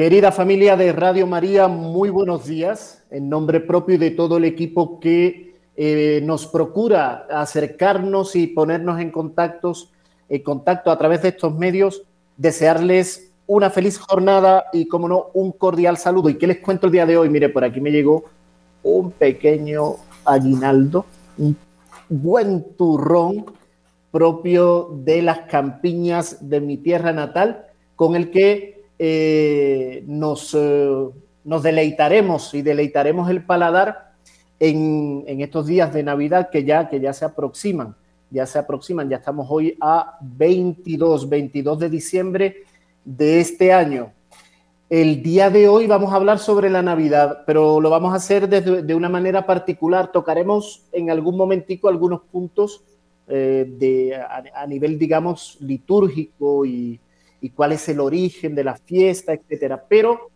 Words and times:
Querida 0.00 0.32
familia 0.32 0.78
de 0.78 0.92
Radio 0.94 1.26
María, 1.26 1.68
muy 1.68 2.08
buenos 2.08 2.46
días. 2.46 3.04
En 3.10 3.28
nombre 3.28 3.60
propio 3.60 3.98
de 3.98 4.10
todo 4.10 4.38
el 4.38 4.46
equipo 4.46 4.98
que 4.98 5.56
eh, 5.76 6.22
nos 6.24 6.46
procura 6.46 7.26
acercarnos 7.30 8.34
y 8.34 8.46
ponernos 8.46 8.98
en 8.98 9.10
contactos, 9.10 9.92
en 10.30 10.42
contacto 10.42 10.90
a 10.90 10.96
través 10.96 11.20
de 11.20 11.28
estos 11.28 11.54
medios, 11.54 12.04
desearles 12.38 13.30
una 13.46 13.68
feliz 13.68 13.98
jornada 13.98 14.64
y, 14.72 14.88
como 14.88 15.06
no, 15.06 15.26
un 15.34 15.52
cordial 15.52 15.98
saludo. 15.98 16.30
¿Y 16.30 16.38
qué 16.38 16.46
les 16.46 16.60
cuento 16.60 16.86
el 16.86 16.92
día 16.92 17.04
de 17.04 17.18
hoy? 17.18 17.28
Mire, 17.28 17.50
por 17.50 17.62
aquí 17.62 17.82
me 17.82 17.92
llegó 17.92 18.24
un 18.82 19.10
pequeño 19.10 19.96
aguinaldo, 20.24 21.04
un 21.36 21.58
buen 22.08 22.74
turrón 22.78 23.44
propio 24.10 24.98
de 25.04 25.20
las 25.20 25.40
campiñas 25.40 26.48
de 26.48 26.62
mi 26.62 26.78
tierra 26.78 27.12
natal, 27.12 27.66
con 27.96 28.16
el 28.16 28.30
que 28.30 28.79
eh, 29.02 30.04
nos, 30.06 30.54
eh, 30.54 31.08
nos 31.44 31.62
deleitaremos 31.62 32.52
y 32.52 32.60
deleitaremos 32.60 33.30
el 33.30 33.42
paladar 33.42 34.12
en, 34.58 35.24
estos 35.26 35.66
días 35.66 35.94
de 35.94 36.02
Navidad 36.02 36.50
que 36.50 36.64
ya, 36.64 36.90
que 36.90 37.00
ya 37.00 37.14
se 37.14 37.24
aproximan, 37.24 37.96
ya 38.30 38.44
se 38.44 38.58
aproximan, 38.58 39.08
ya 39.08 39.16
estamos 39.16 39.46
hoy 39.48 39.74
a 39.80 40.18
22, 40.20 41.30
22 41.30 41.78
de 41.78 41.88
diciembre 41.88 42.56
de 43.02 43.40
este 43.40 43.72
año. 43.72 44.12
El 44.90 45.22
día 45.22 45.48
de 45.48 45.66
hoy 45.66 45.86
vamos 45.86 46.12
a 46.12 46.16
hablar 46.16 46.38
sobre 46.38 46.68
la 46.68 46.82
Navidad, 46.82 47.44
pero 47.46 47.80
lo 47.80 47.88
vamos 47.88 48.12
a 48.12 48.16
hacer 48.16 48.48
de 48.48 48.94
una 48.94 49.08
manera 49.08 49.46
particular. 49.46 50.12
Tocaremos 50.12 50.84
en 50.92 51.10
algún 51.10 51.38
momentico 51.38 51.88
algunos 51.88 52.20
puntos 52.22 52.82
eh, 53.32 53.64
de, 53.78 54.16
a, 54.16 54.66
nivel, 54.66 54.98
digamos, 54.98 55.56
litúrgico 55.60 56.66
y, 56.66 56.98
y, 57.40 57.50
cuál 57.50 57.72
es 57.72 57.88
el 57.88 58.00
origen 58.00 58.54
de 58.54 58.64
la 58.64 58.76
fiesta, 58.76 59.32
etcétera. 59.32 59.84
Pero 59.88 60.30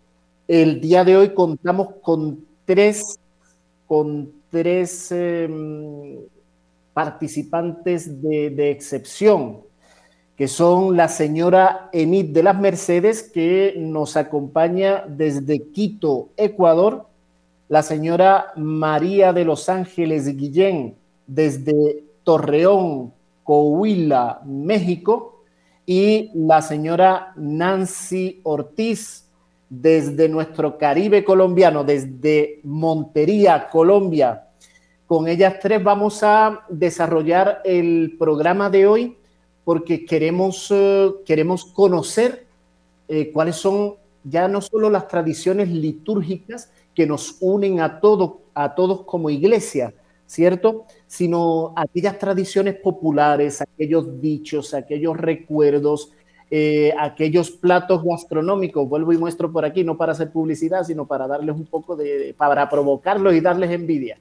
el 0.48 0.80
día 0.80 1.04
de 1.04 1.16
hoy 1.16 1.34
contamos 1.34 1.88
con 2.02 2.44
tres, 2.64 3.18
con 3.86 4.32
tres 4.50 5.10
em, 5.12 6.18
participantes 6.92 8.22
de, 8.22 8.70
excepción 8.70 9.60
que 10.36 10.48
son 10.48 10.96
la 10.96 11.08
señora 11.08 11.90
Enid 11.92 12.30
de 12.30 12.42
las 12.42 12.58
Mercedes, 12.58 13.22
que 13.22 13.74
nos 13.78 14.16
acompaña 14.16 15.04
desde 15.06 15.62
Quito, 15.70 16.30
Ecuador, 16.36 17.06
la 17.68 17.82
señora 17.82 18.52
María 18.56 19.32
de 19.32 19.44
los 19.44 19.68
Ángeles 19.68 20.26
Guillén, 20.36 20.96
desde 21.26 22.02
Torreón, 22.24 23.12
Coahuila, 23.44 24.40
México, 24.44 25.33
y 25.86 26.30
la 26.34 26.62
señora 26.62 27.32
Nancy 27.36 28.40
Ortiz, 28.42 29.24
desde 29.68 30.28
nuestro 30.28 30.78
Caribe 30.78 31.24
colombiano, 31.24 31.84
desde 31.84 32.60
Montería, 32.64 33.68
Colombia. 33.70 34.48
Con 35.06 35.28
ellas 35.28 35.56
tres 35.60 35.82
vamos 35.82 36.22
a 36.22 36.64
desarrollar 36.68 37.60
el 37.64 38.16
programa 38.18 38.70
de 38.70 38.86
hoy 38.86 39.16
porque 39.64 40.04
queremos, 40.04 40.68
eh, 40.70 41.10
queremos 41.24 41.64
conocer 41.64 42.46
eh, 43.08 43.30
cuáles 43.32 43.56
son 43.56 43.94
ya 44.22 44.48
no 44.48 44.60
solo 44.60 44.88
las 44.88 45.08
tradiciones 45.08 45.68
litúrgicas 45.68 46.70
que 46.94 47.06
nos 47.06 47.36
unen 47.40 47.80
a, 47.80 48.00
todo, 48.00 48.40
a 48.54 48.74
todos 48.74 49.02
como 49.02 49.28
iglesia, 49.28 49.92
¿cierto? 50.26 50.86
Sino 51.14 51.72
aquellas 51.76 52.18
tradiciones 52.18 52.74
populares, 52.74 53.60
aquellos 53.60 54.20
dichos, 54.20 54.74
aquellos 54.74 55.16
recuerdos, 55.16 56.10
eh, 56.50 56.92
aquellos 56.98 57.52
platos 57.52 58.02
gastronómicos. 58.02 58.88
Vuelvo 58.88 59.12
y 59.12 59.18
muestro 59.18 59.52
por 59.52 59.64
aquí, 59.64 59.84
no 59.84 59.96
para 59.96 60.10
hacer 60.10 60.32
publicidad, 60.32 60.82
sino 60.82 61.06
para 61.06 61.28
darles 61.28 61.54
un 61.54 61.66
poco 61.66 61.94
de, 61.94 62.34
para 62.36 62.68
provocarlos 62.68 63.32
y 63.32 63.40
darles 63.40 63.70
envidia. 63.70 64.18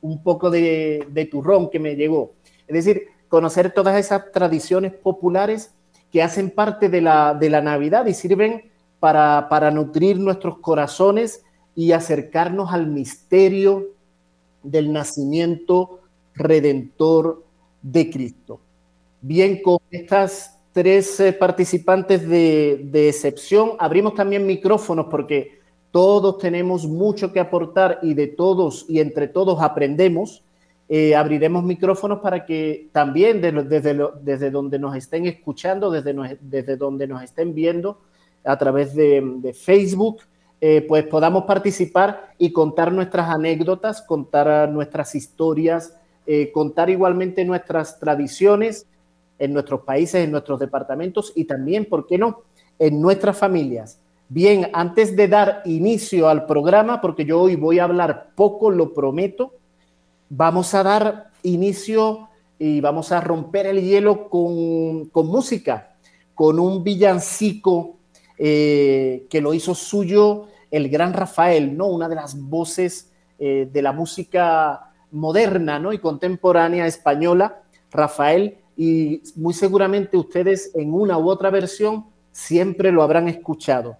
Un 0.00 0.20
poco 0.20 0.50
de, 0.50 1.06
de 1.10 1.26
turrón 1.26 1.70
que 1.70 1.78
me 1.78 1.94
llegó. 1.94 2.32
Es 2.66 2.74
decir, 2.74 3.06
conocer 3.28 3.72
todas 3.72 3.96
esas 3.96 4.32
tradiciones 4.32 4.92
populares 4.92 5.72
que 6.10 6.24
hacen 6.24 6.50
parte 6.50 6.88
de 6.88 7.02
la, 7.02 7.34
de 7.34 7.50
la 7.50 7.62
Navidad 7.62 8.04
y 8.06 8.14
sirven 8.14 8.70
para, 8.98 9.48
para 9.48 9.70
nutrir 9.70 10.18
nuestros 10.18 10.58
corazones 10.58 11.44
y 11.74 11.92
acercarnos 11.92 12.72
al 12.72 12.88
misterio 12.88 13.90
del 14.62 14.92
nacimiento 14.92 16.01
redentor 16.34 17.44
de 17.82 18.10
Cristo. 18.10 18.60
Bien, 19.20 19.62
con 19.62 19.78
estas 19.90 20.58
tres 20.72 21.20
eh, 21.20 21.32
participantes 21.32 22.28
de, 22.28 22.80
de, 22.90 23.08
excepción, 23.08 23.72
abrimos 23.78 24.14
también 24.14 24.46
micrófonos 24.46 25.06
porque 25.10 25.60
todos 25.90 26.38
tenemos 26.38 26.86
mucho 26.86 27.32
que 27.32 27.40
aportar 27.40 27.98
y 28.02 28.14
de 28.14 28.26
todos 28.26 28.86
y 28.88 29.00
entre 29.00 29.28
todos 29.28 29.60
aprendemos. 29.60 30.42
Eh, 30.88 31.14
abriremos 31.14 31.64
micrófonos 31.64 32.20
para 32.20 32.44
que 32.44 32.88
también 32.92 33.40
desde, 33.40 33.98
desde 34.20 34.50
donde 34.50 34.78
nos 34.78 34.96
estén 34.96 35.26
escuchando, 35.26 35.90
desde, 35.90 36.38
desde 36.40 36.76
donde 36.76 37.06
nos 37.06 37.22
estén 37.22 37.54
viendo 37.54 38.00
a 38.44 38.58
través 38.58 38.94
de, 38.94 39.54
Facebook, 39.54 40.22
eh, 40.60 40.84
pues 40.86 41.04
podamos 41.04 41.44
participar 41.44 42.32
y 42.38 42.52
contar 42.52 42.92
nuestras 42.92 43.28
anécdotas, 43.30 44.02
contar 44.02 44.68
nuestras 44.70 45.14
historias, 45.14 45.96
eh, 46.26 46.52
contar 46.52 46.90
igualmente 46.90 47.44
nuestras 47.44 47.98
tradiciones 47.98 48.86
en 49.38 49.52
nuestros 49.52 49.80
países, 49.80 50.24
en 50.24 50.30
nuestros 50.30 50.60
departamentos 50.60 51.32
y 51.34 51.44
también, 51.44 51.84
¿por 51.84 52.06
qué 52.06 52.18
no?, 52.18 52.42
en 52.78 53.00
nuestras 53.00 53.36
familias. 53.36 53.98
Bien, 54.28 54.70
antes 54.72 55.14
de 55.16 55.28
dar 55.28 55.62
inicio 55.64 56.28
al 56.28 56.46
programa, 56.46 57.00
porque 57.00 57.24
yo 57.24 57.40
hoy 57.40 57.56
voy 57.56 57.78
a 57.78 57.84
hablar 57.84 58.30
poco, 58.34 58.70
lo 58.70 58.94
prometo, 58.94 59.52
vamos 60.28 60.72
a 60.74 60.82
dar 60.82 61.30
inicio 61.42 62.28
y 62.58 62.80
vamos 62.80 63.12
a 63.12 63.20
romper 63.20 63.66
el 63.66 63.82
hielo 63.82 64.30
con, 64.30 65.10
música, 65.26 65.96
con 66.34 66.58
un 66.58 66.84
villancico 66.84 67.96
eh, 68.38 69.26
que 69.28 69.40
lo 69.40 69.52
hizo 69.52 69.74
suyo 69.74 70.46
el 70.70 70.88
gran 70.88 71.12
Rafael, 71.12 71.76
¿no? 71.76 71.88
Una 71.88 72.08
de 72.08 72.14
las 72.14 72.40
voces 72.40 73.10
eh, 73.38 73.68
de 73.70 73.82
la 73.82 73.92
música 73.92 74.91
moderna, 75.12 75.78
¿no? 75.78 75.92
Y 75.92 75.98
contemporánea 75.98 76.86
española, 76.86 77.62
Rafael, 77.90 78.58
y 78.76 79.22
muy 79.36 79.54
seguramente 79.54 80.16
ustedes 80.16 80.72
en 80.74 80.92
una 80.92 81.18
u 81.18 81.28
otra 81.28 81.50
versión 81.50 82.06
siempre 82.32 82.90
lo 82.90 83.02
habrán 83.02 83.28
escuchado. 83.28 83.96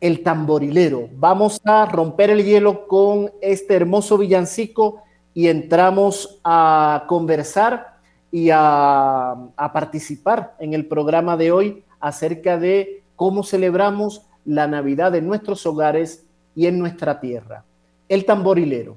El 0.00 0.22
tamborilero. 0.22 1.08
Vamos 1.14 1.60
a 1.64 1.86
romper 1.86 2.30
el 2.30 2.44
hielo 2.44 2.88
con 2.88 3.30
este 3.40 3.74
hermoso 3.74 4.18
villancico 4.18 5.02
y 5.34 5.46
entramos 5.46 6.40
a 6.42 7.04
conversar 7.06 7.98
y 8.32 8.48
a, 8.50 9.36
participar 9.72 10.56
en 10.58 10.74
el 10.74 10.86
programa 10.86 11.36
de 11.36 11.52
hoy 11.52 11.84
acerca 12.00 12.58
de 12.58 13.02
cómo 13.14 13.44
celebramos 13.44 14.22
la 14.44 14.66
Navidad 14.66 15.14
en 15.14 15.26
nuestros 15.26 15.64
hogares 15.66 16.24
y 16.56 16.66
en 16.66 16.78
nuestra 16.78 17.20
tierra. 17.20 17.64
El 18.08 18.24
tamborilero. 18.24 18.96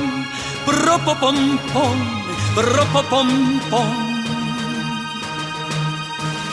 pom 1.19 1.97
pom 3.09 3.29
pom 3.69 3.89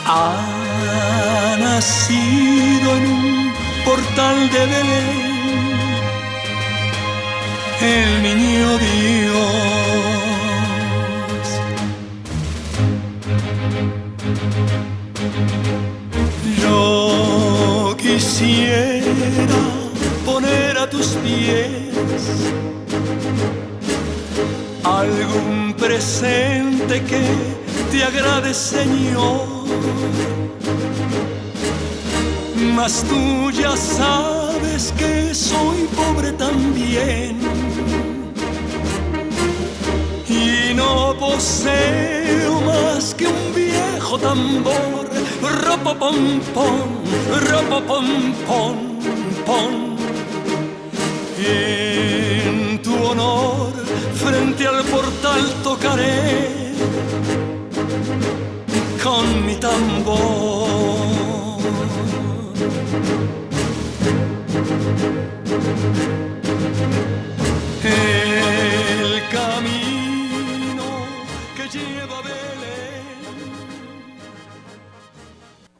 Ha 0.05 1.55
nacido 1.59 2.97
en 2.97 3.03
un 3.11 3.53
portal 3.85 4.49
de 4.49 4.65
Belén 4.65 5.29
el 7.81 8.23
niño 8.23 8.77
Dios. 8.77 9.39
Yo 16.61 17.95
quisiera 17.97 19.55
pies. 21.23 21.89
Algún 24.97 25.75
presente 25.77 27.03
que 27.03 27.21
te 27.91 28.03
agrade, 28.03 28.53
Señor. 28.55 29.47
Mas 32.75 33.03
tú 33.07 33.51
ya 33.51 33.77
sabes 33.77 34.91
que 34.97 35.33
soy 35.35 35.87
pobre 35.95 36.31
también. 36.31 37.37
Y 40.27 40.73
no 40.73 41.15
poseo 41.19 42.59
más 42.61 43.13
que 43.13 43.27
un 43.27 43.53
viejo 43.55 44.17
tambor. 44.17 45.07
Ropo 45.65 45.93
pom 45.95 46.39
pom, 46.53 46.89
ropo 47.49 47.79
pom 47.87 48.33
pom, 48.47 48.75
pom. 49.45 49.97
En 51.37 52.81
tu 52.81 52.95
honor, 52.95 53.68
frente 54.29 54.67
al 54.67 54.83
portal 54.83 55.41
tocaré 55.63 56.73
con 59.03 59.45
mi 59.45 59.55
tambor. 59.55 60.69
El 67.83 69.21
camino 69.31 70.87
que 71.55 71.63
lleva 71.75 72.21
Belén. 72.21 73.07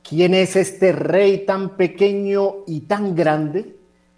¿Quién 0.01 0.33
es 0.33 0.55
este 0.55 0.91
rey 0.91 1.45
tan 1.45 1.77
pequeño 1.77 2.63
y 2.65 2.81
tan 2.81 3.15
grande 3.15 3.75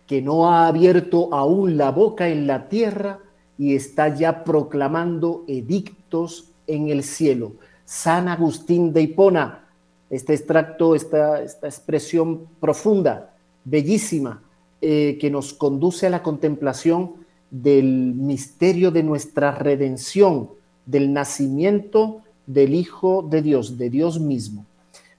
que 0.08 0.22
no 0.22 0.50
ha 0.50 0.68
abierto 0.68 1.34
aún 1.34 1.76
la 1.78 1.92
boca 1.92 2.30
en 2.30 2.48
la 2.48 2.70
tierra 2.70 3.20
y 3.58 3.76
está 3.76 4.14
ya 4.14 4.44
proclamando 4.44 5.44
edictos 5.48 6.52
en 6.68 6.90
el 6.90 7.04
cielo? 7.04 7.54
San 7.86 8.28
Agustín 8.28 8.94
de 8.94 9.02
Hipona, 9.02 9.68
este 10.10 10.34
extracto, 10.34 10.96
esta, 10.96 11.42
esta 11.42 11.68
expresión 11.68 12.48
profunda, 12.60 13.34
bellísima, 13.64 14.42
eh, 14.82 15.18
que 15.20 15.30
nos 15.30 15.54
conduce 15.54 16.08
a 16.08 16.10
la 16.10 16.24
contemplación 16.24 17.14
del 17.52 18.14
misterio 18.16 18.92
de 18.92 19.04
nuestra 19.04 19.52
redención, 19.52 20.50
del 20.86 21.14
nacimiento 21.14 22.22
del 22.48 22.74
Hijo 22.74 23.22
de 23.30 23.42
Dios, 23.42 23.78
de 23.78 23.90
Dios 23.90 24.20
mismo. 24.20 24.66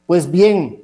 Pues 0.06 0.31
bien, 0.31 0.82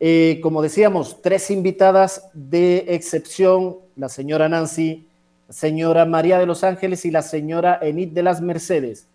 eh, 0.00 0.40
como 0.42 0.60
decíamos, 0.60 1.22
tres 1.22 1.50
invitadas 1.50 2.28
de 2.34 2.84
excepción, 2.88 3.76
la 3.94 4.08
señora 4.08 4.48
Nancy, 4.48 5.05
señora 5.48 6.04
María 6.04 6.38
de 6.38 6.46
los 6.46 6.64
Ángeles 6.64 7.04
y 7.04 7.10
la 7.10 7.22
señora 7.22 7.78
Enid 7.80 8.08
de 8.08 8.22
las 8.22 8.40
Mercedes. 8.40 9.06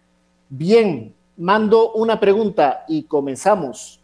Bien, 0.50 1.13
mando 1.38 1.94
una 1.94 2.19
pregunta 2.19 2.86
y 2.88 3.04
comenzamos. 3.04 4.01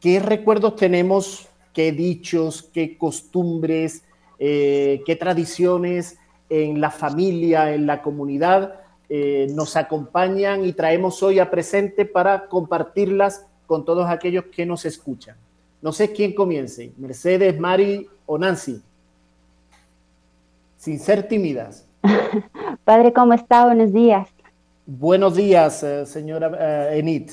¿Qué 0.00 0.20
recuerdos 0.20 0.76
tenemos, 0.76 1.48
qué 1.72 1.92
dichos, 1.92 2.68
qué 2.72 2.98
costumbres, 2.98 4.04
eh, 4.38 5.02
qué 5.06 5.16
tradiciones 5.16 6.18
en 6.48 6.80
la 6.80 6.90
familia, 6.90 7.74
en 7.74 7.86
la 7.86 8.02
comunidad 8.02 8.80
eh, 9.08 9.46
nos 9.50 9.76
acompañan 9.76 10.64
y 10.64 10.72
traemos 10.72 11.22
hoy 11.22 11.38
a 11.38 11.50
presente 11.50 12.04
para 12.04 12.48
compartirlas 12.48 13.46
con 13.66 13.84
todos 13.84 14.08
aquellos 14.08 14.44
que 14.46 14.66
nos 14.66 14.84
escuchan? 14.84 15.36
No 15.80 15.92
sé 15.92 16.12
quién 16.12 16.34
comience, 16.34 16.92
Mercedes, 16.96 17.58
Mari 17.58 18.06
o 18.26 18.38
Nancy. 18.38 18.82
Sin 20.76 20.98
ser 20.98 21.28
tímidas. 21.28 21.88
Padre, 22.84 23.12
¿cómo 23.12 23.32
está? 23.32 23.64
Buenos 23.66 23.92
días. 23.92 24.28
Buenos 24.86 25.34
días, 25.34 25.82
eh, 25.82 26.06
señora 26.06 26.94
Enid. 26.94 27.30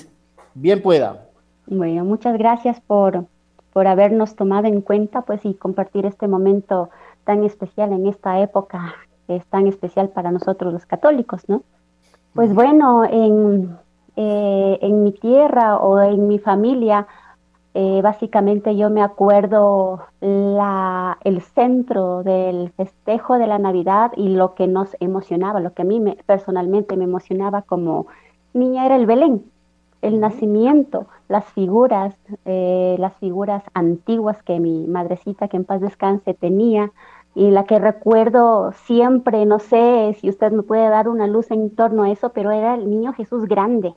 Bien 0.54 0.82
pueda. 0.82 1.28
Bueno, 1.68 2.04
muchas 2.04 2.38
gracias 2.38 2.80
por, 2.82 3.26
por 3.72 3.88
habernos 3.88 4.36
tomado 4.36 4.68
en 4.68 4.82
cuenta 4.82 5.22
pues 5.22 5.46
y 5.46 5.54
compartir 5.54 6.06
este 6.06 6.28
momento 6.28 6.90
tan 7.24 7.44
especial 7.44 7.94
en 7.94 8.08
esta 8.08 8.40
época 8.40 8.96
que 9.28 9.38
es 9.38 9.46
tan 9.46 9.68
especial 9.68 10.10
para 10.10 10.32
nosotros 10.32 10.74
los 10.74 10.86
católicos, 10.86 11.48
¿no? 11.48 11.64
Pues 12.34 12.54
bueno, 12.54 13.06
en, 13.06 13.78
eh, 14.16 14.80
en 14.82 15.04
mi 15.04 15.12
tierra 15.12 15.78
o 15.78 16.02
en 16.02 16.28
mi 16.28 16.40
familia, 16.40 17.08
eh, 17.74 18.02
básicamente 18.04 18.76
yo 18.76 18.90
me 18.90 19.02
acuerdo 19.02 20.06
la, 20.22 21.18
el 21.24 21.42
centro 21.42 22.24
del 22.24 22.72
festejo 22.78 23.38
de 23.38 23.48
la 23.48 23.60
Navidad 23.60 24.12
y 24.16 24.30
lo 24.30 24.56
que 24.56 24.68
nos 24.68 24.96
emocionaba, 25.00 25.60
lo 25.60 25.74
que 25.74 25.82
a 25.82 25.86
mí 25.86 26.00
me, 26.00 26.18
personalmente 26.26 26.98
me 26.98 27.06
emocionaba 27.06 27.64
como 27.64 28.08
niña 28.54 28.86
era 28.86 28.96
el 28.96 29.06
Belén 29.06 29.44
el 30.04 30.20
nacimiento, 30.20 31.08
las 31.30 31.46
figuras, 31.46 32.14
eh, 32.44 32.98
las 33.00 33.16
figuras 33.16 33.64
antiguas 33.74 34.44
que 34.44 34.60
mi 34.60 34.86
madrecita, 34.86 35.48
que 35.48 35.56
en 35.56 35.64
paz 35.64 35.80
descanse, 35.80 36.34
tenía, 36.34 36.92
y 37.36 37.52
la 37.52 37.64
que 37.64 37.80
recuerdo 37.80 38.74
siempre, 38.86 39.46
no 39.46 39.60
sé 39.60 40.16
si 40.20 40.30
usted 40.30 40.52
me 40.52 40.62
puede 40.62 40.90
dar 40.90 41.08
una 41.08 41.26
luz 41.26 41.50
en 41.52 41.74
torno 41.74 42.04
a 42.04 42.12
eso, 42.12 42.32
pero 42.34 42.52
era 42.52 42.76
el 42.76 42.90
niño 42.90 43.14
Jesús 43.14 43.46
grande, 43.48 43.94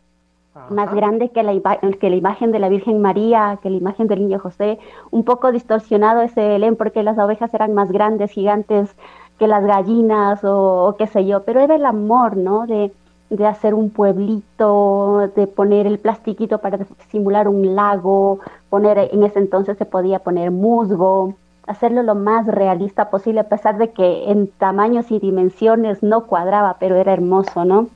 más 0.70 0.94
grande 0.94 1.30
que 1.30 1.42
la, 1.42 1.52
que 2.00 2.10
la 2.10 2.16
imagen 2.16 2.52
de 2.52 2.58
la 2.58 2.68
Virgen 2.68 3.00
María, 3.00 3.58
que 3.62 3.70
la 3.70 3.76
imagen 3.76 4.06
del 4.06 4.20
niño 4.20 4.38
José, 4.38 4.78
un 5.10 5.24
poco 5.24 5.52
distorsionado 5.52 6.22
ese 6.22 6.46
Belén 6.48 6.76
porque 6.76 7.02
las 7.02 7.18
ovejas 7.18 7.52
eran 7.54 7.74
más 7.74 7.90
grandes, 7.90 8.30
gigantes 8.30 8.94
que 9.38 9.46
las 9.46 9.64
gallinas 9.64 10.42
o, 10.44 10.86
o 10.86 10.96
qué 10.96 11.06
sé 11.06 11.26
yo, 11.26 11.42
pero 11.42 11.60
era 11.60 11.74
el 11.74 11.84
amor, 11.84 12.36
¿no? 12.36 12.66
De, 12.66 12.90
de 13.30 13.46
hacer 13.46 13.74
un 13.74 13.90
pueblito, 13.90 15.30
de 15.34 15.46
poner 15.46 15.86
el 15.86 15.98
plastiquito 15.98 16.58
para 16.58 16.78
simular 17.10 17.48
un 17.48 17.74
lago, 17.74 18.40
poner, 18.70 19.10
en 19.12 19.24
ese 19.24 19.38
entonces 19.38 19.76
se 19.76 19.84
podía 19.84 20.20
poner 20.20 20.50
musgo, 20.50 21.34
hacerlo 21.66 22.02
lo 22.02 22.14
más 22.14 22.46
realista 22.46 23.10
posible, 23.10 23.40
a 23.40 23.48
pesar 23.48 23.78
de 23.78 23.90
que 23.90 24.30
en 24.30 24.46
tamaños 24.46 25.10
y 25.10 25.18
dimensiones 25.18 26.02
no 26.02 26.26
cuadraba, 26.26 26.76
pero 26.78 26.96
era 26.96 27.12
hermoso, 27.12 27.64
¿no? 27.64 27.88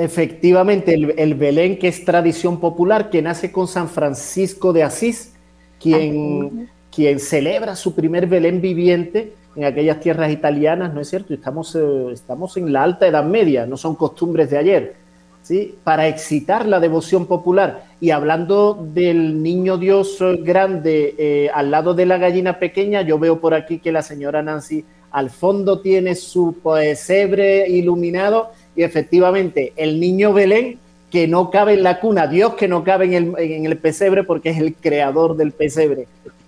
Efectivamente, 0.00 0.94
el, 0.94 1.34
Belén, 1.34 1.78
que 1.78 1.88
es 1.88 2.04
tradición 2.04 2.58
popular, 2.58 3.10
que 3.10 3.22
nace 3.22 3.52
con 3.52 3.68
San 3.68 3.88
Francisco 3.88 4.72
de 4.72 4.82
Asís, 4.82 5.34
quien, 5.78 6.68
quien 6.94 7.20
celebra 7.20 7.76
su 7.76 7.94
primer 7.94 8.26
Belén 8.26 8.60
viviente 8.60 9.34
en 9.56 9.64
aquellas 9.64 10.00
tierras 10.00 10.30
italianas, 10.30 10.94
¿no 10.94 11.00
es 11.00 11.08
cierto? 11.08 11.34
Estamos, 11.34 11.74
eh, 11.74 12.12
estamos 12.12 12.56
en 12.56 12.72
la 12.72 12.82
alta 12.82 13.06
Edad 13.06 13.24
Media, 13.24 13.66
no 13.66 13.76
son 13.76 13.94
costumbres 13.94 14.50
de 14.50 14.58
ayer, 14.58 14.96
¿sí? 15.42 15.74
Para 15.82 16.08
excitar 16.08 16.66
la 16.66 16.80
devoción 16.80 17.26
popular. 17.26 17.84
Y 18.00 18.10
hablando 18.10 18.86
del 18.92 19.42
niño 19.42 19.76
Dios 19.76 20.18
grande 20.40 21.14
eh, 21.18 21.50
al 21.52 21.70
lado 21.70 21.94
de 21.94 22.06
la 22.06 22.18
gallina 22.18 22.58
pequeña, 22.58 23.02
yo 23.02 23.18
veo 23.18 23.40
por 23.40 23.54
aquí 23.54 23.78
que 23.78 23.92
la 23.92 24.02
señora 24.02 24.42
Nancy 24.42 24.84
al 25.10 25.30
fondo 25.30 25.80
tiene 25.80 26.14
su 26.14 26.56
pesebre 26.62 27.68
iluminado 27.68 28.52
y 28.80 28.82
efectivamente 28.82 29.74
el 29.76 30.00
niño 30.00 30.32
Belén 30.32 30.78
que 31.10 31.28
no 31.28 31.50
cabe 31.50 31.74
en 31.74 31.82
la 31.82 32.00
cuna, 32.00 32.26
Dios 32.26 32.54
que 32.54 32.66
no 32.66 32.82
cabe 32.82 33.04
en 33.04 33.12
el, 33.12 33.34
en 33.38 33.66
el 33.66 33.76
pesebre 33.76 34.24
porque 34.24 34.48
es 34.48 34.58
el 34.58 34.74
creador 34.74 35.36
del 35.36 35.52
pesebre. 35.52 36.06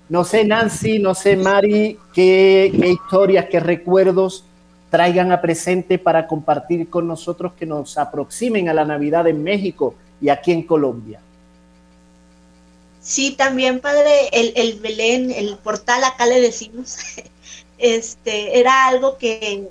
No 0.09 0.25
sé, 0.25 0.47
Nancy, 0.47 0.99
no 0.99 1.15
sé, 1.15 1.37
Mari, 1.37 1.99
qué, 2.15 2.73
historias, 2.83 3.49
qué 3.51 3.61
recuerdos 3.61 4.47
traigan 4.89 5.31
a 5.31 5.43
presente 5.43 5.99
para 5.99 6.27
compartir 6.27 6.89
con 6.89 7.07
nosotros 7.07 7.53
que 7.53 7.67
nos 7.67 7.99
aproximen 7.99 8.71
a 8.71 8.75
la 8.75 8.87
Navidad 8.87 9.27
en 9.27 9.43
México 9.43 9.95
y 10.19 10.31
aquí 10.31 10.53
en 10.53 10.63
Colombia. 10.63 11.21
Sí, 13.03 13.33
también, 13.33 13.81
padre, 13.81 14.31
el, 14.33 14.81
Belén, 14.81 15.31
el 15.33 15.59
portal, 15.59 16.03
acá 16.05 16.25
le 16.25 16.41
decimos, 16.41 16.97
este, 17.77 18.59
era 18.59 18.87
algo 18.87 19.19
que, 19.19 19.69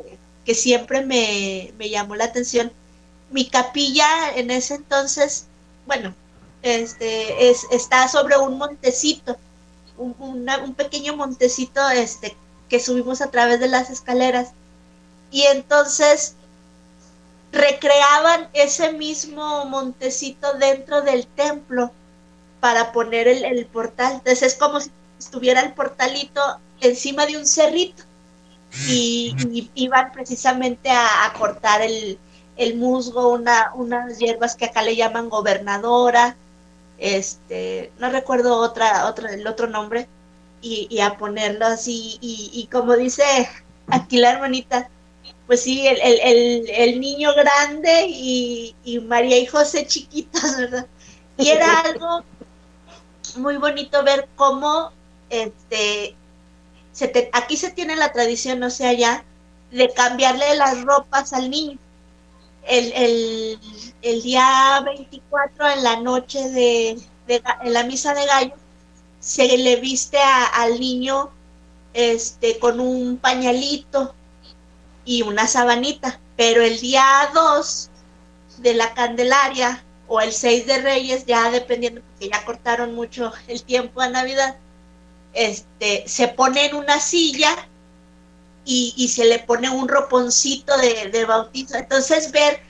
siempre 0.48 1.05
me, 1.05 1.71
llamó 1.89 2.15
la 2.15 2.25
atención. 2.25 2.71
Mi 3.29 3.50
capilla 3.50 4.07
en 4.36 4.51
ese 4.51 4.75
entonces, 4.75 5.45
bueno, 5.86 6.13
este, 6.62 7.50
es, 7.50 7.65
está 7.71 8.07
sobre 8.07 8.38
un 8.38 8.57
montecito 8.57 9.38
un, 10.01 10.74
pequeño 10.75 11.15
montecito 11.15 11.88
este, 11.89 12.36
que 12.69 12.79
subimos 12.79 13.21
a 13.21 13.31
través 13.31 13.60
de 13.60 13.67
las 13.67 13.89
escaleras. 13.89 14.51
Y 15.31 15.43
entonces 15.43 16.36
recreaban 17.51 18.50
ese 18.53 18.93
mismo 18.93 19.65
montecito 19.65 20.53
dentro 20.53 21.01
del 21.01 21.27
templo 21.27 21.91
para 22.60 22.91
poner 22.91 23.27
el, 23.27 23.65
portal. 23.67 24.13
Entonces 24.13 24.43
es 24.43 24.55
como 24.55 24.79
si 24.79 24.91
estuviera 25.19 25.62
el 25.62 25.74
portalito 25.74 26.41
encima 26.79 27.25
de 27.25 27.38
un 27.38 27.45
cerrito 27.45 28.03
y, 28.88 29.70
iban 29.75 30.12
precisamente 30.12 30.90
a, 30.90 31.34
cortar 31.38 31.82
el, 31.82 32.18
musgo, 32.75 33.30
una, 33.30 33.72
unas 33.75 34.20
hierbas 34.20 34.56
que 34.56 34.66
acá 34.66 34.82
le 34.84 34.96
llaman 34.96 35.30
gobernadora, 35.30 36.36
este, 36.98 37.92
no 37.98 38.10
recuerdo 38.10 38.58
otra, 38.58 39.08
otra, 39.08 39.34
el 39.34 39.48
otro 39.48 39.68
nombre, 39.68 40.08
y, 40.62 41.00
a 41.00 41.18
ponerlos 41.18 41.88
y, 41.88 42.20
y, 42.22 42.68
como 42.72 42.96
dice 42.96 43.24
aquí 43.88 44.18
la 44.18 44.32
hermanita, 44.32 44.90
pues 45.48 45.63
sí, 45.63 45.88
el, 45.88 46.00
el, 46.00 46.70
el, 46.70 47.01
niño 47.01 47.34
grande 47.34 48.06
y, 48.08 48.75
María 49.06 49.40
y 49.40 49.46
José 49.48 49.86
chiquitos, 49.88 50.58
¿verdad? 50.58 50.86
Y 51.38 51.50
era 51.50 51.80
algo 51.82 52.24
muy 53.38 53.58
bonito 53.58 54.04
ver 54.04 54.28
cómo 54.36 54.92
este, 55.30 56.16
se 56.91 57.29
aquí 57.33 57.57
se 57.57 57.71
tiene 57.71 57.95
la 57.95 58.12
tradición, 58.12 58.60
no 58.60 58.69
sé 58.69 58.88
allá, 58.88 59.24
de 59.71 59.93
cambiarle 59.93 60.55
las 60.55 60.81
ropas 60.83 61.33
al 61.33 61.50
niño. 61.50 61.77
El, 62.63 62.91
el, 62.93 63.60
el 64.01 64.21
día 64.21 64.81
24 64.86 65.69
en 65.71 65.83
la 65.83 65.95
noche 66.00 66.50
de, 66.50 67.01
en 67.27 67.74
la 67.74 67.83
misa 67.83 68.13
de 68.13 68.25
gallo 68.25 68.53
se 69.19 69.57
le 69.57 69.77
viste 69.77 70.17
al 70.19 70.79
niño 70.79 71.31
este, 71.93 72.60
con 72.60 72.79
un 72.79 73.17
pañalito 73.17 74.15
y 75.05 75.21
una 75.24 75.48
sabanita, 75.48 76.19
pero 76.36 76.63
el 76.63 76.79
día 76.79 77.29
2 77.33 77.89
de 78.57 78.74
la 78.74 78.93
Candelaria 78.93 79.83
o 80.07 80.21
el 80.21 80.33
6 80.33 80.65
de 80.67 80.79
Reyes, 80.79 81.25
ya 81.25 81.50
dependiendo, 81.51 82.01
porque 82.01 82.29
ya 82.29 82.45
cortaron 82.45 82.95
mucho 82.95 83.31
el 83.48 83.63
tiempo 83.63 84.01
a 84.01 84.10
Navidad, 84.10 84.57
este, 85.34 86.04
se 86.08 86.28
pone 86.28 86.66
en 86.66 86.76
una 86.76 87.00
silla 87.00 87.68
y, 88.66 89.08
se 89.10 89.26
le 89.26 89.40
pone 89.40 89.70
un 89.70 89.88
roponcito 89.88 90.74
de, 90.78 91.26
bautizo. 91.26 91.76
Entonces 91.78 92.32
ver 92.32 92.62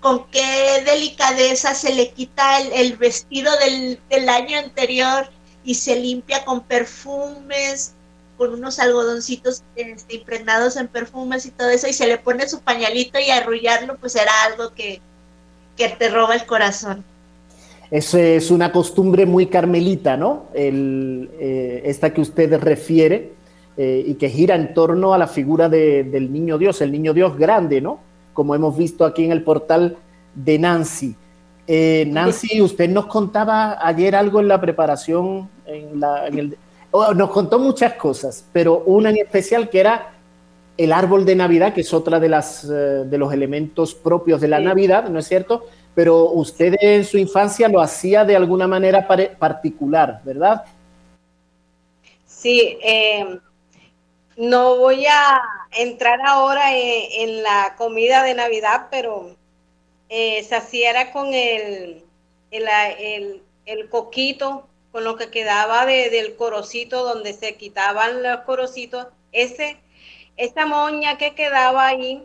con, 0.00 0.26
qué 0.30 0.82
delicadeza 0.84 1.74
se 1.74 1.94
le 1.94 2.10
quita 2.12 2.60
el, 2.60 2.96
vestido 2.96 3.56
del, 3.58 4.00
del, 4.10 4.28
año 4.28 4.58
anterior 4.58 5.30
y 5.64 5.74
se 5.74 5.96
limpia 5.96 6.44
con 6.44 6.62
perfumes, 6.62 7.94
con 8.36 8.52
unos 8.52 8.78
algodoncitos 8.78 9.62
este, 9.76 10.16
impregnados 10.16 10.76
en 10.76 10.88
perfumes 10.88 11.46
y 11.46 11.50
todo 11.50 11.70
eso, 11.70 11.88
y 11.88 11.92
se 11.92 12.06
le 12.06 12.18
pone 12.18 12.48
su 12.48 12.60
pañalito 12.60 13.18
y 13.18 13.30
arrullarlo, 13.30 13.96
pues 13.98 14.16
era 14.16 14.32
algo 14.44 14.74
que, 14.74 15.00
te 15.76 16.08
roba 16.08 16.34
el 16.34 16.46
corazón. 16.46 17.04
Es, 17.90 18.14
es 18.14 18.50
una 18.50 18.72
costumbre 18.72 19.26
muy 19.26 19.46
carmelita, 19.46 20.16
¿no? 20.16 20.44
El, 20.54 21.30
eh, 21.38 21.82
esta 21.84 22.12
que 22.12 22.20
usted 22.20 22.58
refiere 22.60 23.32
eh, 23.76 24.04
y 24.06 24.14
que 24.14 24.28
gira 24.28 24.54
en 24.54 24.72
torno 24.74 25.14
a 25.14 25.18
la 25.18 25.26
figura 25.26 25.68
del 25.68 26.32
niño 26.32 26.58
Dios, 26.58 26.80
el 26.80 26.92
niño 26.92 27.12
Dios 27.12 27.36
grande, 27.36 27.80
¿no? 27.80 28.00
Como 28.32 28.54
hemos 28.54 28.76
visto 28.76 29.04
aquí 29.04 29.24
en 29.24 29.32
el 29.32 29.42
portal 29.42 29.96
de 30.34 30.58
Nancy. 30.58 31.14
Eh, 31.66 32.06
Nancy, 32.08 32.60
usted 32.60 32.88
nos 32.88 33.06
contaba 33.06 33.78
ayer 33.86 34.14
algo 34.14 34.40
en 34.40 34.48
la 34.48 34.60
preparación, 34.60 35.48
en, 35.66 36.02
el, 36.38 36.56
oh, 36.90 37.14
nos 37.14 37.30
contó 37.30 37.58
muchas 37.58 37.94
cosas, 37.94 38.44
pero 38.52 38.82
una 38.86 39.10
en 39.10 39.18
especial 39.18 39.70
que 39.70 39.80
era 39.80 40.10
el 40.76 40.92
árbol 40.92 41.24
de 41.24 41.36
Navidad, 41.36 41.72
que 41.72 41.82
es 41.82 41.94
otra 41.94 42.18
de, 42.18 42.28
las, 42.28 42.66
de 42.66 43.18
los 43.18 43.32
elementos 43.32 43.94
propios 43.94 44.40
de 44.40 44.48
la 44.48 44.58
Navidad, 44.58 45.08
¿no 45.08 45.20
es 45.20 45.28
cierto? 45.28 45.64
Pero 45.94 46.30
usted 46.30 46.74
en 46.80 47.04
su 47.04 47.18
infancia 47.18 47.68
lo 47.68 47.80
hacía 47.80 48.24
de 48.24 48.36
alguna 48.36 48.66
manera 48.66 49.06
particular, 49.38 50.20
¿verdad? 50.24 50.64
Sí, 52.26 52.78
eh, 52.82 53.38
no 54.36 54.76
voy 54.76 55.06
a 55.06 55.40
entrar 55.72 56.18
ahora 56.26 56.76
en 56.76 57.42
la 57.42 57.74
comida 57.76 58.22
de 58.22 58.34
Navidad, 58.34 58.88
pero 58.90 59.36
eh, 60.08 60.42
se 60.44 60.54
hacía 60.54 61.12
con 61.12 61.32
el, 61.32 62.04
el, 62.50 63.42
el, 63.66 63.88
coquito, 63.88 64.68
con 64.92 65.04
lo 65.04 65.16
que 65.16 65.30
quedaba 65.30 65.86
del 65.86 66.36
corocito, 66.36 67.04
donde 67.04 67.32
se 67.32 67.56
quitaban 67.56 68.22
los 68.22 68.40
corocitos, 68.40 69.06
ese, 69.32 69.78
esa 70.36 70.66
moña 70.66 71.18
que 71.18 71.34
quedaba 71.34 71.86
ahí, 71.86 72.22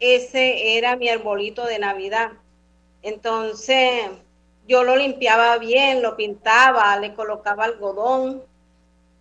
ese 0.00 0.76
era 0.78 0.96
mi 0.96 1.08
arbolito 1.08 1.64
de 1.66 1.78
Navidad. 1.78 2.30
Entonces, 3.06 4.10
yo 4.68 4.82
lo 4.84 4.96
limpiaba 4.96 5.56
bien, 5.58 6.02
lo 6.02 6.16
pintaba, 6.16 6.96
le 6.98 7.14
colocaba 7.14 7.64
algodón 7.64 8.42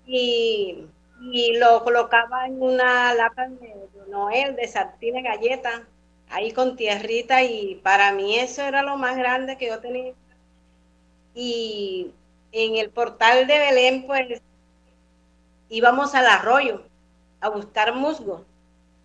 y, 0.08 0.86
y 1.32 1.58
lo 1.58 1.84
colocaba 1.84 2.48
en 2.48 2.62
una 2.62 3.14
lata 3.14 3.48
de 3.50 3.76
Noel 4.10 4.56
de 4.56 4.68
sartines 4.68 5.24
galletas 5.24 5.82
ahí 6.30 6.52
con 6.52 6.76
tierrita 6.78 7.44
y 7.44 7.76
para 7.84 8.12
mí 8.14 8.38
eso 8.40 8.64
era 8.64 8.82
lo 8.84 8.98
más 8.98 9.18
grande 9.18 9.58
que 9.58 9.68
yo 9.68 9.80
tenía. 9.80 10.14
Y 11.36 12.12
en 12.52 12.78
el 12.78 12.90
portal 12.90 13.46
de 13.46 13.60
Belén, 13.60 14.08
pues 14.08 14.42
íbamos 15.70 16.16
al 16.16 16.26
arroyo 16.26 16.82
a 17.40 17.50
buscar 17.50 17.94
musgo. 17.94 18.46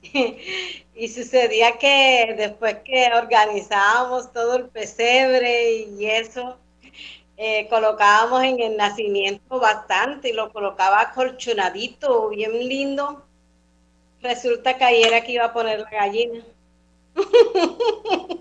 y 0.94 1.08
sucedía 1.08 1.78
que 1.78 2.34
después 2.36 2.76
que 2.84 3.10
organizábamos 3.14 4.32
todo 4.32 4.56
el 4.56 4.68
pesebre 4.68 5.86
y 5.98 6.06
eso, 6.06 6.58
eh, 7.36 7.66
colocábamos 7.68 8.42
en 8.44 8.60
el 8.60 8.76
nacimiento 8.76 9.58
bastante 9.60 10.30
y 10.30 10.32
lo 10.32 10.52
colocaba 10.52 11.12
colchonadito, 11.12 12.28
bien 12.30 12.52
lindo. 12.68 13.24
Resulta 14.22 14.76
que 14.76 14.84
ayer 14.84 15.14
aquí 15.14 15.32
iba 15.34 15.46
a 15.46 15.52
poner 15.52 15.80
la 15.80 15.90
gallina. 15.90 16.44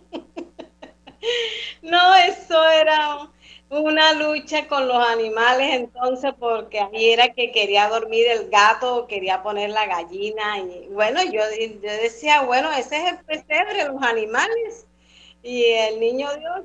No, 1.81 2.15
eso 2.15 2.63
era 2.69 3.29
una 3.69 4.13
lucha 4.13 4.67
con 4.67 4.88
los 4.88 4.97
animales 4.97 5.75
entonces 5.75 6.33
porque 6.39 6.79
ahí 6.79 7.11
era 7.11 7.33
que 7.33 7.51
quería 7.51 7.88
dormir 7.88 8.25
el 8.27 8.49
gato, 8.49 9.05
quería 9.07 9.43
poner 9.43 9.69
la 9.69 9.85
gallina 9.85 10.57
y 10.59 10.88
bueno, 10.91 11.21
yo, 11.23 11.41
yo 11.59 11.91
decía, 12.01 12.41
bueno, 12.41 12.71
ese 12.71 12.97
es 12.97 13.11
el 13.11 13.17
pesebre, 13.19 13.88
los 13.88 14.01
animales 14.01 14.88
y 15.43 15.63
el 15.65 15.99
niño 15.99 16.27
Dios. 16.38 16.61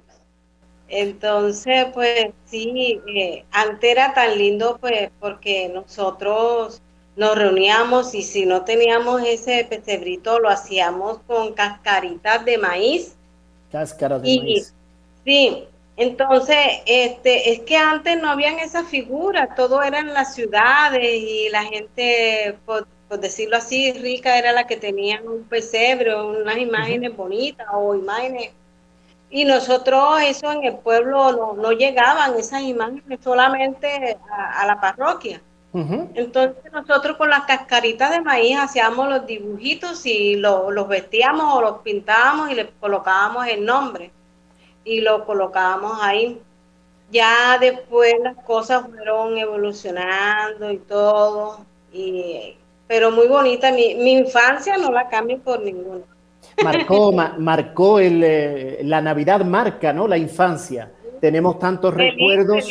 Entonces, 0.88 1.86
pues 1.94 2.28
sí, 2.44 3.00
eh, 3.14 3.44
antes 3.50 3.90
era 3.90 4.14
tan 4.14 4.36
lindo 4.38 4.78
pues 4.80 5.10
porque 5.20 5.68
nosotros 5.68 6.80
nos 7.16 7.36
reuníamos 7.36 8.14
y 8.14 8.22
si 8.22 8.44
no 8.44 8.64
teníamos 8.64 9.22
ese 9.24 9.64
pesebrito 9.64 10.38
lo 10.40 10.48
hacíamos 10.48 11.18
con 11.26 11.52
cascaritas 11.52 12.44
de 12.44 12.58
maíz. 12.58 13.14
Cáscaras 13.70 14.22
de 14.22 14.38
maíz. 14.38 14.74
Sí, 15.24 15.68
entonces, 15.96 16.56
este, 16.86 17.52
es 17.52 17.60
que 17.60 17.76
antes 17.76 18.20
no 18.20 18.30
habían 18.30 18.58
esas 18.58 18.88
figuras, 18.88 19.54
todo 19.54 19.82
era 19.82 20.00
en 20.00 20.12
las 20.12 20.34
ciudades 20.34 21.04
y 21.04 21.48
la 21.50 21.64
gente, 21.64 22.56
por, 22.66 22.86
decirlo 23.20 23.56
así, 23.56 23.92
rica 23.92 24.36
era 24.36 24.50
la 24.50 24.66
que 24.66 24.76
tenía 24.76 25.22
un 25.22 25.44
pesebre, 25.44 26.20
unas 26.20 26.58
imágenes 26.58 27.16
bonitas 27.16 27.66
o 27.72 27.94
imágenes. 27.94 28.50
Y 29.30 29.44
nosotros, 29.44 30.20
eso 30.22 30.50
en 30.50 30.64
el 30.64 30.76
pueblo 30.78 31.30
no, 31.30 31.52
no 31.54 31.70
llegaban 31.70 32.36
esas 32.36 32.62
imágenes 32.62 33.20
solamente 33.22 34.16
a 34.30 34.66
la 34.66 34.80
parroquia. 34.80 35.40
Entonces 35.72 36.72
nosotros 36.72 37.16
con 37.16 37.30
las 37.30 37.44
cascaritas 37.46 38.12
de 38.12 38.20
maíz 38.20 38.56
hacíamos 38.58 39.08
los 39.08 39.26
dibujitos 39.26 40.06
y 40.06 40.36
los 40.36 40.88
vestíamos 40.88 41.52
o 41.52 41.60
los 41.60 41.78
pintábamos 41.78 42.50
y 42.50 42.54
le 42.54 42.68
colocábamos 42.80 43.46
el 43.48 43.64
nombre 43.64 44.12
y 44.84 45.00
lo 45.00 45.24
colocábamos 45.24 45.98
ahí. 46.00 46.40
Ya 47.10 47.58
después 47.58 48.14
las 48.22 48.36
cosas 48.44 48.86
fueron 48.88 49.36
evolucionando 49.38 50.70
y 50.70 50.78
todo, 50.78 51.60
y, 51.92 52.56
pero 52.86 53.10
muy 53.10 53.26
bonita. 53.28 53.70
Mi, 53.72 53.94
mi 53.94 54.12
infancia 54.12 54.76
no 54.76 54.90
la 54.90 55.08
cambio 55.08 55.38
por 55.38 55.60
ninguna. 55.62 56.02
Marcó, 56.62 57.12
marcó 57.12 57.98
el, 57.98 58.22
eh, 58.22 58.80
la 58.84 59.00
Navidad 59.00 59.44
marca, 59.44 59.92
¿no? 59.92 60.06
La 60.06 60.16
infancia. 60.16 60.90
Tenemos 61.20 61.58
tantos 61.58 61.94
recuerdos. 61.94 62.66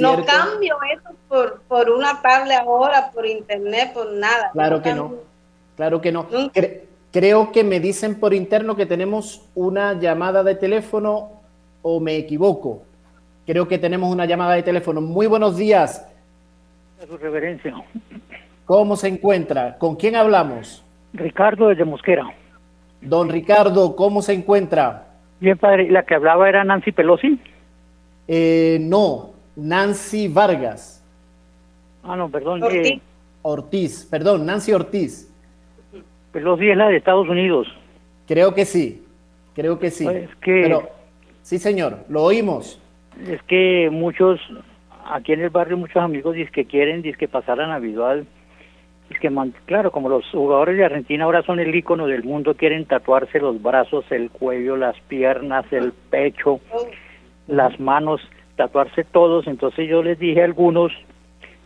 No 0.00 0.24
cambio 0.24 0.76
eso 0.92 1.10
por, 1.28 1.60
por 1.62 1.90
una 1.90 2.20
tablet 2.20 2.58
ahora, 2.58 3.10
por 3.12 3.26
internet, 3.26 3.92
por 3.92 4.10
nada. 4.12 4.50
Claro 4.52 4.82
que 4.82 4.94
no. 4.94 5.14
Claro 5.76 6.00
que 6.00 6.12
no. 6.12 6.26
Creo 7.12 7.52
que 7.52 7.64
me 7.64 7.80
dicen 7.80 8.18
por 8.18 8.34
interno 8.34 8.76
que 8.76 8.86
tenemos 8.86 9.48
una 9.54 9.94
llamada 9.94 10.42
de 10.42 10.54
teléfono 10.54 11.30
o 11.82 12.00
me 12.00 12.16
equivoco. 12.16 12.82
Creo 13.46 13.66
que 13.66 13.78
tenemos 13.78 14.12
una 14.12 14.26
llamada 14.26 14.54
de 14.54 14.62
teléfono. 14.62 15.00
Muy 15.00 15.26
buenos 15.26 15.56
días. 15.56 16.06
su 17.06 17.16
reverencia. 17.16 17.74
¿Cómo 18.66 18.96
se 18.96 19.08
encuentra? 19.08 19.78
¿Con 19.78 19.96
quién 19.96 20.16
hablamos? 20.16 20.84
Ricardo 21.14 21.68
desde 21.68 21.84
Mosquera. 21.84 22.24
Don 23.00 23.28
Ricardo, 23.28 23.96
¿cómo 23.96 24.20
se 24.20 24.34
encuentra? 24.34 25.06
Bien, 25.40 25.56
padre. 25.56 25.90
¿La 25.90 26.02
que 26.02 26.14
hablaba 26.14 26.48
era 26.48 26.64
Nancy 26.64 26.92
Pelosi? 26.92 27.40
Eh, 28.26 28.78
no, 28.80 29.30
Nancy 29.56 30.28
Vargas. 30.28 31.02
Ah, 32.02 32.16
no, 32.16 32.28
perdón. 32.28 32.62
Ortiz. 32.62 32.86
Eh, 32.86 33.00
Ortiz, 33.42 34.06
perdón, 34.10 34.44
Nancy 34.44 34.72
Ortiz. 34.72 35.27
Pelosi 36.38 36.70
es 36.70 36.76
la 36.76 36.88
de 36.88 36.96
Estados 36.96 37.28
Unidos. 37.28 37.66
Creo 38.26 38.54
que 38.54 38.64
sí, 38.64 39.02
creo 39.54 39.78
que 39.78 39.90
sí. 39.90 40.06
Es 40.06 40.34
que, 40.36 40.78
sí, 41.42 41.58
señor, 41.58 42.04
lo 42.08 42.22
oímos. 42.22 42.80
Es 43.26 43.42
que 43.42 43.88
muchos 43.90 44.40
aquí 45.10 45.32
en 45.32 45.40
el 45.40 45.50
barrio 45.50 45.76
muchos 45.76 45.96
amigos 45.96 46.36
dicen 46.36 46.52
que 46.52 46.64
quieren 46.64 47.02
que 47.02 47.28
pasar 47.28 47.58
la 47.58 47.66
Navidad. 47.66 48.22
Es 49.10 49.18
que, 49.18 49.30
claro, 49.64 49.90
como 49.90 50.08
los 50.08 50.24
jugadores 50.30 50.76
de 50.76 50.84
Argentina 50.84 51.24
ahora 51.24 51.42
son 51.42 51.58
el 51.58 51.74
icono 51.74 52.06
del 52.06 52.22
mundo, 52.22 52.54
quieren 52.54 52.84
tatuarse 52.84 53.40
los 53.40 53.60
brazos, 53.60 54.04
el 54.10 54.30
cuello, 54.30 54.76
las 54.76 55.00
piernas, 55.08 55.64
el 55.72 55.92
pecho, 55.92 56.60
las 57.46 57.80
manos, 57.80 58.20
tatuarse 58.56 59.04
todos. 59.04 59.46
Entonces 59.46 59.88
yo 59.88 60.02
les 60.02 60.18
dije 60.18 60.42
a 60.42 60.44
algunos, 60.44 60.92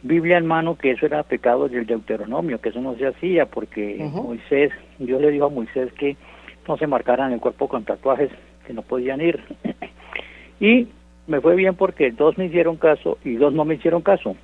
Biblia 0.02 0.38
en 0.38 0.46
mano, 0.46 0.76
que 0.76 0.92
eso 0.92 1.06
era 1.06 1.22
pecado 1.22 1.68
del 1.68 1.86
Deuteronomio, 1.86 2.60
que 2.60 2.70
eso 2.70 2.80
no 2.80 2.96
se 2.96 3.06
hacía, 3.06 3.46
porque 3.46 3.98
Moisés, 4.12 4.72
Dios 4.98 5.20
le 5.20 5.30
dijo 5.30 5.46
a 5.46 5.50
Moisés 5.50 5.92
que 5.92 6.16
no 6.66 6.76
se 6.76 6.86
marcaran 6.86 7.32
el 7.32 7.40
cuerpo 7.40 7.68
con 7.68 7.84
tatuajes, 7.84 8.30
que 8.66 8.72
no 8.72 8.82
podían 8.82 9.20
ir. 9.20 9.40
y 10.60 10.88
me 11.26 11.40
fue 11.40 11.54
bien 11.54 11.76
porque 11.76 12.10
dos 12.10 12.36
me 12.36 12.46
hicieron 12.46 12.76
caso 12.76 13.18
y 13.24 13.36
dos 13.36 13.52
no 13.52 13.64
me 13.64 13.74
hicieron 13.74 14.02
caso. 14.02 14.36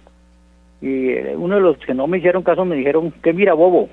Y 0.81 1.11
eh, 1.11 1.35
uno 1.37 1.57
de 1.57 1.61
los 1.61 1.77
que 1.79 1.95
no 1.95 2.07
me 2.07 2.19
hicieron 2.19 2.45
caso 2.45 2.65
me 2.65 2.77
dijeron, 2.77 3.13
que 3.23 3.33
mira, 3.33 3.55
bobo. 3.55 3.89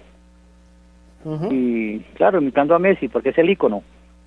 Y 1.50 2.01
claro, 2.13 2.39
imitando 2.39 2.75
a 2.75 2.79
Messi, 2.79 3.07
porque 3.07 3.29
es 3.29 3.38
el 3.39 3.50
ícono. 3.50 3.81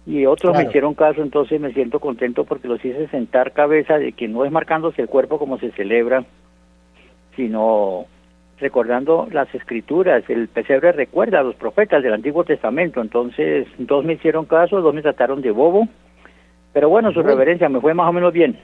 Y 0.04 0.26
otros 0.26 0.57
me 0.57 0.64
hicieron 0.64 0.95
caso, 0.95 1.23
entonces 1.23 1.61
me 1.61 1.73
siento 1.73 2.00
contento 2.00 2.45
porque 2.45 2.66
los 2.66 2.85
hice 2.85 3.07
sentar 3.09 3.52
cabeza 3.52 3.99
de 3.99 4.12
que 4.12 4.26
no 4.26 4.45
es 4.45 4.50
marcándose 4.50 5.02
el 5.02 5.09
cuerpo 5.09 5.38
como 5.38 5.59
se 5.59 5.71
celebra, 5.73 6.25
sino 7.38 8.04
recordando 8.59 9.28
las 9.30 9.54
escrituras. 9.54 10.25
El 10.28 10.49
pesebre 10.49 10.92
recuerda 10.92 11.40
a 11.40 11.45
los 11.45 11.54
profetas 11.54 12.02
del 12.02 12.12
Antiguo 12.12 12.45
Testamento. 12.45 13.00
Entonces, 13.00 13.66
dos 13.78 14.04
me 14.04 14.14
hicieron 14.14 14.45
caso, 14.45 14.83
dos 14.83 14.92
me 14.92 15.00
trataron 15.00 15.40
de 15.40 15.52
bobo 15.52 15.88
pero 16.73 16.88
bueno, 16.88 17.12
su 17.12 17.23
reverencia 17.23 17.68
me 17.68 17.80
fue 17.80 17.95
más 17.95 18.09
o 18.09 18.12
menos 18.12 18.33
bien. 18.33 18.59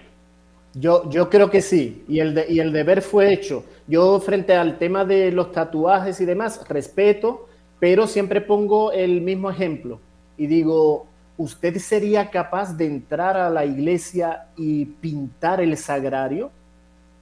Yo, 0.74 1.08
yo 1.10 1.30
creo 1.30 1.50
que 1.50 1.60
sí, 1.60 2.04
y 2.08 2.18
el, 2.18 2.44
y 2.48 2.60
el 2.60 2.72
deber 2.72 3.02
fue 3.02 3.32
hecho. 3.32 3.64
Yo 3.86 4.20
frente 4.20 4.54
al 4.54 4.78
tema 4.78 5.04
de 5.04 5.30
los 5.30 5.52
tatuajes 5.52 6.20
y 6.20 6.24
demás, 6.24 6.64
respeto, 6.68 7.48
pero 7.78 8.06
siempre 8.06 8.40
pongo 8.40 8.92
el 8.92 9.20
mismo 9.20 9.50
ejemplo 9.50 10.00
y 10.36 10.46
digo, 10.46 11.06
¿usted 11.36 11.76
sería 11.78 12.30
capaz 12.30 12.76
de 12.76 12.86
entrar 12.86 13.36
a 13.36 13.50
la 13.50 13.64
iglesia 13.64 14.46
y 14.56 14.84
pintar 14.84 15.60
el 15.60 15.76
sagrario? 15.76 16.50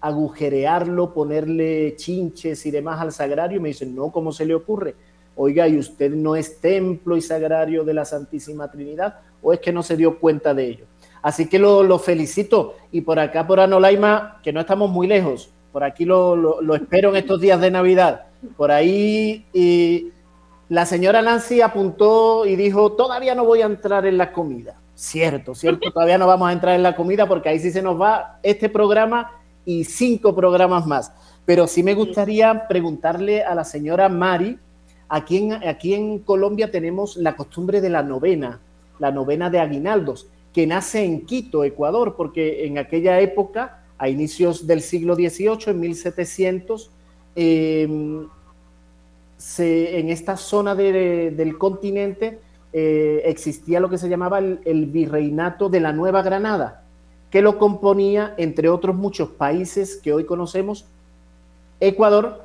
Agujerearlo, 0.02 1.14
ponerle 1.14 1.94
chinches 1.97 2.66
y 2.66 2.71
demás 2.71 3.00
al 3.00 3.12
sagrario, 3.12 3.61
me 3.61 3.68
dicen, 3.68 3.94
no, 3.94 4.12
¿cómo 4.12 4.32
se 4.32 4.44
le 4.44 4.54
ocurre? 4.54 4.94
Oiga, 5.35 5.66
¿y 5.66 5.78
usted 5.78 6.11
no 6.11 6.37
es 6.37 6.61
templo 6.61 7.16
y 7.16 7.23
sagrario 7.23 7.85
de 7.85 7.94
la 7.94 8.04
Santísima 8.04 8.71
Trinidad? 8.71 9.14
o 9.42 9.52
es 9.52 9.61
que 9.61 9.73
no 9.73 9.82
se 9.82 9.97
dio 9.97 10.18
cuenta 10.18 10.54
de 10.54 10.66
ello. 10.66 10.85
Así 11.21 11.49
que 11.49 11.59
lo, 11.59 11.99
felicito 11.99 12.76
y 12.90 13.02
por 13.02 13.18
acá, 13.18 13.47
por 13.47 13.61
Anolaima, 13.61 14.40
que 14.42 14.52
no 14.52 14.61
estamos 14.61 14.90
muy 14.90 15.06
lejos, 15.06 15.50
por 15.73 15.85
aquí 15.85 16.04
lo, 16.04 16.75
espero 16.75 17.11
en 17.11 17.16
estos 17.16 17.40
días 17.40 17.61
de 17.61 17.71
Navidad. 17.71 18.26
Por 18.56 18.71
ahí 18.71 19.47
y 19.52 20.09
la 20.68 20.87
señora 20.87 21.23
Nancy 21.23 21.61
apuntó 21.61 22.47
y 22.47 22.56
dijo, 22.56 22.92
todavía 22.92 23.35
no 23.35 23.44
voy 23.44 23.62
a 23.62 23.66
entrar 23.66 24.06
en 24.06 24.18
la 24.18 24.32
comida. 24.32 24.80
Cierto, 24.94 25.54
cierto, 25.54 25.90
todavía 25.90 26.18
no 26.18 26.26
vamos 26.26 26.49
a 26.49 26.52
entrar 26.52 26.75
en 26.75 26.82
la 26.82 26.94
comida 26.94 27.26
porque 27.26 27.49
ahí 27.49 27.59
sí 27.59 27.71
se 27.71 27.82
nos 27.82 28.00
va 28.00 28.38
este 28.42 28.68
programa 28.68 29.41
y 29.64 29.85
cinco 29.85 30.35
programas 30.35 30.87
más. 30.87 31.12
Pero 31.45 31.66
sí 31.66 31.83
me 31.83 31.95
gustaría 31.95 32.69
preguntarle 32.69 33.42
a 33.42 33.54
la 33.54 33.64
señora 33.64 34.09
Mari, 34.09 34.59
aquí 35.09 35.38
en, 35.38 35.52
aquí 35.52 35.95
en 35.95 36.21
Colombia 36.21 36.71
tenemos 36.71 37.16
la 37.16 37.37
costumbre 37.37 37.81
de 37.81 37.90
la 37.90 38.02
novena 38.02 38.61
la 39.02 39.11
novena 39.11 39.50
de 39.50 39.59
aguinaldos, 39.59 40.28
que 40.52 40.64
nace 40.64 41.04
en 41.04 41.26
Quito, 41.26 41.64
Ecuador, 41.64 42.14
porque 42.16 42.66
en 42.66 42.78
aquella 42.78 43.19
época, 43.21 43.83
a 43.98 44.09
inicios 44.09 44.66
del 44.66 44.81
siglo 44.81 45.16
XVIII, 45.16 45.59
en 45.66 45.81
1700, 45.81 46.90
em, 47.35 48.29
en 49.59 50.09
esta 50.09 50.37
zona 50.37 50.77
del 50.77 51.59
continente 51.59 52.38
eh, 52.72 53.22
existía 53.25 53.81
lo 53.81 53.90
que 53.90 53.98
se 53.98 54.09
llamaba 54.09 54.38
el, 54.38 54.87
virreinato 54.87 55.68
de 55.68 55.81
la 55.81 55.92
Nueva 55.92 56.22
Granada, 56.22 56.82
que 57.33 57.42
lo 57.42 57.59
componía, 57.59 58.35
entre 58.37 58.68
otros 58.68 58.95
muchos 58.95 59.31
países 59.31 59.97
que 59.97 60.12
hoy 60.12 60.25
conocemos, 60.25 60.85
Ecuador 61.81 62.42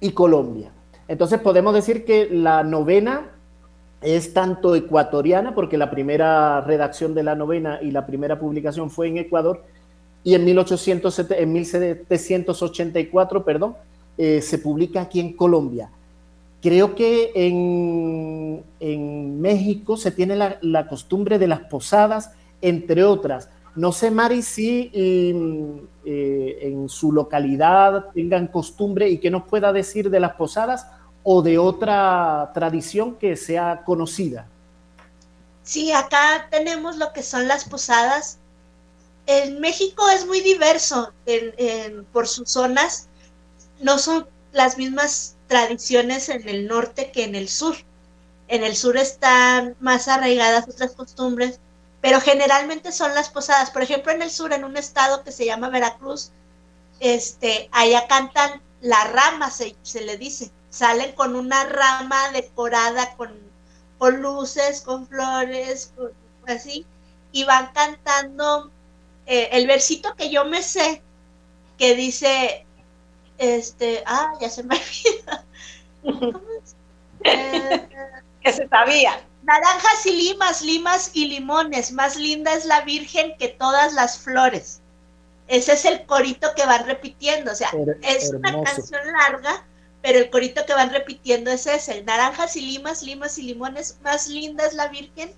y 0.00 0.10
Colombia. 0.10 0.72
Entonces 1.06 1.38
podemos 1.38 1.74
decir 1.74 2.04
que 2.04 2.28
la 2.30 2.64
novena 2.64 3.30
es 4.00 4.32
tanto 4.32 4.74
ecuatoriana, 4.74 5.54
porque 5.54 5.76
la 5.76 5.90
primera 5.90 6.62
redacción 6.62 7.14
de 7.14 7.22
la 7.22 7.34
novena 7.34 7.78
y 7.82 7.90
la 7.90 8.06
primera 8.06 8.40
publicación 8.40 8.90
fue 8.90 9.08
en 9.08 9.18
Ecuador, 9.18 9.62
y 10.24 10.34
en, 10.34 10.44
1807, 10.46 11.46
1784 11.46 13.44
perdón, 13.44 13.76
eh, 14.16 14.40
se 14.40 14.58
publica 14.58 15.02
aquí 15.02 15.20
en 15.20 15.34
Colombia. 15.34 15.90
Creo 16.62 16.94
que 16.94 17.32
en, 17.34 18.62
México 19.40 19.96
se 19.96 20.10
tiene 20.10 20.36
la, 20.36 20.86
costumbre 20.88 21.38
de 21.38 21.48
las 21.48 21.60
posadas, 21.60 22.30
entre 22.62 23.04
otras. 23.04 23.50
No 23.74 23.90
sé, 23.92 24.10
Mari, 24.10 24.42
si 24.42 24.90
eh, 24.92 26.58
en 26.62 26.88
su 26.88 27.10
localidad 27.10 28.10
tengan 28.12 28.46
costumbre 28.48 29.08
y 29.08 29.18
qué 29.18 29.30
nos 29.30 29.44
pueda 29.44 29.72
decir 29.72 30.10
de 30.10 30.20
las 30.20 30.34
posadas 30.34 30.86
o 31.22 31.40
de 31.40 31.58
otra 31.58 32.50
tradición 32.52 33.16
que 33.16 33.36
sea 33.36 33.82
conocida. 33.84 34.46
Sí, 35.62 35.92
acá 35.92 36.48
tenemos 36.50 36.96
lo 36.96 37.12
que 37.12 37.22
son 37.22 37.48
las 37.48 37.64
posadas. 37.64 38.38
En 39.26 39.60
México 39.60 40.08
es 40.10 40.26
muy 40.26 40.40
diverso 40.40 41.12
por 42.12 42.26
sus 42.26 42.50
zonas. 42.50 43.08
No 43.80 43.98
son 43.98 44.26
las 44.52 44.76
mismas 44.76 45.36
tradiciones 45.46 46.28
en 46.28 46.48
el 46.48 46.66
norte 46.66 47.10
que 47.12 47.24
en 47.24 47.36
el 47.36 47.48
sur. 47.48 47.76
En 48.48 48.64
el 48.64 48.76
sur 48.76 48.96
están 48.96 49.76
más 49.80 50.08
arraigadas 50.08 50.68
otras 50.68 50.92
costumbres, 50.92 51.60
pero 52.02 52.20
generalmente 52.20 52.92
son 52.92 53.14
las 53.14 53.30
posadas. 53.30 53.70
Por 53.70 53.82
ejemplo, 53.82 54.12
en 54.12 54.20
el 54.20 54.30
sur, 54.30 54.52
en 54.52 54.64
un 54.64 54.76
estado 54.76 55.22
que 55.22 55.32
se 55.32 55.46
llama 55.46 55.70
Veracruz, 55.70 56.32
este, 57.00 57.70
allá 57.72 58.06
cantan 58.08 58.60
la 58.82 59.04
rama, 59.04 59.50
se, 59.50 59.76
le 59.94 60.18
dice 60.18 60.50
salen 60.68 61.12
con 61.12 61.36
una 61.36 61.64
rama 61.64 62.30
decorada 62.32 63.14
con, 63.16 63.30
con 63.98 64.20
luces, 64.20 64.80
con 64.80 65.06
flores, 65.06 65.92
así, 66.46 66.84
y 67.30 67.44
van 67.44 67.72
cantando 67.72 68.70
eh, 69.26 69.50
el 69.52 69.66
versito 69.66 70.16
que 70.16 70.30
yo 70.30 70.44
me 70.44 70.62
sé, 70.62 71.02
que 71.78 71.94
dice, 71.94 72.66
este, 73.38 74.02
ah, 74.06 74.32
ya 74.40 74.48
se 74.48 74.64
me 74.64 74.76
olvidó. 76.02 76.28
que 78.42 78.52
se 78.52 78.66
sabía. 78.68 79.20
Naranjas 79.42 80.06
y 80.06 80.12
limas, 80.12 80.62
limas 80.62 81.10
y 81.14 81.26
limones, 81.26 81.92
más 81.92 82.16
linda 82.16 82.54
es 82.54 82.64
la 82.64 82.82
Virgen 82.82 83.36
que 83.38 83.48
todas 83.48 83.92
las 83.92 84.18
flores. 84.18 84.80
Ese 85.48 85.72
es 85.72 85.84
el 85.84 86.06
corito 86.06 86.54
que 86.54 86.64
van 86.64 86.86
repitiendo, 86.86 87.52
o 87.52 87.54
sea, 87.54 87.70
es 88.02 88.30
una 88.30 88.62
canción 88.62 89.00
larga, 89.12 89.64
pero 90.00 90.20
el 90.20 90.30
corito 90.30 90.64
que 90.64 90.74
van 90.74 90.90
repitiendo 90.90 91.50
es 91.50 91.66
ese, 91.66 92.02
naranjas 92.04 92.56
y 92.56 92.60
limas, 92.62 93.02
limas 93.02 93.36
y 93.38 93.42
limones, 93.42 93.98
más 94.02 94.28
linda 94.28 94.64
es 94.64 94.74
la 94.74 94.88
Virgen 94.88 95.32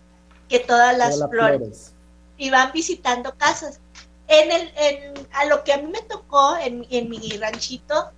que 0.48 0.60
todas 0.60 0.96
las 0.98 1.18
flores. 1.30 1.92
Y 2.36 2.50
van 2.50 2.72
visitando 2.72 3.34
casas. 3.36 3.80
En 4.26 4.50
el, 4.50 4.72
en, 4.76 5.28
a 5.32 5.46
lo 5.46 5.64
que 5.64 5.72
a 5.72 5.78
mí 5.78 5.86
me 5.86 6.02
tocó 6.02 6.56
en, 6.56 6.86
en 6.90 7.08
mi 7.08 7.30
ranchito, 7.38 8.10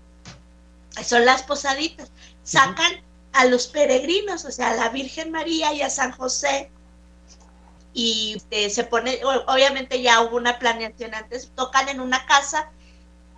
son 1.05 1.25
las 1.25 1.43
posaditas. 1.43 2.11
Sacan 2.43 3.06
a 3.37 3.45
los 3.45 3.67
peregrinos, 3.67 4.45
o 4.45 4.51
sea, 4.51 4.71
a 4.71 4.77
la 4.77 4.89
Virgen 4.89 5.31
María 5.31 5.73
y 5.73 5.83
a 5.83 5.91
San 5.91 6.13
José. 6.13 6.71
Y 7.93 8.35
este, 8.37 8.71
se 8.71 8.85
pone, 8.85 9.21
obviamente 9.47 10.03
ya 10.03 10.21
hubo 10.23 10.37
una 10.37 10.59
planeación 10.59 11.15
antes, 11.15 11.51
tocan 11.55 11.89
en 11.89 12.01
una 12.01 12.27
casa 12.27 12.71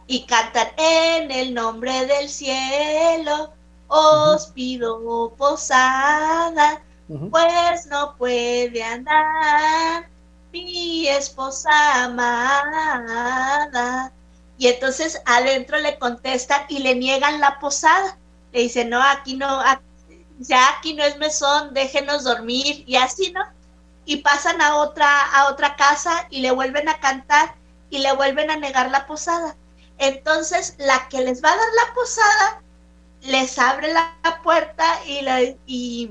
y 0.06 0.24
cantan 0.24 0.68
en 0.76 1.30
el 1.30 1.54
nombre 1.54 2.06
del 2.06 2.28
cielo, 2.28 3.52
os 3.88 4.48
pido 4.48 5.34
posada, 5.37 6.82
pues 7.30 7.87
no 7.87 8.16
puede 8.16 8.82
andar 8.82 10.08
mi 10.52 11.08
esposa 11.08 12.04
amada. 12.04 14.12
Y 14.58 14.66
entonces 14.66 15.22
adentro 15.24 15.78
le 15.78 15.98
contestan 15.98 16.62
y 16.68 16.80
le 16.80 16.94
niegan 16.94 17.40
la 17.40 17.58
posada. 17.58 18.18
Le 18.52 18.62
dicen, 18.62 18.90
no, 18.90 19.02
aquí 19.02 19.37
no, 19.37 19.61
ya 20.38 20.68
aquí 20.70 20.94
no 20.94 21.05
es 21.05 21.16
mesón, 21.18 21.74
déjenos 21.74 22.24
dormir 22.24 22.85
y 22.87 22.96
así, 22.96 23.33
¿no? 23.33 23.42
Y 24.05 24.18
pasan 24.18 24.61
a 24.62 24.77
otra, 24.77 25.22
a 25.33 25.51
otra 25.51 25.77
casa 25.77 26.27
y 26.31 26.40
le 26.40 26.51
vuelven 26.51 26.88
a 26.88 27.01
cantar 27.01 27.55
y 27.90 27.98
le 27.98 28.12
vuelven 28.12 28.51
a 28.51 28.57
negar 28.57 28.90
la 28.90 29.07
posada. 29.07 29.57
Entonces, 29.98 30.74
la 30.79 31.09
que 31.09 31.20
les 31.20 31.42
va 31.42 31.51
a 31.51 31.57
dar 31.57 31.68
la 31.87 31.94
posada, 31.94 32.62
les 33.22 33.59
abre 33.59 33.92
la 33.92 34.14
puerta 34.42 34.87
y, 35.05 35.22
la, 35.22 35.42
y, 35.66 36.11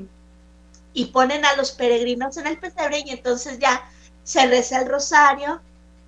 y 0.93 1.05
ponen 1.05 1.45
a 1.45 1.55
los 1.55 1.71
peregrinos 1.71 2.37
en 2.37 2.47
el 2.47 2.59
pesebre 2.59 3.03
y 3.05 3.11
entonces 3.11 3.59
ya 3.59 3.89
se 4.23 4.45
reza 4.45 4.81
el 4.81 4.89
rosario 4.89 5.61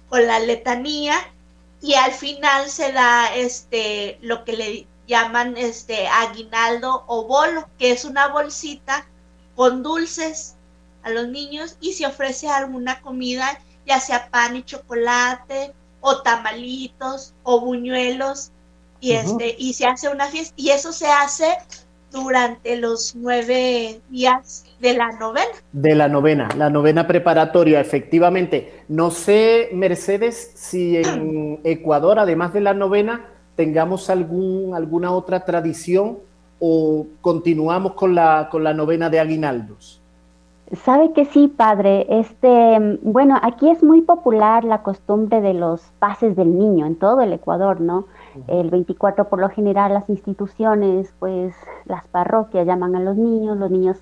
con 0.10 0.28
la 0.28 0.40
letanía 0.40 1.16
y 1.82 1.94
al 1.94 2.12
final 2.12 2.70
se 2.70 2.92
da 2.92 3.34
este 3.34 4.18
lo 4.22 4.44
que 4.44 4.54
le 4.54 4.88
llaman 5.10 5.58
este 5.58 6.08
aguinaldo 6.08 7.04
o 7.08 7.26
bolo, 7.26 7.68
que 7.78 7.92
es 7.92 8.06
una 8.06 8.28
bolsita 8.28 9.06
con 9.56 9.84
dulces 9.84 10.56
a 11.04 11.10
los 11.10 11.28
niños 11.28 11.76
y 11.82 11.94
se 11.94 12.06
ofrece 12.06 12.48
alguna 12.48 13.02
comida, 13.02 13.60
ya 13.86 14.00
sea 14.00 14.30
pan 14.30 14.56
y 14.56 14.64
chocolate 14.64 15.74
o 16.00 16.22
tamalitos 16.22 17.34
o 17.44 17.60
buñuelos 17.60 18.52
y 19.02 19.14
este 19.14 19.56
y 19.58 19.74
se 19.74 19.86
hace 19.86 20.10
una 20.10 20.28
fiesta 20.28 20.54
y 20.56 20.70
eso 20.70 20.94
se 20.94 21.08
hace 21.08 21.58
durante 22.12 22.76
los 22.78 23.16
nueve 23.16 24.02
días 24.10 24.66
de 24.80 24.94
la 24.94 25.12
novena. 25.14 25.52
De 25.72 25.96
la 25.96 26.08
novena, 26.08 26.50
la 26.56 26.70
novena 26.70 27.08
preparatoria, 27.08 27.80
efectivamente. 27.80 28.84
No 28.88 29.12
sé, 29.12 29.70
Mercedes, 29.74 30.52
si 30.56 30.98
en 30.98 31.60
Ecuador, 31.64 32.20
además 32.20 32.54
de 32.54 32.62
la 32.62 32.74
novena, 32.74 33.29
tengamos 33.60 34.10
algún, 34.10 34.74
alguna 34.74 35.12
otra 35.12 35.44
tradición 35.44 36.20
o 36.62 37.06
continuamos 37.20 37.92
con 37.92 38.16
la, 38.16 38.48
con 38.50 38.64
la 38.64 38.74
novena 38.74 39.10
de 39.10 39.20
aguinaldos. 39.20 40.00
Sabe 40.86 41.12
que 41.12 41.26
sí, 41.26 41.50
padre. 41.50 42.06
Este, 42.08 42.98
bueno, 43.02 43.38
aquí 43.42 43.70
es 43.70 43.84
muy 43.84 44.02
popular 44.02 44.64
la 44.64 44.82
costumbre 44.82 45.42
de 45.42 45.54
los 45.54 45.82
pases 46.00 46.38
del 46.38 46.58
niño 46.58 46.86
en 46.86 46.96
todo 46.96 47.20
el 47.20 47.34
Ecuador, 47.34 47.82
¿no? 47.82 48.06
El 48.48 48.70
24 48.70 49.28
por 49.28 49.40
lo 49.40 49.50
general 49.50 49.94
las 49.94 50.10
instituciones, 50.10 51.14
pues 51.20 51.54
las 51.84 52.08
parroquias 52.08 52.66
llaman 52.66 52.96
a 52.96 53.02
los 53.02 53.18
niños, 53.18 53.58
los 53.58 53.70
niños 53.70 53.98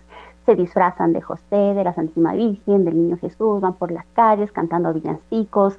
se 0.46 0.54
disfrazan 0.54 1.13
de 1.13 1.22
José, 1.22 1.74
de 1.74 1.84
la 1.84 1.93
Santísima 1.93 2.34
Virgen, 2.34 2.86
del 2.86 2.96
Niño 2.96 3.17
Jesús, 3.17 3.60
van 3.60 3.74
por 3.74 3.91
las 3.91 4.06
calles 4.13 4.52
cantando 4.52 4.93
villancicos 4.93 5.78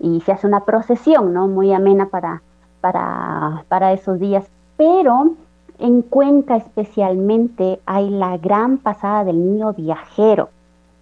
y 0.00 0.20
se 0.22 0.32
hace 0.32 0.48
una 0.48 0.64
procesión, 0.64 1.32
¿no? 1.32 1.46
Muy 1.46 1.72
amena 1.72 2.06
para, 2.06 2.42
para, 2.80 3.64
para 3.68 3.92
esos 3.92 4.18
días. 4.18 4.50
Pero 4.76 5.34
en 5.78 6.02
Cuenca 6.02 6.56
especialmente 6.56 7.80
hay 7.86 8.10
la 8.10 8.36
gran 8.36 8.78
pasada 8.78 9.24
del 9.24 9.38
niño 9.38 9.72
viajero, 9.72 10.50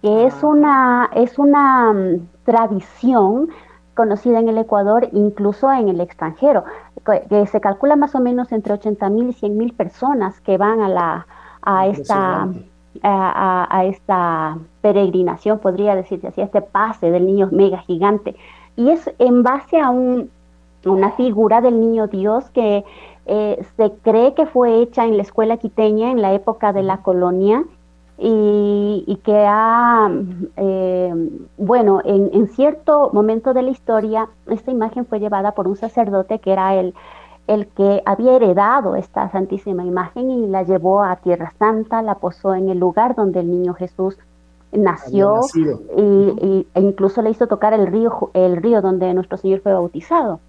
que 0.01 0.25
es 0.25 0.43
ah. 0.43 0.47
una, 0.47 1.09
es 1.13 1.37
una 1.37 1.93
mm, 1.93 2.27
tradición 2.45 3.49
conocida 3.93 4.39
en 4.39 4.47
el 4.47 4.57
Ecuador, 4.57 5.09
incluso 5.11 5.69
en 5.73 5.89
el 5.89 5.99
extranjero, 5.99 6.63
que 7.29 7.45
se 7.47 7.59
calcula 7.59 7.97
más 7.97 8.15
o 8.15 8.21
menos 8.21 8.53
entre 8.53 8.73
80 8.73 9.09
mil 9.09 9.29
y 9.29 9.33
100 9.33 9.57
mil 9.57 9.73
personas 9.73 10.39
que 10.39 10.57
van 10.57 10.79
a, 10.79 10.87
la, 10.87 11.27
a, 11.61 11.87
esta, 11.87 12.47
a, 13.03 13.83
esta 13.83 14.57
peregrinación, 14.79 15.59
podría 15.59 15.95
decirse 15.95 16.27
así, 16.27 16.39
a 16.39 16.45
este 16.45 16.61
pase 16.61 17.11
del 17.11 17.25
niño 17.25 17.49
mega 17.51 17.79
gigante. 17.79 18.37
Y 18.77 18.89
es 18.89 19.11
en 19.19 19.43
base 19.43 19.81
a 19.81 19.89
un, 19.89 20.29
una 20.85 21.11
figura 21.11 21.61
del 21.61 21.79
niño 21.79 22.07
Dios 22.07 22.49
que 22.51 22.85
eh, 23.25 23.65
se 23.77 23.91
cree 24.01 24.33
que 24.33 24.45
fue 24.45 24.81
hecha 24.81 25.05
en 25.05 25.17
la 25.17 25.23
escuela 25.23 25.57
quiteña 25.57 26.11
en 26.11 26.21
la 26.21 26.33
época 26.33 26.73
de 26.73 26.83
la 26.83 26.97
colonia 26.97 27.63
y, 28.21 29.19
que 29.23 29.45
ha, 29.47 30.11
eh, 30.57 31.29
bueno, 31.57 32.01
en, 32.03 32.47
cierto 32.47 33.11
momento 33.13 33.53
de 33.53 33.61
la 33.61 33.69
historia, 33.69 34.27
esta 34.47 34.71
imagen 34.71 35.05
fue 35.05 35.19
llevada 35.19 35.53
por 35.53 35.67
un 35.69 35.77
sacerdote 35.77 36.39
que 36.39 36.51
era 36.51 36.75
el, 36.75 36.93
el 37.47 37.67
que 37.67 38.01
había 38.05 38.33
heredado 38.33 38.95
esta 38.95 39.29
santísima 39.31 39.85
imagen 39.85 40.31
y 40.31 40.47
la 40.47 40.63
llevó 40.63 41.01
a 41.01 41.15
Tierra 41.15 41.53
Santa, 41.57 42.01
la 42.01 42.15
posó 42.15 42.55
en 42.55 42.69
el 42.69 42.77
lugar 42.77 43.15
donde 43.15 43.39
el 43.39 43.49
niño 43.49 43.73
Jesús 43.73 44.17
nació 44.71 45.39
y, 45.97 46.67
e 46.73 46.81
incluso 46.81 47.21
le 47.21 47.29
hizo 47.29 47.47
tocar 47.47 47.73
el 47.73 47.87
río, 47.87 48.31
el 48.33 48.57
río 48.57 48.81
donde 48.81 49.13
nuestro 49.13 49.37
Señor 49.37 49.61
fue 49.61 49.73
bautizado. 49.73 50.39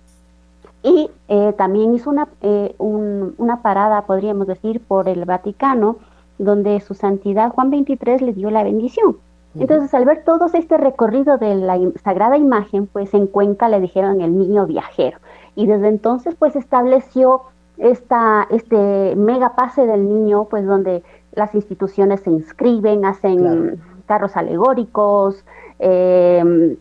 Y 0.83 1.11
eh, 1.29 1.53
también 1.59 1.95
hizo 1.95 2.11
una, 2.11 2.29
eh, 2.41 2.75
una 2.79 3.63
parada, 3.63 4.03
podríamos 4.07 4.47
decir, 4.47 4.81
por 4.81 5.09
el 5.09 5.25
Vaticano, 5.25 5.97
donde 6.39 6.81
su 6.81 6.95
santidad 6.95 7.53
Juan 7.53 7.71
23 7.71 8.23
le 8.23 8.33
dio 8.33 8.51
la 8.51 8.65
bendición. 8.65 9.19
Entonces, 9.59 9.93
al 9.95 10.05
ver 10.05 10.23
todo 10.25 10.47
este 10.55 10.77
recorrido 10.77 11.37
de 11.37 11.57
la 11.57 11.77
sagrada 12.05 12.39
imagen, 12.39 12.87
pues 12.87 13.13
en 13.15 13.27
Cuenca 13.27 13.69
le 13.69 13.81
dijeron 13.81 14.21
el 14.21 14.39
niño 14.39 14.65
viajero. 14.65 15.19
Y 15.57 15.67
desde 15.67 15.89
entonces, 15.89 16.37
pues 16.39 16.55
estableció 16.55 17.43
esta, 17.77 18.47
este 18.51 19.17
mega 19.17 19.57
pase 19.57 19.87
del 19.87 20.09
niño, 20.09 20.45
pues 20.45 20.65
donde 20.65 21.03
las 21.33 21.55
instituciones 21.55 22.21
se 22.21 22.31
inscriben, 22.31 23.05
hacen 23.05 23.81
carros 24.07 24.37
alegóricos, 24.37 25.45
eh, 25.81 26.77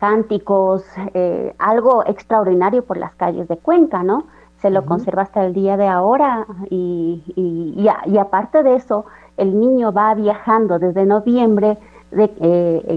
cánticos, 0.00 0.82
eh, 1.14 1.54
algo 1.58 2.04
extraordinario 2.06 2.84
por 2.84 2.96
las 2.96 3.14
calles 3.14 3.46
de 3.48 3.58
Cuenca, 3.58 4.02
¿no? 4.02 4.24
Se 4.60 4.70
lo 4.70 4.84
conserva 4.84 5.22
hasta 5.22 5.44
el 5.44 5.52
día 5.52 5.76
de 5.76 5.86
ahora 5.86 6.46
y, 6.68 7.22
y, 7.36 8.18
aparte 8.18 8.62
de 8.62 8.74
eso, 8.74 9.06
el 9.36 9.58
niño 9.58 9.92
va 9.92 10.14
viajando 10.14 10.78
desde 10.78 11.06
noviembre 11.06 11.78
de, 12.10 12.30
eh, 12.40 12.96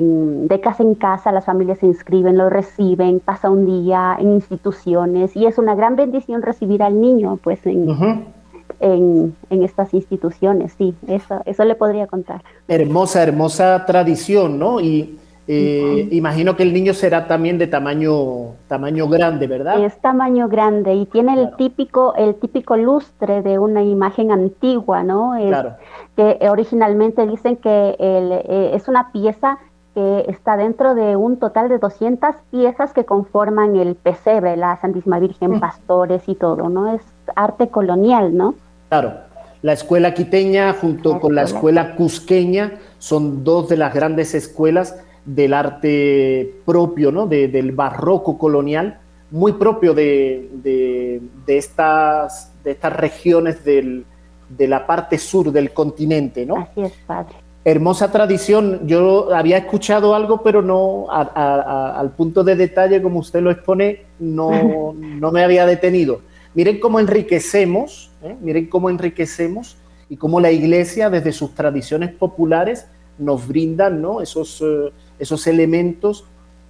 de, 0.49 0.59
casa 0.59 0.83
en 0.83 0.95
casa, 0.95 1.31
las 1.31 1.45
familias 1.45 1.79
se 1.79 1.85
inscriben, 1.85 2.37
lo 2.37 2.49
reciben, 2.49 3.19
pasa 3.19 3.49
un 3.49 3.65
día 3.65 4.17
en 4.19 4.33
instituciones 4.33 5.35
y 5.37 5.45
es 5.45 5.57
una 5.57 5.75
gran 5.75 5.95
bendición 5.95 6.41
recibir 6.41 6.83
al 6.83 6.99
niño 6.99 7.37
pues 7.41 7.65
en, 7.65 7.87
en, 8.79 9.35
en, 9.49 9.63
estas 9.63 9.93
instituciones, 9.93 10.73
sí, 10.77 10.95
eso, 11.07 11.41
eso 11.45 11.63
le 11.63 11.75
podría 11.75 12.07
contar. 12.07 12.43
Hermosa, 12.67 13.23
hermosa 13.23 13.85
tradición, 13.85 14.59
¿no? 14.59 14.81
Y 14.81 15.17
eh, 15.47 16.07
imagino 16.11 16.55
que 16.55 16.63
el 16.63 16.73
niño 16.73 16.93
será 16.93 17.27
también 17.27 17.57
de 17.57 17.67
tamaño, 17.67 18.55
tamaño 18.67 19.09
grande, 19.09 19.47
¿verdad? 19.47 19.83
Es 19.83 19.99
tamaño 19.99 20.47
grande 20.47 20.95
y 20.95 21.05
tiene 21.05 21.33
el 21.33 21.55
típico, 21.57 22.15
el 22.15 22.35
típico 22.35 22.77
lustre 22.77 23.41
de 23.41 23.59
una 23.59 23.83
imagen 23.83 24.31
antigua, 24.31 25.03
¿no? 25.03 25.33
claro. 25.37 25.75
Que 26.15 26.37
originalmente 26.49 27.27
dicen 27.27 27.57
que 27.57 27.95
eh, 27.99 28.71
es 28.73 28.87
una 28.87 29.11
pieza 29.11 29.57
que 29.93 30.25
está 30.27 30.57
dentro 30.57 30.95
de 30.95 31.15
un 31.15 31.37
total 31.37 31.69
de 31.69 31.77
200 31.77 32.35
piezas 32.49 32.93
que 32.93 33.05
conforman 33.05 33.75
el 33.75 33.95
pesebre, 33.95 34.57
la 34.57 34.77
Santísima 34.77 35.19
Virgen, 35.19 35.51
mm. 35.51 35.59
pastores 35.59 36.23
y 36.27 36.35
todo, 36.35 36.69
¿no? 36.69 36.93
Es 36.93 37.01
arte 37.35 37.67
colonial, 37.67 38.35
¿no? 38.35 38.55
Claro. 38.89 39.13
La 39.61 39.73
escuela 39.73 40.13
quiteña 40.13 40.73
junto 40.73 41.21
con 41.21 41.35
la 41.35 41.43
escuela 41.43 41.95
cusqueña 41.95 42.79
son 42.97 43.45
dos 43.45 43.69
de 43.69 43.77
las 43.77 43.93
grandes 43.93 44.35
escuelas 44.35 45.01
del 45.25 45.53
arte 45.53 46.55
propio, 46.65 47.11
¿no? 47.11 47.27
del 47.27 47.71
barroco 47.71 48.37
colonial, 48.37 48.99
muy 49.31 49.53
propio 49.53 49.93
de, 49.93 51.21
estas, 51.47 52.51
de 52.63 52.71
estas 52.71 52.93
regiones 52.93 53.63
de 53.63 54.67
la 54.67 54.85
parte 54.85 55.17
sur 55.17 55.51
del 55.51 55.73
continente. 55.73 56.45
¿no? 56.45 56.57
Así 56.57 56.81
es, 56.81 56.93
padre. 57.07 57.35
Hermosa 57.65 58.11
tradición. 58.11 58.81
Yo 58.87 59.33
había 59.33 59.57
escuchado 59.57 60.13
algo, 60.15 60.43
pero 60.43 60.61
no 60.61 61.07
al 61.09 62.11
punto 62.11 62.43
de 62.43 62.55
detalle 62.57 63.01
como 63.01 63.19
usted 63.19 63.41
lo 63.41 63.51
expone, 63.51 64.05
no, 64.19 64.93
no 64.97 65.31
me 65.31 65.43
había 65.43 65.65
detenido. 65.65 66.21
Miren 66.55 66.79
cómo 66.79 66.99
enriquecemos, 66.99 68.11
¿eh? 68.21 68.35
miren 68.41 68.67
cómo 68.67 68.89
enriquecemos 68.89 69.77
y 70.09 70.17
cómo 70.17 70.39
la 70.39 70.51
iglesia 70.51 71.09
desde 71.09 71.31
sus 71.31 71.55
tradiciones 71.55 72.11
populares 72.13 72.85
nos 73.17 73.47
brindan 73.47 74.01
¿no? 74.01 74.21
esos, 74.21 74.61
eh, 74.61 74.91
esos 75.23 75.47
elementos 75.47 76.25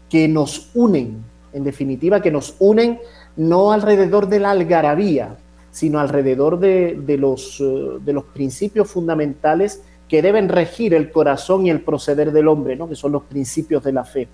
que 0.09 0.27
nos 0.27 0.69
unen, 0.73 1.23
en 1.53 1.63
definitiva, 1.63 2.21
que 2.21 2.31
nos 2.31 2.55
unen 2.59 2.99
no 3.35 3.71
alrededor 3.71 4.27
de 4.27 4.39
la 4.39 4.51
algarabía, 4.51 5.35
sino 5.71 5.99
alrededor 5.99 6.59
de, 6.59 7.17
los, 7.19 7.59
eh, 7.59 7.97
de 8.05 8.13
los 8.13 8.25
principios 8.25 8.89
fundamentales 8.89 9.81
que 10.07 10.21
deben 10.21 10.49
regir 10.49 10.93
el 10.93 11.11
corazón 11.11 11.65
y 11.65 11.71
el 11.71 11.81
proceder 11.81 12.31
del 12.31 12.47
hombre, 12.47 12.75
¿no? 12.75 12.87
que 12.87 12.95
son 12.95 13.11
los 13.11 13.23
principios 13.23 13.83
de 13.83 13.91
la 13.91 14.03
fe. 14.03 14.27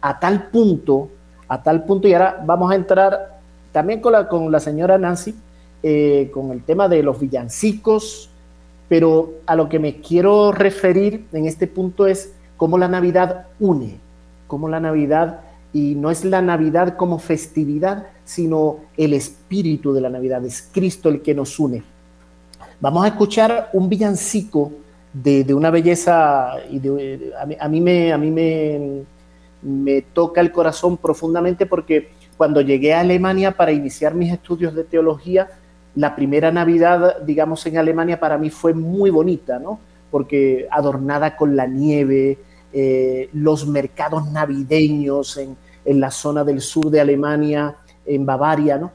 A 0.00 0.18
tal 0.18 0.48
punto, 0.48 1.08
a 1.46 1.62
tal 1.62 1.84
punto, 1.84 2.08
y 2.08 2.14
ahora 2.14 2.42
vamos 2.44 2.72
a 2.72 2.74
entrar 2.74 3.38
también 3.70 4.00
con 4.00 4.12
la, 4.12 4.28
con 4.28 4.50
la 4.50 4.58
señora 4.58 4.98
Nancy, 4.98 5.36
eh, 5.84 6.30
con 6.34 6.50
el 6.50 6.64
tema 6.64 6.88
de 6.88 7.02
los 7.04 7.20
villancicos, 7.20 8.30
pero 8.88 9.34
a 9.46 9.54
lo 9.54 9.68
que 9.68 9.78
me 9.78 10.00
quiero 10.00 10.50
referir 10.50 11.26
en 11.32 11.46
este 11.46 11.68
punto 11.68 12.06
es 12.06 12.34
cómo 12.62 12.78
la 12.78 12.86
Navidad 12.86 13.46
une, 13.58 13.98
cómo 14.46 14.68
la 14.68 14.78
Navidad, 14.78 15.40
y 15.72 15.96
no 15.96 16.12
es 16.12 16.24
la 16.24 16.40
Navidad 16.40 16.94
como 16.96 17.18
festividad, 17.18 18.06
sino 18.24 18.76
el 18.96 19.14
espíritu 19.14 19.92
de 19.92 20.00
la 20.00 20.08
Navidad, 20.08 20.44
es 20.44 20.70
Cristo 20.72 21.08
el 21.08 21.22
que 21.22 21.34
nos 21.34 21.58
une. 21.58 21.82
Vamos 22.80 23.04
a 23.04 23.08
escuchar 23.08 23.70
un 23.72 23.88
villancico 23.88 24.70
de, 25.12 25.52
una 25.52 25.70
belleza, 25.70 26.52
y 26.70 26.80
a, 27.58 27.68
mí, 27.68 27.80
me, 27.80 28.12
a 28.12 28.18
mí 28.18 28.30
me, 28.30 29.02
me 29.62 30.02
toca 30.02 30.40
el 30.40 30.52
corazón 30.52 30.96
profundamente 30.98 31.66
porque 31.66 32.12
cuando 32.36 32.60
llegué 32.60 32.94
a 32.94 33.00
Alemania 33.00 33.56
para 33.56 33.72
iniciar 33.72 34.14
mis 34.14 34.32
estudios 34.32 34.72
de 34.72 34.84
teología, 34.84 35.48
la 35.96 36.14
primera 36.14 36.52
Navidad, 36.52 37.22
digamos, 37.22 37.66
en 37.66 37.78
Alemania 37.78 38.20
para 38.20 38.38
mí 38.38 38.50
fue 38.50 38.72
muy 38.72 39.10
bonita, 39.10 39.58
¿no? 39.58 39.80
Porque 40.12 40.68
adornada 40.70 41.36
con 41.36 41.56
la 41.56 41.66
nieve, 41.66 42.38
eh, 42.72 43.28
los 43.32 43.66
mercados 43.66 44.30
navideños 44.30 45.36
en, 45.36 45.56
la 45.84 46.10
zona 46.10 46.44
del 46.44 46.60
sur 46.60 46.90
de 46.90 47.00
Alemania 47.00 47.76
en 48.06 48.24
Bavaria, 48.24 48.78
¿no? 48.78 48.92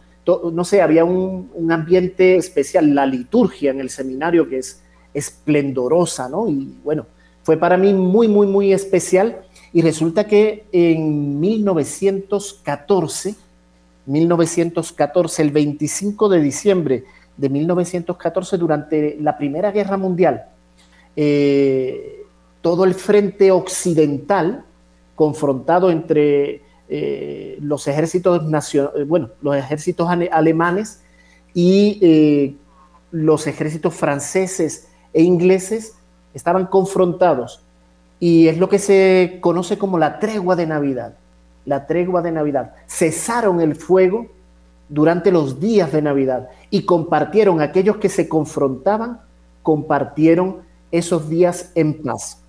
no 0.51 0.63
sé, 0.63 0.81
había 0.81 1.05
un, 1.05 1.51
un, 1.53 1.71
ambiente 1.71 2.35
especial, 2.35 2.93
la 2.95 3.05
liturgia 3.05 3.71
en 3.71 3.79
el 3.79 3.89
seminario 3.89 4.47
que 4.47 4.59
es 4.59 4.81
esplendorosa, 5.13 6.29
¿no? 6.29 6.47
Y 6.49 6.77
bueno, 6.83 7.05
fue 7.47 7.55
para 7.57 7.77
mí 7.77 7.93
muy, 7.93 8.27
muy, 8.27 8.45
muy 8.45 8.73
especial. 8.73 9.41
Y 9.71 9.81
resulta 9.81 10.27
que 10.27 10.65
en 10.73 11.39
1914, 11.39 13.35
1914, 14.05 15.41
el 15.43 15.51
25 15.51 16.27
de 16.27 16.41
diciembre 16.41 17.05
de 17.37 17.49
1914, 17.49 18.57
durante 18.57 19.17
la 19.21 19.37
Primera 19.37 19.71
Guerra 19.71 19.95
Mundial, 19.95 20.43
eh, 21.15 22.25
todo 22.67 22.83
el 22.83 22.95
frente 22.95 23.49
occidental, 23.49 24.65
confrontado 25.15 25.89
entre 25.89 26.63
eh, 26.89 27.57
los 27.61 27.87
ejércitos 27.87 28.41
eh, 28.73 29.03
bueno, 29.07 29.29
los 29.41 29.55
ejércitos 29.55 30.09
alemanes 30.09 31.01
y 31.53 32.57
los 33.11 33.47
ejércitos 33.47 33.93
franceses 33.93 34.89
e 35.13 35.23
ingleses, 35.23 35.95
estaban 36.33 36.65
confrontados 36.65 37.61
y 38.19 38.49
es 38.49 38.57
lo 38.57 38.67
que 38.67 38.79
se 38.79 39.37
conoce 39.39 39.77
como 39.77 39.97
la 39.97 40.19
tregua 40.19 40.57
de 40.57 40.67
Navidad. 40.67 41.15
La 41.63 41.87
tregua 41.87 42.21
de 42.21 42.33
Navidad. 42.33 42.73
Cesaron 42.85 43.61
el 43.61 43.77
fuego 43.77 44.27
durante 44.89 45.31
los 45.31 45.61
días 45.61 45.93
de 45.93 46.01
Navidad 46.01 46.49
y 46.69 46.83
compartieron, 46.83 47.61
aquellos 47.61 47.95
que 47.95 48.09
se 48.09 48.27
confrontaban, 48.27 49.21
compartieron 49.63 50.67
esos 50.91 51.29
días 51.29 51.71
en 51.75 52.01
paz. 52.01 52.43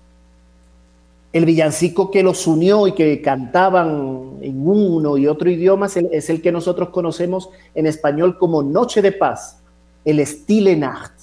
El 1.31 1.45
villancico 1.45 2.09
que 2.09 2.23
los 2.23 2.47
unió 2.47 2.87
y 2.87 2.93
que 2.93 3.21
cantaban 3.21 4.39
en 4.41 4.67
uno 4.67 5.17
y 5.17 5.27
otro 5.27 5.49
idioma 5.49 5.85
es 5.85 6.29
el, 6.29 6.41
que 6.41 6.51
nosotros 6.51 6.89
conocemos 6.89 7.49
en 7.75 7.85
español 7.85 8.37
como 8.37 8.63
Noche 8.63 9.01
de 9.01 9.11
Paz, 9.11 9.61
el 10.05 10.25
Stille 10.25 10.75
Nacht. 10.75 11.13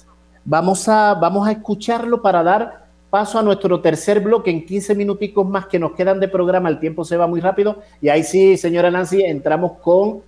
Vamos 0.45 0.87
a, 0.87 1.13
vamos 1.15 1.45
a 1.47 1.51
escucharlo 1.51 2.21
para 2.21 2.41
dar 2.41 2.87
paso 3.09 3.39
a 3.39 3.43
nuestro 3.43 3.81
tercer 3.81 4.21
bloque 4.21 4.49
en 4.49 4.65
15 4.65 4.95
minuticos 4.95 5.47
más 5.47 5.67
que 5.67 5.79
nos 5.79 5.91
quedan 5.91 6.19
de 6.19 6.27
programa. 6.27 6.69
El 6.69 6.79
tiempo 6.79 7.03
se 7.03 7.17
va 7.17 7.27
muy 7.27 7.41
rápido. 7.41 7.81
Y 8.01 8.09
ahí 8.09 8.23
sí, 8.23 8.55
señora 8.55 8.89
Nancy, 8.89 9.21
entramos 9.23 9.73
con 9.81 10.21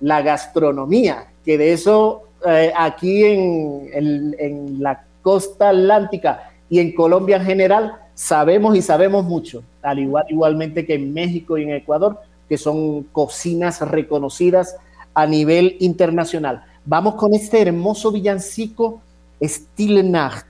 la 0.00 0.22
gastronomía, 0.22 1.26
que 1.44 1.58
de 1.58 1.72
eso 1.72 2.22
eh, 2.46 2.72
aquí 2.76 3.24
en, 3.24 3.90
en, 4.38 4.82
la 4.82 5.04
costa 5.22 5.68
atlántica 5.68 6.49
y 6.70 6.78
en 6.78 6.94
Colombia 6.94 7.36
en 7.36 7.44
general 7.44 7.96
sabemos 8.14 8.76
y 8.76 8.82
sabemos 8.82 9.24
mucho, 9.24 9.62
al 9.82 9.98
igual 9.98 10.24
igualmente 10.30 10.86
que 10.86 10.94
en 10.94 11.12
México 11.12 11.58
y 11.58 11.64
en 11.64 11.72
Ecuador, 11.72 12.20
que 12.48 12.56
son 12.56 13.02
cocinas 13.12 13.80
reconocidas 13.82 14.76
a 15.12 15.26
nivel 15.26 15.76
internacional. 15.80 16.64
Vamos 16.84 17.16
con 17.16 17.34
este 17.34 17.60
hermoso 17.60 18.12
villancico 18.12 19.02
Stille 19.42 20.02
Nacht, 20.02 20.46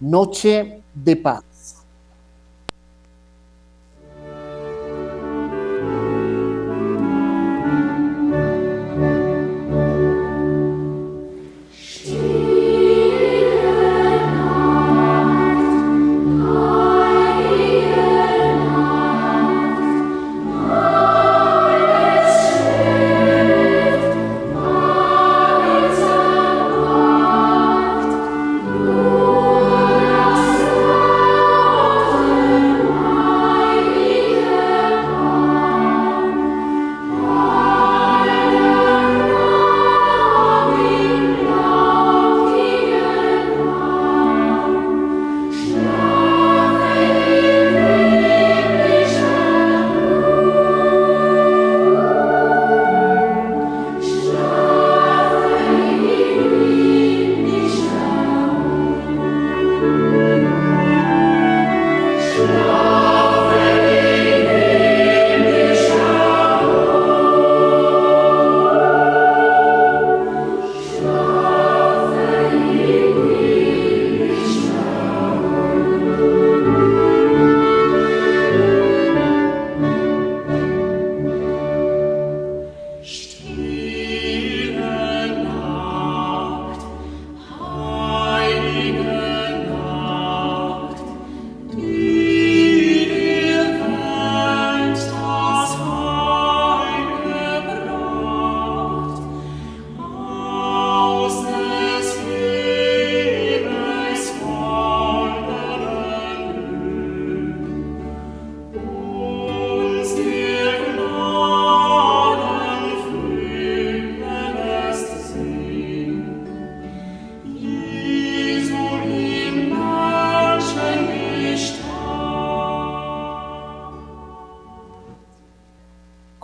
Noche 0.00 0.82
de 0.94 1.16
Paz. 1.16 1.44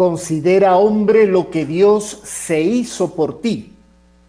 Considera, 0.01 0.79
hombre, 0.79 1.27
lo 1.27 1.51
que 1.51 1.67
Dios 1.67 2.23
se 2.25 2.63
hizo 2.63 3.15
por 3.15 3.43
ti. 3.43 3.75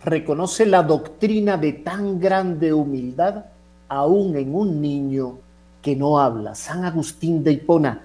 Reconoce 0.03 0.65
la 0.65 0.83
doctrina 0.83 1.55
de 1.55 1.71
tan 1.71 2.19
grande 2.19 2.73
humildad 2.73 3.45
aún 3.87 4.35
en 4.35 4.53
un 4.53 4.81
niño 4.81 5.37
que 5.81 5.95
no 5.95 6.19
habla. 6.19 6.55
San 6.55 6.83
Agustín 6.83 7.41
de 7.41 7.53
Hipona. 7.53 8.03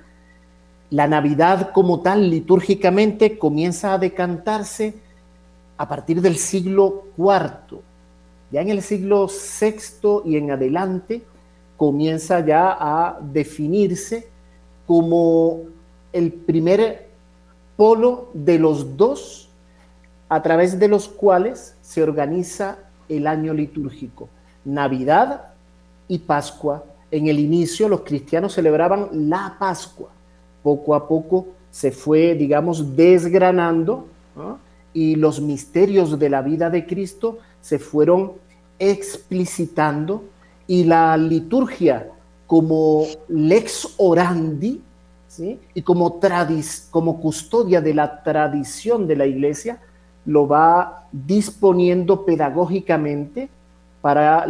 La 0.91 1.09
Navidad 1.09 1.73
como 1.73 2.03
tal 2.03 2.31
litúrgicamente 2.31 3.37
comienza 3.37 3.95
a 3.95 3.99
decantarse 3.99 4.95
a 5.77 5.89
partir 5.89 6.23
del 6.23 6.37
siglo 6.37 7.07
IV. 7.19 7.81
Ya 8.53 8.61
en 8.61 8.69
el 8.69 8.81
siglo 8.81 9.27
VI 9.27 10.21
y 10.25 10.37
en 10.37 10.53
adelante 10.53 11.25
comienza 11.77 12.47
ya 12.47 12.77
a 12.79 13.19
definirse 13.21 14.29
como 14.87 15.63
el 16.13 16.33
primer 16.33 17.06
polo 17.77 18.31
de 18.35 18.59
los 18.59 18.97
dos 18.97 19.49
a 20.29 20.43
través 20.43 20.79
de 20.79 20.89
los 20.89 21.09
cuales 21.09 21.77
se 21.83 22.03
organiza 22.03 22.79
el 23.09 23.27
año 23.27 23.55
litúrgico. 23.55 24.29
Navidad 24.65 25.49
y 26.09 26.19
Pascua. 26.19 26.85
En 27.11 27.29
el 27.29 27.39
inicio 27.39 27.89
los 27.89 28.01
cristianos 28.01 28.55
celebraban 28.55 29.09
la 29.12 29.57
Pascua. 29.59 30.11
Poco 30.62 30.95
a 30.95 31.07
poco 31.07 31.49
se 31.71 31.93
fue, 31.93 32.35
digamos, 32.35 32.97
desgranando 32.97 34.09
y 34.93 35.15
los 35.15 35.41
misterios 35.41 36.19
de 36.19 36.31
la 36.31 36.43
vida 36.43 36.71
de 36.71 36.87
Cristo 36.87 37.39
se 37.61 37.79
fueron 37.79 38.33
explicitando 38.79 40.25
y 40.67 40.85
la 40.85 41.17
liturgia 41.17 42.11
como 42.47 43.05
lex 43.29 43.95
orandi 43.99 44.81
y 45.75 45.83
como, 45.83 46.20
como 46.90 47.20
custodia 47.20 47.81
de 47.81 47.94
la 47.94 48.22
tradición 48.22 49.07
de 49.07 49.16
la 49.16 49.27
iglesia, 49.27 49.81
lo 50.25 50.49
va 50.49 51.07
disponiendo 51.12 52.25
pedagógicamente 52.25 53.49
para 54.01 54.44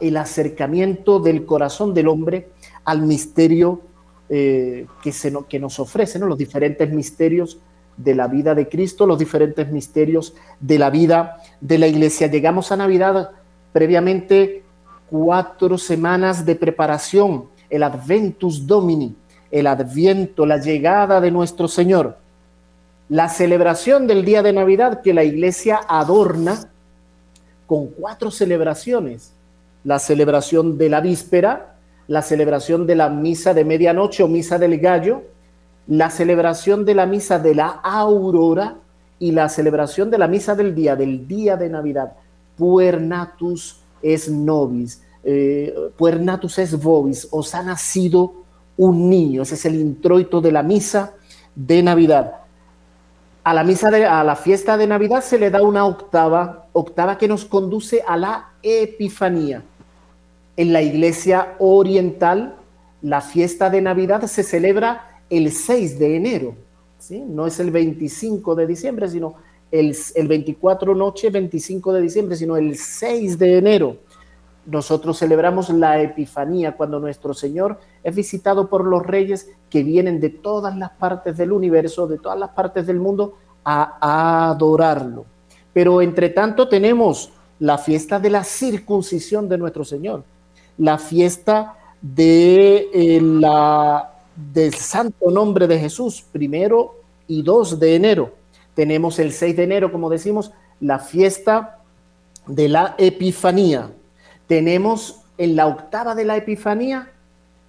el 0.00 0.16
acercamiento 0.16 1.20
del 1.20 1.44
corazón 1.44 1.94
del 1.94 2.08
hombre 2.08 2.50
al 2.84 3.02
misterio 3.02 3.80
eh, 4.28 4.86
que, 5.02 5.12
se, 5.12 5.32
que 5.48 5.58
nos 5.58 5.78
ofrece, 5.78 6.18
los 6.18 6.38
diferentes 6.38 6.90
misterios 6.90 7.58
de 7.96 8.14
la 8.14 8.26
vida 8.26 8.54
de 8.54 8.68
Cristo, 8.68 9.06
los 9.06 9.18
diferentes 9.18 9.70
misterios 9.70 10.34
de 10.58 10.78
la 10.78 10.90
vida 10.90 11.36
de 11.60 11.78
la 11.78 11.86
iglesia. 11.86 12.28
Llegamos 12.28 12.72
a 12.72 12.76
Navidad 12.76 13.30
previamente 13.72 14.64
cuatro 15.10 15.76
semanas 15.76 16.44
de 16.46 16.56
preparación, 16.56 17.44
el 17.68 17.82
Adventus 17.82 18.66
Domini, 18.66 19.14
el 19.52 19.66
Adviento, 19.66 20.46
la 20.46 20.56
llegada 20.56 21.20
de 21.20 21.30
nuestro 21.30 21.68
Señor, 21.68 22.16
la 23.08 23.28
celebración 23.28 24.06
del 24.06 24.24
día 24.24 24.42
de 24.42 24.54
Navidad 24.54 25.02
que 25.02 25.12
la 25.12 25.22
iglesia 25.22 25.80
adorna 25.86 26.70
con 27.66 27.88
cuatro 27.88 28.30
celebraciones. 28.30 29.34
La 29.84 29.98
celebración 29.98 30.78
de 30.78 30.88
la 30.88 31.00
víspera, 31.00 31.76
la 32.08 32.22
celebración 32.22 32.86
de 32.86 32.94
la 32.94 33.10
misa 33.10 33.52
de 33.52 33.64
medianoche 33.64 34.22
o 34.22 34.28
misa 34.28 34.58
del 34.58 34.78
gallo, 34.78 35.22
la 35.86 36.08
celebración 36.08 36.84
de 36.84 36.94
la 36.94 37.06
misa 37.06 37.38
de 37.38 37.54
la 37.54 37.68
aurora 37.68 38.76
y 39.18 39.32
la 39.32 39.48
celebración 39.48 40.10
de 40.10 40.18
la 40.18 40.28
misa 40.28 40.54
del 40.54 40.74
día, 40.74 40.96
del 40.96 41.26
día 41.28 41.56
de 41.56 41.68
Navidad. 41.68 42.12
Puernatus 42.56 43.80
es 44.00 44.28
nobis, 44.30 45.02
eh, 45.24 45.74
puernatus 45.96 46.58
es 46.58 46.80
vobis, 46.80 47.28
os 47.30 47.54
ha 47.54 47.62
nacido 47.62 48.41
un 48.82 49.08
niño. 49.08 49.42
Ese 49.42 49.54
es 49.54 49.64
el 49.64 49.76
introito 49.76 50.40
de 50.40 50.52
la 50.52 50.62
misa 50.62 51.14
de 51.54 51.82
Navidad. 51.82 52.32
A 53.44 53.54
la 53.54 53.64
misa 53.64 53.90
de, 53.90 54.04
a 54.04 54.22
la 54.24 54.36
fiesta 54.36 54.76
de 54.76 54.86
Navidad 54.86 55.22
se 55.22 55.38
le 55.38 55.50
da 55.50 55.62
una 55.62 55.84
octava, 55.84 56.66
octava 56.72 57.18
que 57.18 57.28
nos 57.28 57.44
conduce 57.44 58.02
a 58.06 58.16
la 58.16 58.50
Epifanía. 58.62 59.62
En 60.56 60.72
la 60.72 60.82
iglesia 60.82 61.54
oriental, 61.58 62.56
la 63.02 63.20
fiesta 63.20 63.70
de 63.70 63.80
Navidad 63.80 64.22
se 64.26 64.42
celebra 64.42 65.20
el 65.30 65.50
6 65.50 65.98
de 65.98 66.16
enero, 66.16 66.54
¿sí? 66.98 67.20
No 67.26 67.46
es 67.46 67.58
el 67.58 67.70
25 67.70 68.54
de 68.54 68.66
diciembre, 68.66 69.08
sino 69.08 69.34
el, 69.70 69.96
el 70.14 70.28
24 70.28 70.94
noche, 70.94 71.30
25 71.30 71.92
de 71.92 72.00
diciembre, 72.02 72.36
sino 72.36 72.56
el 72.56 72.76
6 72.76 73.38
de 73.38 73.58
enero. 73.58 73.96
Nosotros 74.66 75.18
celebramos 75.18 75.70
la 75.70 76.00
Epifanía 76.00 76.76
cuando 76.76 77.00
nuestro 77.00 77.34
Señor 77.34 77.78
es 78.04 78.14
visitado 78.14 78.68
por 78.68 78.84
los 78.84 79.04
reyes 79.04 79.50
que 79.68 79.82
vienen 79.82 80.20
de 80.20 80.30
todas 80.30 80.76
las 80.76 80.90
partes 80.90 81.36
del 81.36 81.52
universo, 81.52 82.06
de 82.06 82.18
todas 82.18 82.38
las 82.38 82.50
partes 82.50 82.86
del 82.86 83.00
mundo, 83.00 83.34
a, 83.64 84.50
adorarlo. 84.50 85.24
Pero 85.72 86.02
entre 86.02 86.28
tanto 86.28 86.68
tenemos 86.68 87.32
la 87.58 87.78
fiesta 87.78 88.20
de 88.20 88.30
la 88.30 88.44
circuncisión 88.44 89.48
de 89.48 89.58
nuestro 89.58 89.84
Señor, 89.84 90.24
la 90.78 90.98
fiesta 90.98 91.76
de 92.00 92.88
eh, 92.92 93.20
la 93.20 94.12
del 94.34 94.74
santo 94.74 95.30
nombre 95.30 95.66
de 95.66 95.78
Jesús, 95.78 96.24
primero 96.32 96.96
y 97.26 97.42
2 97.42 97.78
de 97.78 97.96
enero. 97.96 98.34
Tenemos 98.74 99.18
el 99.18 99.32
6 99.32 99.56
de 99.56 99.64
enero, 99.64 99.92
como 99.92 100.08
decimos, 100.08 100.52
la 100.80 100.98
fiesta 100.98 101.78
de 102.46 102.68
la 102.68 102.94
Epifanía. 102.98 103.90
Tenemos 104.52 105.22
en 105.38 105.56
la 105.56 105.66
octava 105.66 106.14
de 106.14 106.26
la 106.26 106.36
Epifanía, 106.36 107.10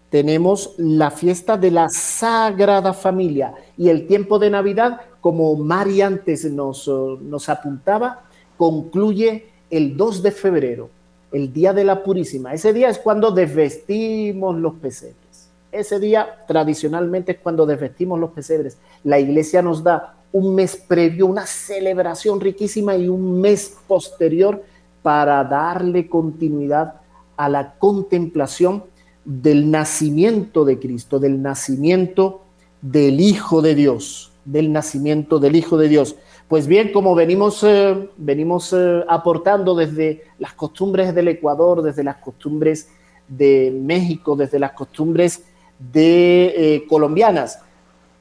tenemos 0.09 0.75
la 0.75 1.11
fiesta 1.11 1.55
de 1.55 1.71
la 1.71 1.87
Sagrada 1.87 2.91
Familia 2.91 3.53
y 3.77 3.87
el 3.87 4.05
tiempo 4.05 4.37
de 4.37 4.49
Navidad, 4.49 4.99
como 5.21 5.55
Mari 5.55 6.01
antes 6.01 6.43
nos, 6.51 6.85
nos 6.89 7.47
apuntaba, 7.47 8.23
concluye 8.57 9.45
el 9.69 9.95
2 9.95 10.23
de 10.23 10.31
febrero, 10.31 10.89
el 11.31 11.53
día 11.53 11.71
de 11.71 11.85
la 11.85 12.03
Purísima. 12.03 12.53
Ese 12.53 12.73
día 12.73 12.89
es 12.89 12.99
cuando 12.99 13.31
desvestimos 13.31 14.57
los 14.57 14.73
pesebres. 14.73 15.47
Ese 15.71 16.01
día 16.01 16.43
tradicionalmente 16.49 17.31
es 17.31 17.37
cuando 17.37 17.65
desvestimos 17.65 18.19
los 18.19 18.31
pesebres. 18.31 18.77
La 19.05 19.21
iglesia 19.21 19.61
nos 19.61 19.81
da 19.81 20.17
un 20.33 20.53
mes 20.53 20.75
previo, 20.75 21.27
una 21.27 21.47
celebración 21.47 22.41
riquísima 22.41 22.97
y 22.97 23.07
un 23.07 23.39
mes 23.39 23.73
posterior 23.87 24.61
para 25.03 25.43
darle 25.43 26.07
continuidad 26.07 26.95
a 27.37 27.49
la 27.49 27.75
contemplación 27.75 28.85
del 29.25 29.69
nacimiento 29.69 30.65
de 30.65 30.79
Cristo, 30.79 31.19
del 31.19 31.41
nacimiento 31.41 32.41
del 32.81 33.21
Hijo 33.21 33.61
de 33.61 33.75
Dios, 33.75 34.31
del 34.45 34.71
nacimiento 34.71 35.39
del 35.39 35.55
Hijo 35.55 35.77
de 35.77 35.87
Dios. 35.87 36.15
Pues 36.47 36.67
bien, 36.67 36.91
como 36.91 37.15
venimos, 37.15 37.63
eh, 37.63 38.09
venimos 38.17 38.73
eh, 38.73 39.03
aportando 39.07 39.75
desde 39.75 40.23
las 40.39 40.53
costumbres 40.53 41.13
del 41.13 41.27
Ecuador, 41.27 41.81
desde 41.81 42.03
las 42.03 42.17
costumbres 42.17 42.89
de 43.27 43.77
México, 43.81 44.35
desde 44.35 44.59
las 44.59 44.73
costumbres 44.73 45.43
de 45.79 46.53
eh, 46.55 46.87
colombianas, 46.87 47.59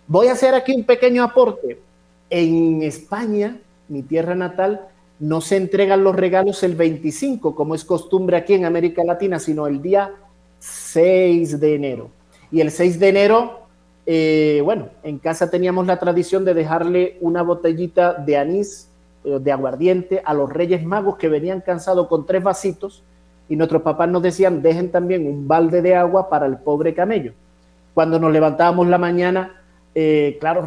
voy 0.06 0.28
a 0.28 0.32
hacer 0.32 0.54
aquí 0.54 0.74
un 0.74 0.84
pequeño 0.84 1.22
aporte. 1.22 1.80
En 2.30 2.82
España, 2.82 3.58
mi 3.88 4.02
tierra 4.02 4.34
natal, 4.34 4.88
no 5.22 5.40
se 5.40 5.56
entregan 5.56 6.02
los 6.02 6.16
regalos 6.16 6.64
el 6.64 6.74
25, 6.74 7.54
como 7.54 7.76
es 7.76 7.85
costumbre 7.85 8.37
aquí 8.37 8.54
en 8.54 8.64
América 8.64 9.04
Latina, 9.04 9.38
sino 9.38 9.68
el 9.68 9.80
día 9.80 10.11
6 10.58 11.61
de 11.61 11.76
enero. 11.76 12.11
Y 12.50 12.61
el 12.61 12.72
6 12.72 12.98
de 12.98 13.08
enero, 13.08 13.61
eh, 14.04 14.61
bueno, 14.64 14.88
en 15.04 15.18
casa 15.18 15.48
teníamos 15.48 15.87
la 15.87 16.00
tradición 16.00 16.44
de 16.44 16.54
dejarle 16.54 17.18
una 17.20 17.42
botellita 17.42 18.14
de 18.14 18.37
anís, 18.37 18.88
eh, 19.24 19.38
de 19.40 19.52
aguardiente, 19.52 20.20
a 20.24 20.35
los 20.35 20.52
Reyes 20.52 20.85
Magos 20.85 21.18
que 21.18 21.28
venían 21.28 21.61
cansados 21.61 22.08
con 22.08 22.26
tres 22.26 22.42
vasitos, 22.42 23.04
y 23.48 23.54
nuestros 23.54 23.82
papás 23.82 24.08
nos 24.08 24.22
decían, 24.22 24.61
dejen 24.61 24.90
también 24.90 25.24
un 25.24 25.46
balde 25.46 25.82
de 25.82 25.94
agua 25.94 26.28
para 26.28 26.46
el 26.46 26.56
pobre 26.56 26.94
camello. 26.94 27.32
Cuando 27.94 28.18
nos 28.18 28.32
levantábamos 28.32 28.88
la 28.88 28.98
mañana, 28.98 29.62
eh, 29.94 30.37
claro, 30.40 30.64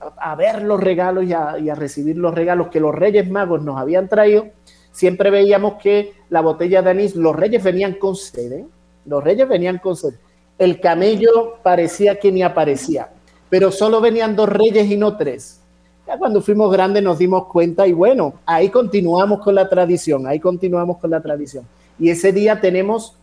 a 0.00 0.34
ver 0.34 0.62
los 0.62 0.80
regalos 0.80 1.24
y 1.24 1.32
a, 1.32 1.74
recibir 1.74 2.16
los 2.16 2.34
regalos 2.34 2.68
que 2.68 2.80
los 2.80 2.94
Reyes 2.94 3.28
Magos 3.28 3.62
nos 3.62 3.78
habían 3.78 4.08
traído, 4.08 4.46
siempre 4.92 5.30
veíamos 5.30 5.74
que 5.82 6.14
la 6.30 6.40
botella 6.40 6.82
de 6.82 6.90
anís, 6.90 7.16
los 7.16 7.34
Reyes 7.34 7.62
venían 7.62 7.94
con 7.94 8.14
sed, 8.16 8.52
¿eh? 8.52 8.66
los 9.06 9.22
Reyes 9.22 9.48
venían 9.48 9.78
con 9.78 9.96
sed. 9.96 10.14
El 10.58 10.80
camello 10.80 11.58
parecía 11.62 12.18
que 12.18 12.32
ni 12.32 12.42
aparecía, 12.42 13.10
pero 13.48 13.70
solo 13.70 14.00
venían 14.00 14.36
dos 14.36 14.48
Reyes 14.48 14.90
y 14.90 14.96
no 14.96 15.16
tres. 15.16 15.60
Ya 16.06 16.18
cuando 16.18 16.40
fuimos 16.40 16.72
grandes 16.72 17.02
nos 17.02 17.18
dimos 17.18 17.46
cuenta 17.46 17.86
y 17.86 17.92
bueno, 17.92 18.34
ahí 18.46 18.70
continuamos 18.70 19.40
con 19.40 19.54
la 19.54 19.68
tradición, 19.68 20.26
ahí 20.26 20.40
continuamos 20.40 20.98
con 20.98 21.10
la 21.10 21.20
tradición. 21.20 21.64
Y 21.98 22.10
ese 22.10 22.32
día 22.32 22.60
tenemos 22.60 23.16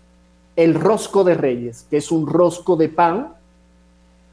el 0.55 0.75
rosco 0.75 1.23
de 1.23 1.33
Reyes, 1.33 1.87
que 1.89 1.97
es 1.97 2.11
un 2.11 2.27
rosco 2.27 2.75
de 2.75 2.89
pan 2.89 3.33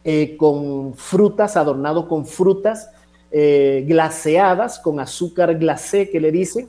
eh, 0.04 0.36
con 0.36 0.94
frutas, 0.94 1.56
adornado 1.56 2.08
con 2.08 2.26
frutas 2.26 2.90
eh, 3.30 3.84
glaseadas, 3.86 4.80
con 4.80 4.98
azúcar 4.98 5.56
glacé 5.56 6.10
que 6.10 6.20
le 6.20 6.32
dicen, 6.32 6.68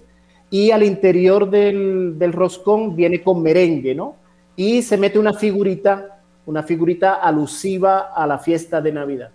y 0.51 0.69
al 0.69 0.83
interior 0.83 1.49
del, 1.49 2.31
roscón 2.31 2.95
viene 2.95 3.23
con 3.23 3.41
merengue, 3.41 3.95
¿no? 3.95 4.15
Y 4.55 4.83
se 4.83 4.97
mete 4.97 5.17
una 5.17 5.33
figurita, 5.33 6.21
una 6.45 6.61
figurita 6.61 7.15
alusiva 7.15 8.13
a 8.15 8.27
la 8.27 8.37
fiesta 8.37 8.81
de 8.81 8.91
Navidad. 8.91 9.31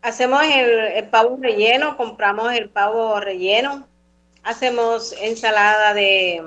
hacemos 0.00 0.42
el 0.44 1.04
pavo 1.08 1.36
relleno, 1.38 1.98
compramos 1.98 2.54
el 2.54 2.70
pavo 2.70 3.20
relleno, 3.20 3.86
hacemos 4.48 5.12
ensalada 5.20 5.92
de, 5.92 6.42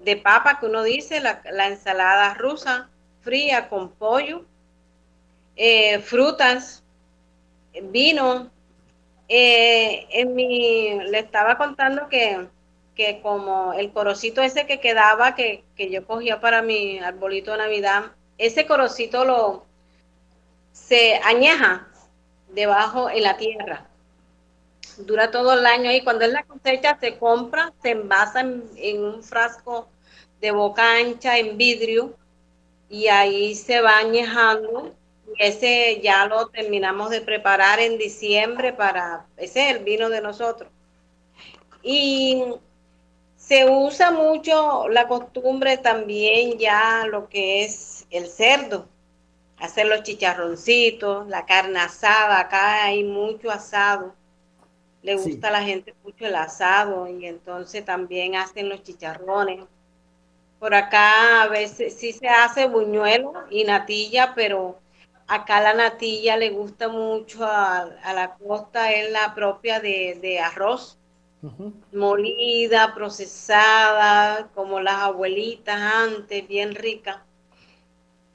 de 0.00 0.16
papa 0.16 0.58
que 0.58 0.66
uno 0.66 0.82
dice, 0.82 1.20
la, 1.20 1.68
ensalada 1.68 2.34
rusa 2.34 2.90
fría 3.20 3.68
con 3.68 3.90
pollo, 3.90 4.44
eh, 5.54 6.00
frutas, 6.00 6.82
vino. 7.90 8.50
Eh, 9.28 10.06
en 10.10 10.34
mi, 10.34 10.98
le 11.04 11.20
estaba 11.20 11.56
contando 11.56 12.08
que, 12.08 12.48
que, 12.96 13.20
como 13.22 13.72
el 13.72 13.92
corocito 13.92 14.42
ese 14.42 14.66
que 14.66 14.80
quedaba, 14.80 15.36
que, 15.36 15.62
que 15.76 15.90
yo 15.90 16.04
cogía 16.06 16.40
para 16.40 16.60
mi 16.60 16.98
arbolito 16.98 17.52
de 17.52 17.58
Navidad, 17.58 18.12
ese 18.36 18.66
corocito 18.66 19.24
lo 19.24 19.64
se 20.72 21.20
añeja 21.22 21.86
debajo 22.48 23.08
en 23.08 23.22
la 23.22 23.36
tierra. 23.36 23.86
Dura 24.98 25.30
todo 25.30 25.54
el 25.54 25.66
año 25.66 25.90
y 25.92 26.02
cuando 26.02 26.24
es 26.24 26.32
la 26.32 26.44
cosecha 26.44 26.98
se 27.00 27.18
compra, 27.18 27.72
se 27.82 27.90
envasa 27.90 28.40
en, 28.40 29.04
un 29.04 29.22
frasco 29.22 29.88
de 30.40 30.50
boca 30.50 30.96
ancha 30.96 31.38
en 31.38 31.56
vidrio 31.56 32.16
y 32.88 33.08
ahí 33.08 33.54
se 33.54 33.80
va 33.80 33.98
añejando. 33.98 34.94
Y 35.26 35.42
ese 35.42 36.00
ya 36.02 36.26
lo 36.26 36.48
terminamos 36.48 37.10
de 37.10 37.20
preparar 37.20 37.80
en 37.80 37.98
diciembre 37.98 38.72
para, 38.72 39.26
ese 39.36 39.70
es 39.70 39.76
el 39.76 39.84
vino 39.84 40.08
de 40.10 40.20
nosotros. 40.20 40.70
Y 41.82 42.44
se 43.36 43.68
usa 43.68 44.10
mucho 44.10 44.88
la 44.88 45.08
costumbre 45.08 45.76
también 45.78 46.58
ya 46.58 47.06
lo 47.06 47.28
que 47.28 47.64
es 47.64 48.06
el 48.10 48.26
cerdo 48.28 48.88
hacer 49.58 49.86
los 49.86 50.02
chicharroncitos, 50.02 51.26
la 51.28 51.46
carne 51.46 51.80
asada, 51.80 52.40
acá 52.40 52.84
hay 52.84 53.04
mucho 53.04 53.50
asado. 53.50 54.14
Le 55.04 55.16
gusta 55.16 55.48
a 55.48 55.52
la 55.52 55.62
gente 55.62 55.94
mucho 56.02 56.24
el 56.24 56.34
asado 56.34 57.06
y 57.06 57.26
entonces 57.26 57.84
también 57.84 58.36
hacen 58.36 58.70
los 58.70 58.82
chicharrones. 58.82 59.60
Por 60.58 60.74
acá 60.74 61.42
a 61.42 61.48
veces 61.48 61.94
sí 61.94 62.14
se 62.14 62.26
hace 62.26 62.68
buñuelo 62.68 63.34
y 63.50 63.64
natilla, 63.64 64.32
pero 64.34 64.78
acá 65.26 65.60
la 65.60 65.74
natilla 65.74 66.38
le 66.38 66.48
gusta 66.48 66.88
mucho 66.88 67.44
a, 67.44 67.84
la 68.14 68.36
costa, 68.36 68.92
es 68.92 69.12
la 69.12 69.34
propia 69.34 69.78
de, 69.78 70.40
arroz, 70.42 70.96
molida, 71.92 72.94
procesada, 72.94 74.48
como 74.54 74.80
las 74.80 75.02
abuelitas 75.02 75.78
antes, 75.78 76.48
bien 76.48 76.74
rica. 76.74 77.26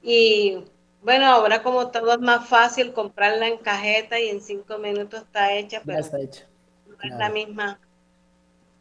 Y 0.04 0.66
bueno, 1.02 1.26
ahora 1.26 1.64
como 1.64 1.90
todo 1.90 2.14
es 2.14 2.20
más 2.20 2.48
fácil 2.48 2.94
comprarla 2.94 3.48
en 3.48 3.58
cajeta 3.58 4.20
y 4.20 4.30
en 4.30 4.40
cinco 4.40 4.78
minutos 4.78 5.24
está 5.24 5.54
hecha, 5.54 5.82
pero 5.84 5.98
está 5.98 6.20
hecha. 6.20 6.49
No 7.02 7.14
es 7.14 7.20
la 7.20 7.30
misma. 7.30 7.80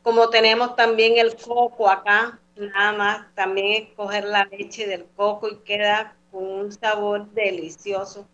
Como 0.02 0.28
tenemos 0.30 0.76
también 0.76 1.18
el 1.18 1.36
coco 1.36 1.88
acá, 1.88 2.38
nada 2.56 2.92
más, 2.92 3.34
también 3.34 3.82
es 3.82 3.94
coger 3.94 4.24
la 4.24 4.44
leche 4.44 4.86
del 4.86 5.06
coco 5.16 5.48
y 5.48 5.56
queda 5.58 6.16
con 6.30 6.44
un 6.44 6.72
sabor 6.72 7.30
delicioso. 7.32 8.26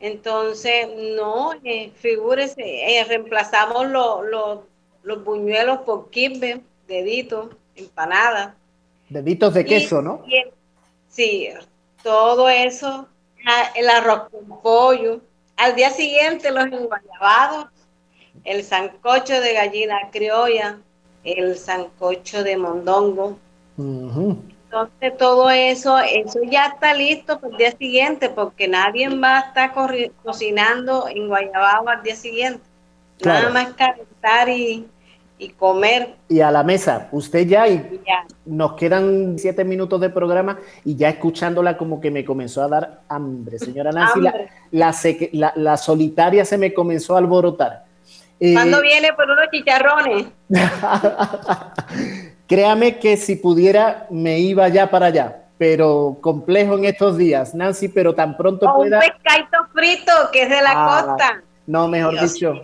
Entonces, 0.00 0.88
no, 1.16 1.52
eh, 1.62 1.92
figúrese, 1.94 2.62
eh, 2.64 3.04
reemplazamos 3.04 3.86
los 3.86 5.24
buñuelos 5.24 5.78
por 5.80 6.10
kimbe, 6.10 6.62
deditos, 6.88 7.50
empanadas. 7.76 8.54
Deditos 9.08 9.54
de 9.54 9.64
queso, 9.64 10.02
¿no? 10.02 10.24
sí, 11.08 11.48
todo 12.02 12.48
eso, 12.48 13.06
el 13.76 13.88
arroz 13.88 14.28
con 14.30 14.60
pollo. 14.60 15.20
Al 15.56 15.76
día 15.76 15.90
siguiente 15.90 16.50
los 16.50 16.64
enguayabados, 16.64 17.66
el 18.44 18.64
sancocho 18.64 19.40
de 19.40 19.54
gallina 19.54 19.96
criolla, 20.10 20.78
el 21.24 21.56
sancocho 21.56 22.42
de 22.42 22.56
mondongo. 22.56 23.38
Entonces 23.76 25.16
todo 25.18 25.50
eso, 25.50 25.98
eso 25.98 26.40
ya 26.50 26.66
está 26.66 26.94
listo 26.94 27.38
para 27.38 27.52
el 27.52 27.58
día 27.58 27.72
siguiente, 27.72 28.30
porque 28.30 28.68
nadie 28.68 29.08
va 29.08 29.38
a 29.38 29.40
estar 29.40 29.72
cocinando 30.24 31.08
en 31.08 31.28
guayabado 31.28 31.88
al 31.88 32.02
día 32.02 32.16
siguiente. 32.16 32.60
Nada 33.24 33.50
más 33.50 33.74
calentar 33.74 34.48
y, 34.48 34.86
y 35.38 35.48
comer. 35.50 36.14
Y 36.28 36.40
a 36.40 36.50
la 36.50 36.62
mesa, 36.62 37.08
usted 37.12 37.46
ya, 37.46 37.68
y 37.68 38.00
nos 38.44 38.74
quedan 38.74 39.38
siete 39.38 39.64
minutos 39.64 40.00
de 40.00 40.10
programa 40.10 40.58
y 40.84 40.96
ya 40.96 41.08
escuchándola 41.08 41.76
como 41.76 42.00
que 42.00 42.10
me 42.10 42.24
comenzó 42.24 42.62
a 42.62 42.68
dar 42.68 43.00
hambre, 43.08 43.58
señora 43.58 43.92
Nancy. 43.92 44.20
La, 44.70 45.52
la, 45.56 45.76
solitaria 45.76 46.44
se 46.44 46.58
me 46.58 46.72
comenzó 46.72 47.14
a 47.14 47.18
alborotar. 47.18 47.84
Eh, 48.44 48.54
¿Cuándo 48.54 48.82
viene 48.82 49.12
por 49.12 49.30
unos 49.30 49.46
chicharrones? 49.52 50.26
Créame 52.48 52.98
que 52.98 53.16
si 53.16 53.36
pudiera 53.36 54.06
me 54.10 54.40
iba 54.40 54.66
ya 54.68 54.90
para 54.90 55.06
allá, 55.06 55.44
pero 55.58 56.18
complejo 56.20 56.76
en 56.76 56.86
estos 56.86 57.16
días, 57.16 57.54
Nancy, 57.54 57.88
pero 57.88 58.14
tan 58.16 58.36
pronto 58.36 58.66
pueda... 58.74 58.98
Un 58.98 59.04
pescadito 59.04 59.58
frito 59.72 60.12
que 60.32 60.42
es 60.42 60.50
de 60.50 60.60
la 60.60 60.72
ah, 60.74 61.04
costa. 61.06 61.42
No, 61.68 61.86
mejor 61.86 62.20
dicho 62.20 62.54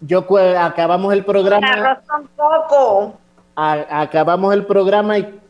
yo 0.00 0.26
acabamos 0.58 1.12
el 1.12 1.24
programa. 1.24 2.00
acabamos 3.56 4.54
el 4.54 4.66
programa 4.66 5.18
y 5.18 5.40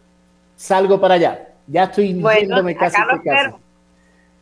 salgo 0.57 1.01
para 1.01 1.15
allá. 1.15 1.49
Ya 1.67 1.85
estoy 1.85 2.15
bueno, 2.15 2.57
casi 2.79 2.97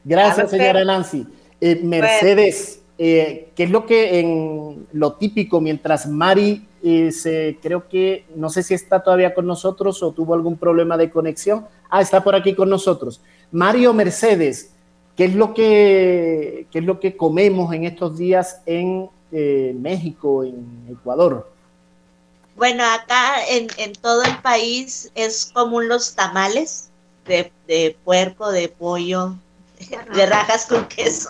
Gracias, 0.05 0.51
señora 0.51 0.85
Nancy. 0.85 1.27
Eh, 1.61 1.81
Mercedes, 1.83 2.83
eh, 2.99 3.51
¿qué 3.55 3.65
es 3.65 3.71
lo 3.71 3.87
que 3.87 4.21
en 4.21 4.87
lo 4.93 5.15
típico 5.15 5.61
mientras 5.61 6.07
Mari 6.07 6.67
eh, 6.83 7.13
se, 7.13 7.59
creo 7.63 7.89
que, 7.89 8.25
no 8.35 8.49
sé 8.49 8.63
si 8.63 8.75
está 8.75 9.03
todavía 9.03 9.35
con 9.35 9.47
nosotros 9.47 10.03
o 10.03 10.13
tuvo 10.13 10.35
algún 10.35 10.57
problema 10.57 10.97
de 10.97 11.11
conexión? 11.11 11.67
Ah, 11.91 12.01
está 12.01 12.23
por 12.23 12.35
aquí 12.35 12.55
con 12.55 12.71
nosotros. 12.71 13.21
Mario 13.51 13.93
Mercedes, 13.93 14.71
¿qué 15.17 15.27
es 15.27 15.35
lo 15.35 15.55
que, 15.55 16.67
qué 16.71 16.79
es 16.79 16.85
lo 16.85 17.01
que 17.01 17.17
comemos 17.17 17.73
en 17.73 17.85
estos 17.85 18.17
días 18.19 18.61
en 18.67 19.09
México, 19.31 20.45
en 20.45 20.87
Ecuador? 20.91 21.57
Bueno, 22.57 22.83
acá 22.85 23.47
en, 23.49 23.69
todo 24.01 24.23
el 24.23 24.39
país 24.39 25.11
es 25.15 25.51
común 25.53 25.89
los 25.89 26.15
tamales 26.15 26.89
de, 27.27 27.99
puerco, 28.03 28.51
de 28.51 28.69
pollo, 28.69 29.37
de 30.15 30.27
rajas 30.27 30.65
con 30.65 30.87
queso. 30.89 31.29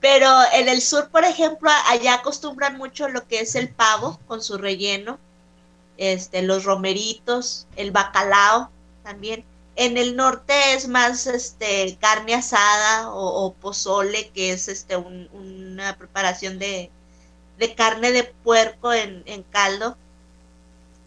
Pero 0.00 0.28
en 0.52 0.68
el 0.68 0.82
sur, 0.82 1.08
por 1.08 1.24
ejemplo, 1.24 1.70
allá 1.88 2.14
acostumbran 2.14 2.76
mucho 2.76 3.08
lo 3.08 3.26
que 3.26 3.40
es 3.40 3.54
el 3.54 3.70
pavo 3.70 4.20
con 4.26 4.42
su 4.42 4.58
relleno, 4.58 5.18
este, 5.96 6.42
los 6.42 6.64
romeritos, 6.64 7.66
el 7.76 7.90
bacalao 7.90 8.70
también. 9.02 9.44
En 9.76 9.98
el 9.98 10.16
norte 10.16 10.74
es 10.74 10.88
más 10.88 11.26
este, 11.26 11.96
carne 12.00 12.34
asada 12.34 13.10
o, 13.12 13.52
pozole, 13.54 14.30
que 14.30 14.52
es 14.52 14.68
este, 14.68 14.96
una 14.96 15.96
preparación 15.98 16.58
de, 16.58 16.90
carne 17.76 18.12
de 18.12 18.24
puerco 18.24 18.92
en, 18.92 19.42
caldo. 19.50 19.96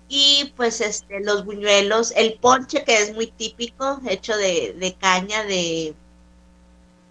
Y 0.08 0.54
pues 0.56 0.82
este, 0.82 1.20
los 1.20 1.46
buñuelos, 1.46 2.12
el 2.16 2.36
ponche 2.40 2.84
que 2.84 3.02
es 3.02 3.14
muy 3.14 3.28
típico, 3.28 4.00
hecho 4.08 4.36
de, 4.38 4.96
caña, 5.00 5.44
de, 5.44 5.96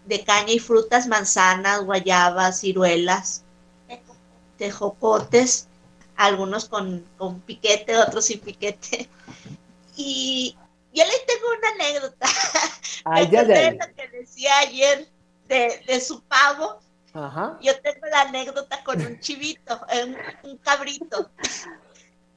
de 0.09 0.25
caña 0.25 0.53
y 0.53 0.59
frutas, 0.59 1.07
manzanas, 1.07 1.85
guayabas, 1.85 2.61
ciruelas, 2.61 3.45
tejocotes, 4.57 5.69
algunos 6.17 6.69
con, 6.69 7.05
con 7.19 7.41
piquete, 7.43 7.97
otros 7.97 8.25
sin 8.25 8.41
piquete. 8.41 9.09
Y, 9.97 10.57
yo 10.95 11.05
les 11.05 11.27
tengo 11.27 11.47
una 11.59 11.69
anécdota. 11.71 12.27
Ay, 13.05 13.29
ya, 13.31 13.43
ya. 13.43 13.73
lo 13.73 13.95
que 13.95 14.09
decía 14.09 14.59
ayer 14.59 15.09
de, 15.47 16.01
su 16.01 16.23
pavo. 16.23 16.81
Yo 17.61 17.81
tengo 17.81 18.07
la 18.11 18.23
anécdota 18.23 18.83
con 18.85 19.01
un 19.05 19.19
chivito, 19.21 19.81
un, 20.45 20.57
cabrito. 20.59 21.31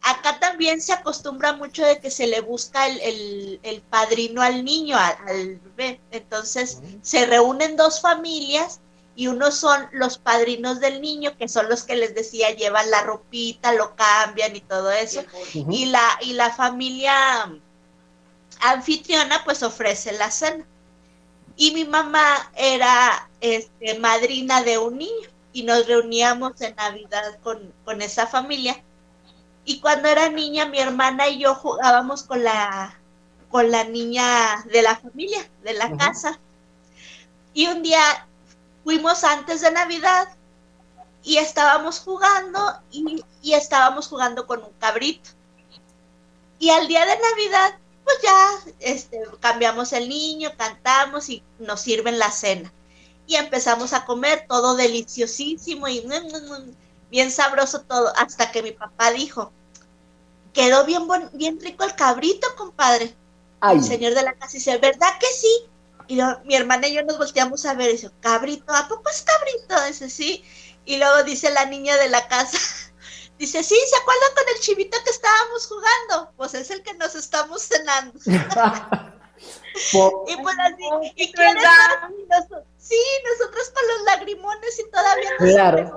Acá 0.04 0.40
también 0.40 0.82
se 0.82 0.94
acostumbra 0.94 1.54
mucho 1.54 1.86
de 1.86 2.00
que 2.00 2.10
se 2.10 2.26
le 2.26 2.42
busca 2.42 2.88
el, 2.88 3.84
padrino 3.90 4.42
al 4.42 4.66
niño, 4.66 4.98
al, 4.98 5.60
bebé. 5.60 6.02
Entonces 6.12 6.80
se 7.02 7.26
reúnen 7.28 7.78
dos 7.78 8.02
familias 8.02 8.80
y 9.16 9.28
unos 9.28 9.56
son 9.56 9.88
los 9.92 10.18
padrinos 10.18 10.80
del 10.80 11.02
niño, 11.02 11.38
que 11.38 11.48
son 11.48 11.70
los 11.70 11.84
que 11.84 11.96
les 11.96 12.16
decía, 12.16 12.50
llevan 12.56 12.90
la 12.90 13.04
ropita, 13.04 13.74
lo 13.74 13.96
cambian 13.96 14.56
y 14.56 14.62
todo 14.62 14.92
eso. 14.92 15.24
y, 15.54 15.86
la, 15.86 16.04
y 16.22 16.34
la 16.34 16.52
familia 16.52 17.52
anfitriona 18.62 19.44
pues 19.44 19.62
ofrece 19.62 20.14
la 20.14 20.32
cena. 20.32 20.66
Y 21.56 21.72
mi 21.72 21.86
mamá 21.86 22.52
era 22.56 23.30
este, 23.40 24.00
madrina 24.00 24.64
de 24.64 24.80
un 24.80 24.98
niño 24.98 25.30
y 25.54 25.64
nos 25.64 25.86
reuníamos 25.86 26.60
en 26.62 26.76
Navidad 26.76 27.40
con, 27.44 27.74
con 27.86 28.02
esa 28.02 28.26
familia. 28.26 28.82
Y 29.66 29.80
cuando 29.80 30.08
era 30.08 30.30
niña, 30.30 30.66
mi 30.66 30.80
hermana 30.80 31.28
y 31.28 31.40
yo 31.40 31.56
jugábamos 31.56 32.24
con 32.24 32.44
la, 32.44 33.00
con 33.50 33.70
la 33.70 33.84
niña 33.84 34.64
de 34.72 34.82
la 34.82 34.96
familia, 34.96 35.48
de 35.64 35.74
la 35.74 35.96
casa. 35.98 36.40
Y 37.54 37.68
un 37.68 37.84
día 37.84 38.28
fuimos 38.84 39.24
antes 39.24 39.62
de 39.62 39.72
Navidad 39.72 40.30
y 41.24 41.38
estábamos 41.38 42.00
jugando 42.00 42.60
y, 42.90 43.24
y, 43.44 43.54
estábamos 43.54 44.08
jugando 44.08 44.48
con 44.48 44.64
un 44.64 44.72
cabrito 44.80 45.30
Y 46.58 46.72
al 46.72 46.88
día 46.88 47.06
de 47.06 47.20
Navidad, 47.20 47.78
pues 48.04 48.18
ya 48.24 48.50
este, 48.80 49.22
cambiamos 49.40 49.94
el 49.94 50.10
niño, 50.10 50.52
cantamos 50.58 51.30
y 51.30 51.44
nos 51.60 51.82
sirven 51.82 52.18
la 52.18 52.32
cena. 52.32 52.74
Y 53.28 53.36
empezamos 53.36 53.94
a 53.94 54.06
comer 54.06 54.46
todo 54.48 54.76
deliciosísimo 54.76 55.88
y 55.88 56.04
bien 57.12 57.30
sabroso 57.30 57.82
todo, 57.82 58.12
hasta 58.18 58.52
que 58.52 58.64
mi 58.64 58.72
papá 58.72 59.12
dijo, 59.12 59.52
quedó 60.54 60.86
bien, 60.86 61.04
bien 61.34 61.60
rico 61.60 61.84
el 61.84 61.94
cabrito, 61.96 62.48
compadre. 62.56 63.16
El 63.62 63.84
señor 63.84 64.16
de 64.16 64.24
la 64.24 64.34
casa 64.34 64.54
dice, 64.54 64.78
¿verdad 64.80 65.20
que 65.20 65.28
sí? 65.28 65.70
Y 66.08 66.20
mi 66.46 66.56
hermana 66.56 66.88
y 66.88 66.96
yo 66.96 67.04
nos 67.04 67.20
volteamos 67.20 67.64
a 67.66 67.76
ver 67.76 67.90
y 67.90 67.94
dice, 67.94 68.10
cabrito, 68.20 68.74
¿a 68.74 68.88
poco 68.88 69.08
es 69.10 69.22
cabrito? 69.22 69.86
Dice, 69.86 70.10
sí. 70.10 70.44
Y 70.84 70.98
luego 70.98 71.24
dice 71.24 71.52
la 71.52 71.66
niña 71.66 71.96
de 71.98 72.10
la 72.10 72.28
casa, 72.28 72.58
dice, 73.38 73.62
sí, 73.62 73.76
¿se 73.76 73.96
acuerdan 73.98 74.34
con 74.34 74.44
el 74.56 74.62
chivito 74.62 74.98
que 75.04 75.12
estábamos 75.12 75.68
jugando? 75.68 76.34
Pues 76.38 76.56
es 76.56 76.72
el 76.72 76.82
que 76.82 76.96
nos 76.96 77.14
estamos 77.14 77.62
cenando. 77.62 78.20
y 80.28 80.36
pues 80.38 80.56
así, 80.60 81.14
¿y 81.16 81.28
sí, 82.78 83.00
nosotros 83.30 83.70
con 83.74 83.88
los 83.88 84.04
lagrimones 84.06 84.80
y 84.80 84.90
todavía 84.90 85.30
nos 85.40 85.50
claro. 85.52 85.96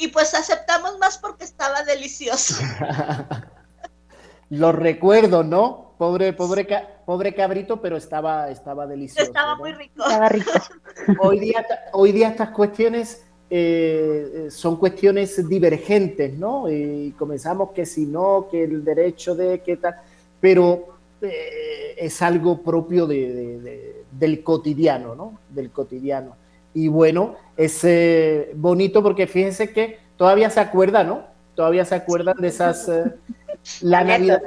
Y 0.00 0.08
pues 0.08 0.32
aceptamos 0.32 0.98
más 0.98 1.18
porque 1.18 1.44
estaba 1.44 1.82
delicioso. 1.82 2.54
Lo 4.48 4.72
recuerdo, 4.72 5.44
¿no? 5.44 5.94
Pobre, 5.98 6.32
pobre, 6.32 6.66
pobre 7.04 7.34
cabrito, 7.34 7.82
pero 7.82 7.98
estaba, 7.98 8.50
estaba 8.50 8.86
delicioso. 8.86 9.22
Estaba 9.22 9.56
muy 9.56 9.72
rico. 9.74 10.02
Estaba 10.02 10.30
rico. 10.30 10.50
Hoy 11.20 11.38
día, 11.38 11.66
hoy 11.92 12.12
día 12.12 12.28
estas 12.28 12.48
cuestiones 12.50 13.26
eh, 13.50 14.46
son 14.50 14.76
cuestiones 14.76 15.46
divergentes, 15.46 16.32
¿no? 16.32 16.70
Y 16.70 17.12
comenzamos 17.18 17.72
que 17.72 17.84
si 17.84 18.06
no, 18.06 18.48
que 18.50 18.64
el 18.64 18.82
derecho 18.82 19.34
de, 19.34 19.60
qué 19.60 19.76
tal, 19.76 19.96
pero 20.40 20.96
eh, 21.20 21.94
es 21.98 22.22
algo 22.22 22.62
propio 22.62 23.06
de, 23.06 24.04
del 24.10 24.42
cotidiano, 24.42 25.14
¿no? 25.14 25.40
Del 25.50 25.70
cotidiano. 25.70 26.36
Y 26.74 26.88
bueno, 26.88 27.36
es 27.56 27.82
eh, 27.84 28.52
bonito 28.54 29.02
porque 29.02 29.26
fíjense 29.26 29.72
que 29.72 29.98
todavía 30.16 30.50
se 30.50 30.60
acuerdan, 30.60 31.08
¿no? 31.08 31.24
Todavía 31.54 31.84
se 31.84 31.94
acuerdan 31.94 32.36
de 32.38 32.48
esas 32.48 32.90
la 33.80 34.04
Navidad, 34.04 34.42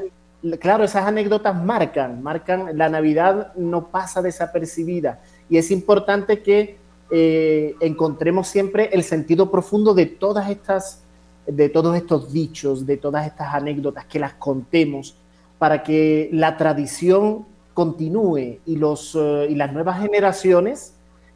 claro, 0.60 0.84
esas 0.84 1.06
anécdotas 1.06 1.56
marcan, 1.56 2.22
marcan, 2.22 2.78
la 2.78 2.90
Navidad 2.90 3.54
no 3.56 3.88
pasa 3.88 4.22
desapercibida 4.22 5.22
y 5.50 5.58
es 5.58 5.72
importante 5.72 6.42
que 6.42 6.78
eh, 7.12 7.76
encontremos 7.80 8.48
siempre 8.48 8.90
el 8.92 9.04
sentido 9.04 9.52
profundo 9.52 9.94
de 9.94 10.06
todas 10.08 10.50
estas, 10.50 11.04
de 11.46 11.70
todos 11.70 11.96
estos 11.96 12.32
dichos, 12.32 12.86
de 12.86 12.98
todas 12.98 13.28
estas 13.28 13.54
anécdotas, 13.54 14.06
que 14.06 14.20
las 14.20 14.34
contemos 14.34 15.16
para 15.60 15.84
que 15.84 16.30
la 16.34 16.58
tradición 16.58 17.46
continúe 17.74 18.60
y, 18.66 18.76
los, 18.76 19.16
eh, 19.16 19.48
y 19.50 19.56
las 19.56 19.72
nuevas 19.72 20.02
generaciones 20.02 20.93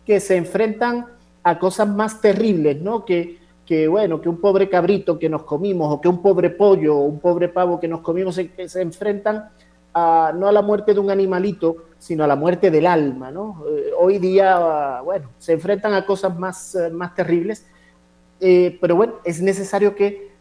que 0.07 0.21
se 0.21 0.37
enfrentan 0.37 1.05
a 1.43 1.59
cosas 1.59 1.89
más 1.89 2.21
terribles, 2.21 2.81
¿no? 2.81 3.03
Que, 3.03 3.39
que 3.65 3.89
bueno, 3.89 4.21
que 4.21 4.29
un 4.29 4.39
pobre 4.39 4.69
cabrito 4.69 5.19
que 5.19 5.27
nos 5.27 5.43
comimos 5.43 5.93
o 5.93 5.99
que 5.99 6.07
un 6.07 6.21
pobre 6.21 6.49
pollo 6.49 6.95
o 6.95 7.01
un 7.01 7.19
pobre 7.19 7.49
pavo 7.49 7.77
que 7.77 7.89
nos 7.89 7.99
comimos 7.99 8.35
se, 8.35 8.69
se 8.69 8.81
enfrentan 8.81 9.49
a, 9.93 10.31
no 10.33 10.47
a 10.47 10.53
la 10.53 10.61
muerte 10.61 10.93
de 10.93 11.01
un 11.01 11.11
animalito, 11.11 11.75
sino 11.99 12.23
a 12.23 12.27
la 12.27 12.37
muerte 12.37 12.71
del 12.71 12.87
alma, 12.87 13.31
¿no? 13.31 13.65
Eh, 13.69 13.91
hoy 13.99 14.17
día, 14.17 15.01
bueno, 15.03 15.29
se 15.39 15.51
enfrentan 15.51 15.93
a 15.93 16.05
cosas 16.05 16.39
más, 16.39 16.73
eh, 16.75 16.89
más 16.89 17.13
terribles, 17.13 17.65
eh, 18.39 18.77
pero 18.79 18.95
bueno, 18.95 19.15
es 19.25 19.41
necesario 19.41 19.93
que 19.93 20.31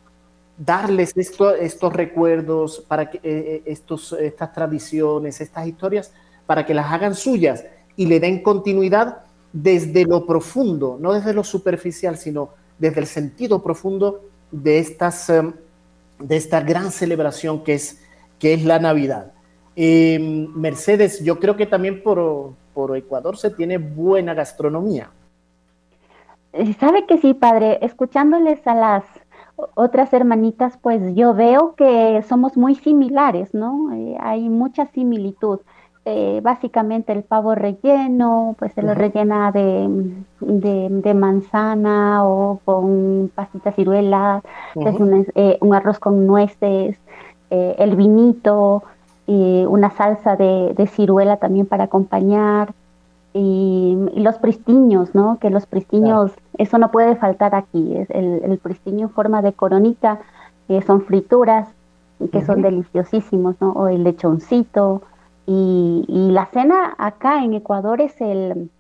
darles 0.57 1.13
estos 1.17 1.93
recuerdos, 1.93 2.85
para 2.87 3.11
que, 3.11 3.63
estos, 3.67 4.13
estas 4.13 4.53
tradiciones, 4.53 5.41
estas 5.41 5.67
historias, 5.67 6.13
para 6.47 6.65
que 6.65 6.73
las 6.73 6.93
hagan 6.93 7.17
suyas 7.17 7.65
y 7.97 8.07
le 8.07 8.21
den 8.21 8.43
continuidad 8.43 9.26
desde 9.63 10.05
lo 10.05 10.27
profundo, 10.27 10.99
no 11.01 11.15
desde 11.15 11.33
lo 11.33 11.43
superficial, 11.43 12.19
sino 12.19 12.51
desde 12.79 13.01
el 13.01 13.07
sentido 13.07 13.63
profundo 13.63 14.21
de, 14.51 14.79
estas, 14.79 15.31
em, 15.31 15.55
de 16.19 16.37
esta 16.37 16.61
gran 16.61 16.93
celebración 16.93 17.65
que 17.65 17.75
es, 17.75 18.03
que 18.39 18.53
es 18.53 18.65
la 18.65 18.79
Navidad. 18.79 19.33
Em, 19.75 20.49
Mercedes, 20.55 21.25
yo 21.25 21.41
creo 21.41 21.57
que 21.57 21.67
también 21.67 22.03
por, 22.03 22.53
por 22.75 22.95
Ecuador 22.97 23.39
se 23.39 23.51
tiene 23.51 23.79
buena 23.79 24.35
gastronomía. 24.35 25.11
Eh, 26.53 26.75
sabe 26.75 27.07
que 27.07 27.17
sí, 27.19 27.33
padre, 27.33 27.79
escuchándoles 27.81 28.67
a 28.67 28.75
las 28.75 29.05
otras 29.75 30.13
hermanitas, 30.13 30.77
pues 30.83 31.01
yo 31.15 31.33
veo 31.33 31.75
que 31.77 32.23
somos 32.29 32.59
muy 32.59 32.75
similares, 32.75 33.55
¿no? 33.55 33.91
Eh, 33.95 34.17
hay 34.21 34.51
mucha 34.51 34.85
similitud. 34.87 35.61
Eh, 36.09 36.41
básicamente 36.41 37.13
el 37.13 37.25
pavo 37.25 37.57
relleno, 37.57 38.55
pues 38.61 38.73
se 38.75 38.83
lo 38.83 38.95
rellena 38.95 39.51
de, 39.51 39.89
de, 40.39 41.15
manzana 41.15 42.25
o 42.25 42.61
con 42.65 43.29
pastitas 43.35 43.75
ciruelas, 43.75 44.41
eh, 44.77 45.59
un, 45.61 45.75
arroz 45.75 45.99
con 45.99 46.25
nueces, 46.25 46.97
eh, 47.51 47.75
el 47.81 47.97
vinito, 47.97 48.85
y 49.27 49.65
una 49.65 49.91
salsa 49.91 50.37
de, 50.37 50.75
de, 50.77 50.87
ciruela 50.87 51.39
también 51.39 51.67
para 51.67 51.85
acompañar. 51.85 52.73
Y, 53.35 53.99
los 54.15 54.39
pristiños, 54.39 55.13
¿no? 55.13 55.39
Que 55.41 55.51
los 55.51 55.67
pristiños, 55.67 56.31
eso 56.57 56.79
no 56.79 56.93
puede 56.93 57.17
faltar 57.17 57.57
aquí. 57.57 57.97
Es 57.97 58.11
el, 58.11 58.43
el 58.45 58.59
pristiño 58.59 59.09
en 59.09 59.11
forma 59.11 59.43
de 59.43 59.55
coronita, 59.55 60.21
son 60.87 61.03
frituras, 61.03 61.67
que 62.31 62.45
son 62.45 62.63
deliciosísimos, 62.63 63.57
¿no? 63.61 63.73
O 63.73 63.89
el 63.89 64.05
lechoncito, 64.05 65.03
y, 65.47 66.31
la 66.33 66.47
cena 66.47 66.95
acá 66.99 67.43
en 67.45 67.55
Ecuador 67.55 68.01
es, 68.01 68.21
el, 68.21 68.71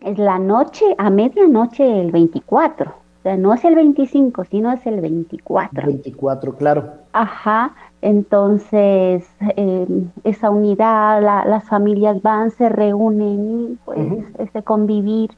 es 0.00 0.18
la 0.18 0.38
noche, 0.38 0.84
a 0.98 1.10
medianoche 1.10 2.00
el 2.00 2.12
24. 2.12 2.90
O 2.90 3.22
sea, 3.22 3.36
no 3.36 3.52
es 3.52 3.64
el 3.64 3.74
25, 3.74 4.44
sino 4.44 4.72
es 4.72 4.86
el 4.86 5.00
24. 5.00 5.86
24, 5.86 6.56
claro. 6.56 6.90
Ajá, 7.12 7.74
entonces 8.02 9.28
em, 9.56 10.10
esa 10.24 10.50
unidad, 10.50 11.20
las 11.22 11.64
familias 11.64 12.22
van, 12.22 12.50
se 12.50 12.68
reúnen, 12.68 13.78
pues 13.84 13.98
ese 14.38 14.62
convivir. 14.62 15.30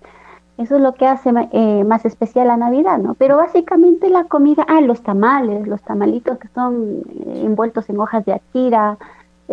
Eso 0.58 0.76
es 0.76 0.82
lo 0.82 0.94
que 0.94 1.06
hace 1.06 1.32
eh, 1.52 1.82
más 1.84 2.04
especial 2.04 2.48
la 2.48 2.56
Navidad, 2.56 2.98
¿no? 2.98 3.14
Pero 3.14 3.36
básicamente 3.36 4.10
la 4.10 4.24
comida, 4.24 4.64
ah, 4.68 4.80
los 4.80 5.02
tamales, 5.02 5.66
los 5.66 5.82
tamalitos 5.82 6.38
que 6.38 6.48
son 6.48 7.02
eh, 7.08 7.42
envueltos 7.44 7.88
en 7.88 7.98
hojas 7.98 8.24
de 8.26 8.34
achira, 8.34 8.98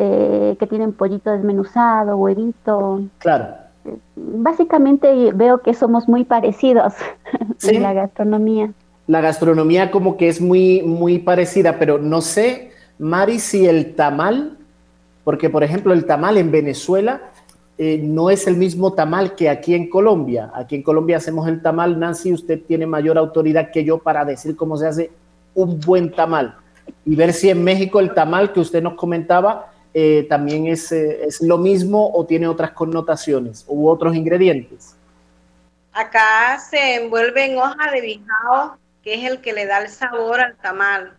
eh, 0.02 0.56
que 0.58 0.66
tienen 0.66 0.94
pollito 0.94 1.30
desmenuzado, 1.30 2.16
huevito. 2.16 3.02
Claro. 3.18 3.48
Básicamente 4.16 5.34
veo 5.34 5.58
que 5.58 5.74
somos 5.74 6.08
muy 6.08 6.24
parecidos 6.24 6.94
en 7.64 7.84
la 7.84 7.92
gastronomía. 7.92 8.72
La 9.08 9.20
gastronomía 9.20 9.92
como 9.92 10.16
que 10.16 10.30
es 10.30 10.40
muy, 10.40 10.84
muy 10.84 11.20
parecida, 11.20 11.80
pero 11.80 11.98
no 11.98 12.22
sé, 12.22 12.72
Mari, 12.98 13.40
si 13.40 13.66
el 13.66 13.94
tamal, 13.96 14.58
porque 15.26 15.50
por 15.50 15.66
ejemplo 15.66 15.92
el 15.92 16.06
tamal 16.06 16.38
en 16.38 16.50
Venezuela 16.50 17.20
eh, 17.78 18.00
no 18.02 18.30
es 18.30 18.48
el 18.48 18.56
mismo 18.56 18.94
tamal 18.94 19.36
que 19.36 19.50
aquí 19.50 19.76
en 19.76 19.90
Colombia. 19.90 20.50
Aquí 20.56 20.76
en 20.76 20.84
Colombia 20.84 21.18
hacemos 21.18 21.46
el 21.50 21.62
tamal, 21.62 22.00
Nancy, 22.00 22.32
usted 22.32 22.62
tiene 22.66 22.88
mayor 22.88 23.18
autoridad 23.18 23.70
que 23.72 23.84
yo 23.84 23.98
para 23.98 24.24
decir 24.24 24.56
cómo 24.56 24.78
se 24.78 24.88
hace 24.88 25.12
un 25.56 25.78
buen 25.82 26.10
tamal. 26.14 26.56
Y 27.06 27.16
ver 27.16 27.34
si 27.34 27.50
en 27.50 27.66
México 27.66 28.00
el 28.00 28.14
tamal 28.14 28.54
que 28.54 28.62
usted 28.62 28.82
nos 28.82 28.94
comentaba 28.94 29.74
eh, 29.94 30.26
también 30.30 30.68
es, 30.68 30.92
eh, 30.92 31.26
es, 31.26 31.42
lo 31.42 31.58
mismo 31.58 32.12
o 32.14 32.26
tiene 32.26 32.48
otras 32.48 32.72
connotaciones 32.72 33.66
u 33.68 33.90
otros 33.90 34.16
ingredientes? 34.16 34.96
Acá 35.92 36.60
se 36.60 36.96
envuelve 36.96 37.46
en 37.46 37.58
hoja 37.58 37.92
de 37.92 38.02
bijao, 38.02 38.78
que 39.04 39.16
es 39.16 39.32
el 39.32 39.42
que 39.42 39.54
le 39.54 39.66
da 39.66 39.80
el 39.80 39.90
sabor 39.90 40.40
al 40.40 40.56
tamal. 40.58 41.18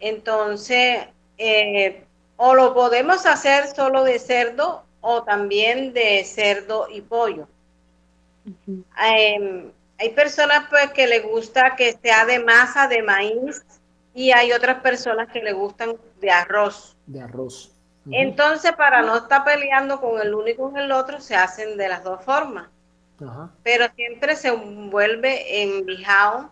Entonces, 0.00 1.06
eh, 1.38 2.04
o 2.36 2.54
lo 2.54 2.74
podemos 2.74 3.24
hacer 3.24 3.66
solo 3.68 4.04
de 4.04 4.18
cerdo 4.18 4.84
o 5.00 5.22
también 5.22 5.92
de 5.92 6.24
cerdo 6.24 6.88
y 6.90 7.00
pollo. 7.00 7.48
Em, 8.44 9.70
hay 9.98 10.08
personas 10.10 10.64
pues 10.68 10.90
que 10.90 11.06
le 11.06 11.20
gusta 11.20 11.76
que 11.76 11.96
sea 12.02 12.26
de 12.26 12.40
masa 12.40 12.88
de 12.88 13.02
maíz 13.02 13.62
y 14.14 14.32
hay 14.32 14.52
otras 14.52 14.80
personas 14.82 15.28
que 15.32 15.42
le 15.42 15.52
gustan 15.52 15.96
de 16.20 16.30
arroz. 16.30 16.96
De 17.12 17.20
arroz. 17.20 17.70
Entonces, 18.10 18.72
para 18.72 19.02
no 19.02 19.16
estar 19.16 19.44
peleando 19.44 20.00
con 20.00 20.20
el 20.20 20.34
uno 20.34 20.48
y 20.48 20.56
con 20.56 20.76
el 20.76 20.90
otro, 20.90 21.20
se 21.20 21.36
hacen 21.36 21.76
de 21.76 21.88
las 21.88 22.02
dos 22.02 22.24
formas. 22.24 22.68
Pero 23.62 23.86
siempre 23.94 24.34
se 24.34 24.48
envuelve 24.48 25.62
en 25.62 25.86
bijao 25.86 26.50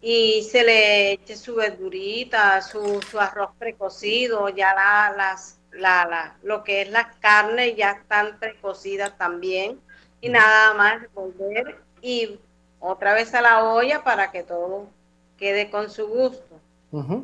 y 0.00 0.42
se 0.44 0.62
le 0.62 1.12
eche 1.12 1.36
su 1.36 1.56
verdurita, 1.56 2.62
su, 2.62 3.02
su 3.02 3.18
arroz 3.18 3.50
precocido, 3.58 4.48
ya 4.48 4.74
la, 4.74 5.14
las, 5.16 5.58
la, 5.72 6.06
la, 6.06 6.36
lo 6.42 6.62
que 6.62 6.82
es 6.82 6.90
las 6.90 7.16
carnes 7.16 7.74
ya 7.76 7.92
están 7.92 8.38
precocidas 8.38 9.16
también. 9.18 9.80
Y 10.20 10.28
nada 10.28 10.74
más 10.74 11.02
volver 11.14 11.80
y 12.00 12.38
otra 12.78 13.14
vez 13.14 13.34
a 13.34 13.40
la 13.40 13.64
olla 13.64 14.04
para 14.04 14.30
que 14.30 14.42
todo 14.42 14.88
quede 15.36 15.70
con 15.70 15.90
su 15.90 16.06
gusto. 16.06 16.60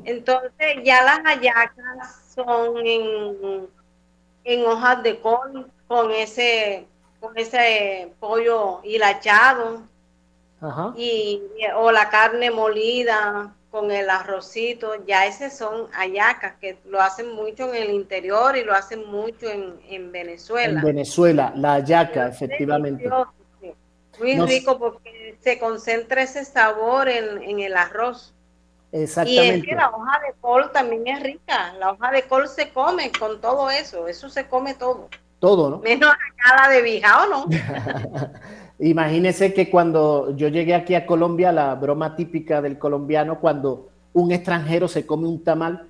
Entonces 0.05 0.77
ya 0.85 1.03
las 1.03 1.21
hallacas 1.21 2.33
son 2.35 2.87
en, 2.87 3.69
en 4.45 4.67
hojas 4.67 5.03
de 5.03 5.19
col 5.21 5.71
con 5.89 6.11
ese 6.13 6.87
con 7.21 7.37
ese 7.37 8.13
pollo 8.21 8.81
hilachado 8.85 9.83
y 10.97 11.43
o 11.77 11.91
la 11.91 12.09
carne 12.09 12.51
molida 12.51 13.53
con 13.77 13.91
el 13.91 14.09
arrocito, 14.09 15.05
ya 15.07 15.27
ese 15.27 15.51
son 15.51 15.91
hallacas 15.93 16.55
que 16.61 16.79
lo 16.87 16.99
hacen 17.01 17.33
mucho 17.33 17.75
en 17.75 17.83
el 17.83 17.91
interior 17.91 18.57
y 18.57 18.65
lo 18.65 18.73
hacen 18.73 19.07
mucho 19.07 19.49
en, 19.51 20.13
Venezuela. 20.13 20.81
En 20.81 20.87
Venezuela, 20.87 21.53
la 21.55 21.75
hallaca, 21.75 22.27
efectivamente. 22.29 23.07
Muy 24.19 24.41
rico 24.47 24.79
porque 24.79 25.37
se 25.41 25.59
concentra 25.59 26.23
ese 26.23 26.47
sabor 26.47 27.09
en, 27.11 27.61
el 27.61 27.77
arroz. 27.77 28.33
Exactamente. 28.93 29.57
Y 29.57 29.61
es 29.61 29.65
que 29.67 29.75
la 29.75 29.91
hoja 29.91 30.21
de 30.27 30.35
col 30.41 30.71
también 30.73 31.07
es 31.07 31.23
rica. 31.23 31.75
La 31.79 31.93
hoja 31.93 32.11
de 32.13 32.23
col 32.23 32.49
se 32.49 32.71
come 32.71 33.11
con 33.19 33.41
todo 33.41 33.71
eso. 33.71 34.09
Eso 34.09 34.29
se 34.29 34.47
come 34.47 34.75
todo. 34.75 35.09
Todo, 35.39 35.71
¿no? 35.71 35.79
Menos 35.79 36.15
la 36.59 36.69
de 36.69 36.83
bijao, 36.83 37.29
¿no? 37.29 37.47
Imagínese 38.79 39.53
que 39.53 39.71
cuando 39.71 40.35
yo 40.37 40.49
llegué 40.49 40.75
aquí 40.75 40.95
a 40.95 41.07
Colombia, 41.07 41.53
la 41.53 41.75
broma 41.75 42.17
típica 42.17 42.63
del 42.63 42.79
colombiano, 42.79 43.39
cuando 43.41 43.89
un 44.13 44.33
extranjero 44.33 44.89
se 44.89 45.07
come 45.07 45.29
un 45.29 45.43
tamal 45.45 45.89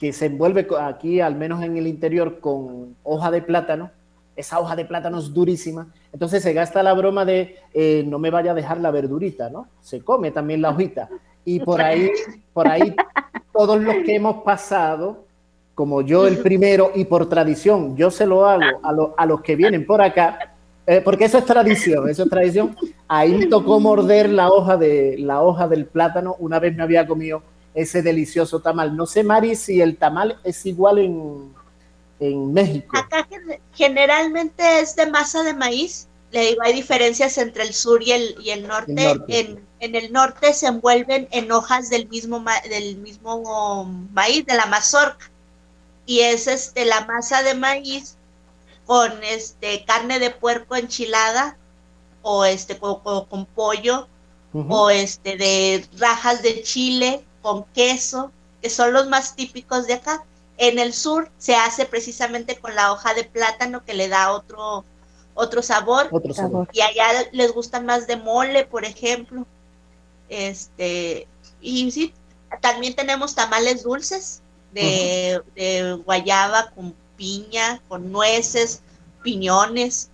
que 0.00 0.12
se 0.12 0.26
envuelve 0.26 0.66
aquí, 0.80 1.20
al 1.20 1.36
menos 1.36 1.62
en 1.62 1.76
el 1.76 1.86
interior, 1.86 2.40
con 2.40 2.96
hoja 3.02 3.30
de 3.30 3.42
plátano, 3.42 3.90
esa 4.36 4.60
hoja 4.60 4.76
de 4.76 4.84
plátano 4.84 5.18
es 5.18 5.32
durísima, 5.34 5.88
entonces 6.12 6.42
se 6.42 6.52
gasta 6.52 6.82
la 6.82 6.92
broma 6.92 7.24
de 7.24 7.56
eh, 7.74 8.04
no 8.06 8.18
me 8.18 8.30
vaya 8.30 8.52
a 8.52 8.54
dejar 8.54 8.78
la 8.78 8.92
verdurita, 8.92 9.50
¿no? 9.50 9.68
Se 9.80 10.02
come 10.02 10.30
también 10.30 10.62
la 10.62 10.70
hojita. 10.70 11.08
Y 11.48 11.60
por 11.60 11.80
ahí, 11.80 12.10
por 12.52 12.68
ahí, 12.68 12.94
todos 13.54 13.80
los 13.80 13.94
que 14.04 14.16
hemos 14.16 14.42
pasado, 14.42 15.24
como 15.74 16.02
yo 16.02 16.26
el 16.26 16.40
primero, 16.40 16.92
y 16.94 17.06
por 17.06 17.26
tradición, 17.26 17.96
yo 17.96 18.10
se 18.10 18.26
lo 18.26 18.44
hago 18.44 18.80
a, 18.82 19.22
a 19.22 19.24
los 19.24 19.40
que 19.40 19.56
vienen 19.56 19.86
por 19.86 20.02
acá, 20.02 20.54
eh, 20.86 21.00
porque 21.02 21.24
eso 21.24 21.38
es 21.38 21.46
tradición, 21.46 22.06
eso 22.10 22.24
es 22.24 22.28
tradición. 22.28 22.76
Ahí 23.06 23.32
me 23.32 23.46
tocó 23.46 23.80
morder 23.80 24.28
la 24.28 24.50
hoja, 24.50 24.76
de, 24.76 25.16
la 25.18 25.42
hoja 25.42 25.66
del 25.68 25.86
plátano, 25.86 26.36
una 26.38 26.58
vez 26.58 26.76
me 26.76 26.82
había 26.82 27.06
comido 27.06 27.42
ese 27.72 28.02
delicioso 28.02 28.60
tamal. 28.60 28.94
No 28.94 29.06
sé, 29.06 29.24
Mari, 29.24 29.56
si 29.56 29.80
el 29.80 29.96
tamal 29.96 30.38
es 30.44 30.66
igual 30.66 30.98
en, 30.98 31.54
en 32.20 32.52
México. 32.52 32.94
Acá 32.94 33.26
generalmente 33.72 34.80
es 34.80 34.94
de 34.96 35.10
masa 35.10 35.42
de 35.42 35.54
maíz. 35.54 36.07
Le 36.30 36.48
digo, 36.48 36.62
hay 36.62 36.74
diferencias 36.74 37.38
entre 37.38 37.62
el 37.62 37.72
sur 37.72 38.02
y 38.02 38.12
el, 38.12 38.36
y 38.40 38.50
el 38.50 38.66
norte. 38.66 39.10
En, 39.28 39.66
en, 39.80 39.94
el 39.94 40.12
norte 40.12 40.52
se 40.52 40.66
envuelven 40.66 41.28
en 41.30 41.50
hojas 41.50 41.88
del 41.88 42.08
mismo, 42.08 42.44
del 42.68 42.96
mismo 42.98 43.84
maíz, 44.12 44.44
de 44.46 44.54
la 44.54 44.66
mazorca. 44.66 45.30
Y 46.04 46.20
es 46.20 46.46
este, 46.46 46.84
la 46.84 47.04
masa 47.06 47.42
de 47.42 47.54
maíz 47.54 48.16
con 48.84 49.12
este, 49.22 49.84
carne 49.84 50.18
de 50.18 50.30
puerco 50.30 50.76
enchilada 50.76 51.56
o 52.22 52.44
este, 52.44 52.78
con, 52.78 53.46
pollo 53.54 54.08
o 54.52 54.90
este, 54.90 55.36
de 55.36 55.86
rajas 55.98 56.42
de 56.42 56.62
chile 56.62 57.24
con 57.42 57.64
queso, 57.74 58.32
que 58.60 58.70
son 58.70 58.92
los 58.92 59.08
más 59.08 59.36
típicos 59.36 59.86
de 59.86 59.94
acá 59.94 60.24
en 60.58 60.78
el 60.78 60.92
sur 60.92 61.30
se 61.38 61.54
hace 61.54 61.86
precisamente 61.86 62.58
con 62.58 62.74
la 62.74 62.92
hoja 62.92 63.14
de 63.14 63.24
plátano 63.24 63.84
que 63.84 63.94
le 63.94 64.08
da 64.08 64.32
otro, 64.32 64.84
otro 65.38 65.62
sabor. 65.62 66.08
Otro 66.10 66.34
sabor. 66.34 66.68
Y 66.72 66.80
allá 66.80 67.28
les 67.32 67.52
gustan 67.52 67.86
más 67.86 68.06
de 68.06 68.16
mole, 68.16 68.66
por 68.66 68.84
ejemplo. 68.84 69.46
Este, 70.28 71.26
y 71.60 71.90
sí, 71.90 72.12
también 72.60 72.94
tenemos 72.94 73.34
tamales 73.34 73.84
dulces 73.84 74.42
de, 74.72 75.40
de 75.54 75.94
guayaba 76.04 76.70
con 76.74 76.94
piña, 77.16 77.80
con 77.88 78.12
nueces, 78.12 78.82
piñones, 79.22 80.10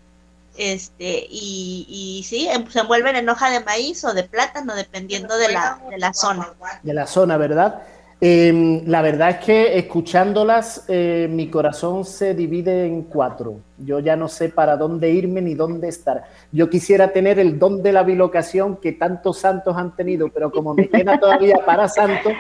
este, 0.57 1.27
y, 1.29 1.87
y 1.89 2.23
sí, 2.25 2.49
em, 2.49 2.69
se 2.71 2.81
envuelven 2.81 3.17
en 3.17 3.29
hoja 3.29 3.51
de 3.51 3.61
maíz 3.61 4.05
o 4.05 4.15
de 4.15 4.23
plátano, 4.23 4.75
dependiendo 4.75 5.37
de 5.37 5.53
la, 5.53 5.81
de 5.91 5.99
la 5.99 6.15
zona. 6.15 6.53
De 6.83 6.95
la 6.95 7.07
zona, 7.07 7.37
¿verdad? 7.37 7.83
Em, 8.27 8.87
la 8.87 9.03
verdad 9.03 9.29
es 9.29 9.37
que 9.45 9.77
escuchándolas, 9.77 10.87
eh, 10.89 11.29
mi 11.31 11.51
corazón 11.51 12.07
se 12.07 12.35
divide 12.35 12.87
en 12.87 13.03
cuatro. 13.03 13.61
Yo 13.77 14.01
ya 14.01 14.17
no 14.17 14.29
sé 14.29 14.49
para 14.49 14.79
dónde 14.79 15.11
irme 15.11 15.43
ni 15.43 15.53
dónde 15.53 15.89
estar. 15.89 16.25
Yo 16.51 16.71
quisiera 16.71 17.13
tener 17.13 17.39
el 17.39 17.59
don 17.59 17.83
de 17.83 17.93
la 17.93 18.03
bilocación 18.03 18.79
que 18.79 18.93
tantos 18.93 19.41
santos 19.41 19.77
han 19.77 19.95
tenido, 19.95 20.31
pero 20.31 20.51
como 20.51 20.73
me 20.73 20.89
queda 20.89 21.21
todavía 21.21 21.57
para 21.67 21.87
santo, 21.87 22.31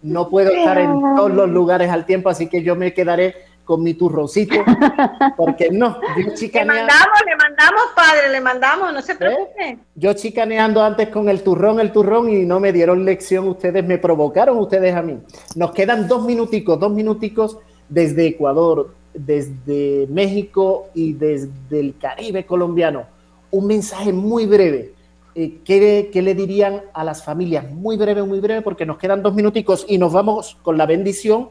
no 0.00 0.30
puedo 0.30 0.50
estar 0.56 0.78
en 0.78 1.02
todos 1.14 1.30
los 1.30 1.50
lugares 1.50 1.90
al 1.90 2.06
tiempo, 2.06 2.30
así 2.30 2.48
que 2.48 2.62
yo 2.62 2.74
me 2.74 2.94
quedaré 2.94 3.34
con 3.66 3.82
mi 3.82 3.94
turroncito, 3.94 4.54
porque 5.36 5.68
no, 5.70 5.98
yo 6.16 6.34
chicaneando. 6.34 6.72
Le 6.72 6.86
mandamos, 6.86 7.18
le 7.26 7.36
mandamos, 7.36 7.82
padre, 7.94 8.28
le 8.30 8.40
mandamos, 8.40 8.92
no 8.94 9.02
se 9.02 9.12
¿Eh? 9.12 9.16
preocupe. 9.16 9.78
Yo 9.96 10.14
chicaneando 10.14 10.82
antes 10.82 11.08
con 11.08 11.28
el 11.28 11.42
turrón, 11.42 11.80
el 11.80 11.92
turrón, 11.92 12.30
y 12.30 12.46
no 12.46 12.60
me 12.60 12.72
dieron 12.72 13.04
lección 13.04 13.48
ustedes, 13.48 13.84
me 13.84 13.98
provocaron 13.98 14.56
ustedes 14.58 14.94
a 14.94 15.02
mí. 15.02 15.18
Nos 15.56 15.72
quedan 15.72 16.08
dos 16.08 16.24
minuticos, 16.24 16.78
dos 16.78 16.92
minuticos 16.92 17.58
desde 17.88 18.28
Ecuador, 18.28 18.94
desde 19.12 20.06
México 20.08 20.86
y 20.94 21.12
desde 21.12 21.80
el 21.80 21.98
Caribe 21.98 22.46
colombiano. 22.46 23.04
Un 23.50 23.66
mensaje 23.66 24.12
muy 24.12 24.46
breve. 24.46 24.94
Eh, 25.34 25.58
¿qué, 25.64 26.08
¿Qué 26.12 26.22
le 26.22 26.34
dirían 26.34 26.82
a 26.94 27.04
las 27.04 27.24
familias? 27.24 27.70
Muy 27.70 27.96
breve, 27.96 28.22
muy 28.22 28.40
breve, 28.40 28.62
porque 28.62 28.86
nos 28.86 28.96
quedan 28.96 29.22
dos 29.22 29.34
minuticos 29.34 29.84
y 29.88 29.98
nos 29.98 30.12
vamos 30.12 30.56
con 30.62 30.78
la 30.78 30.86
bendición 30.86 31.50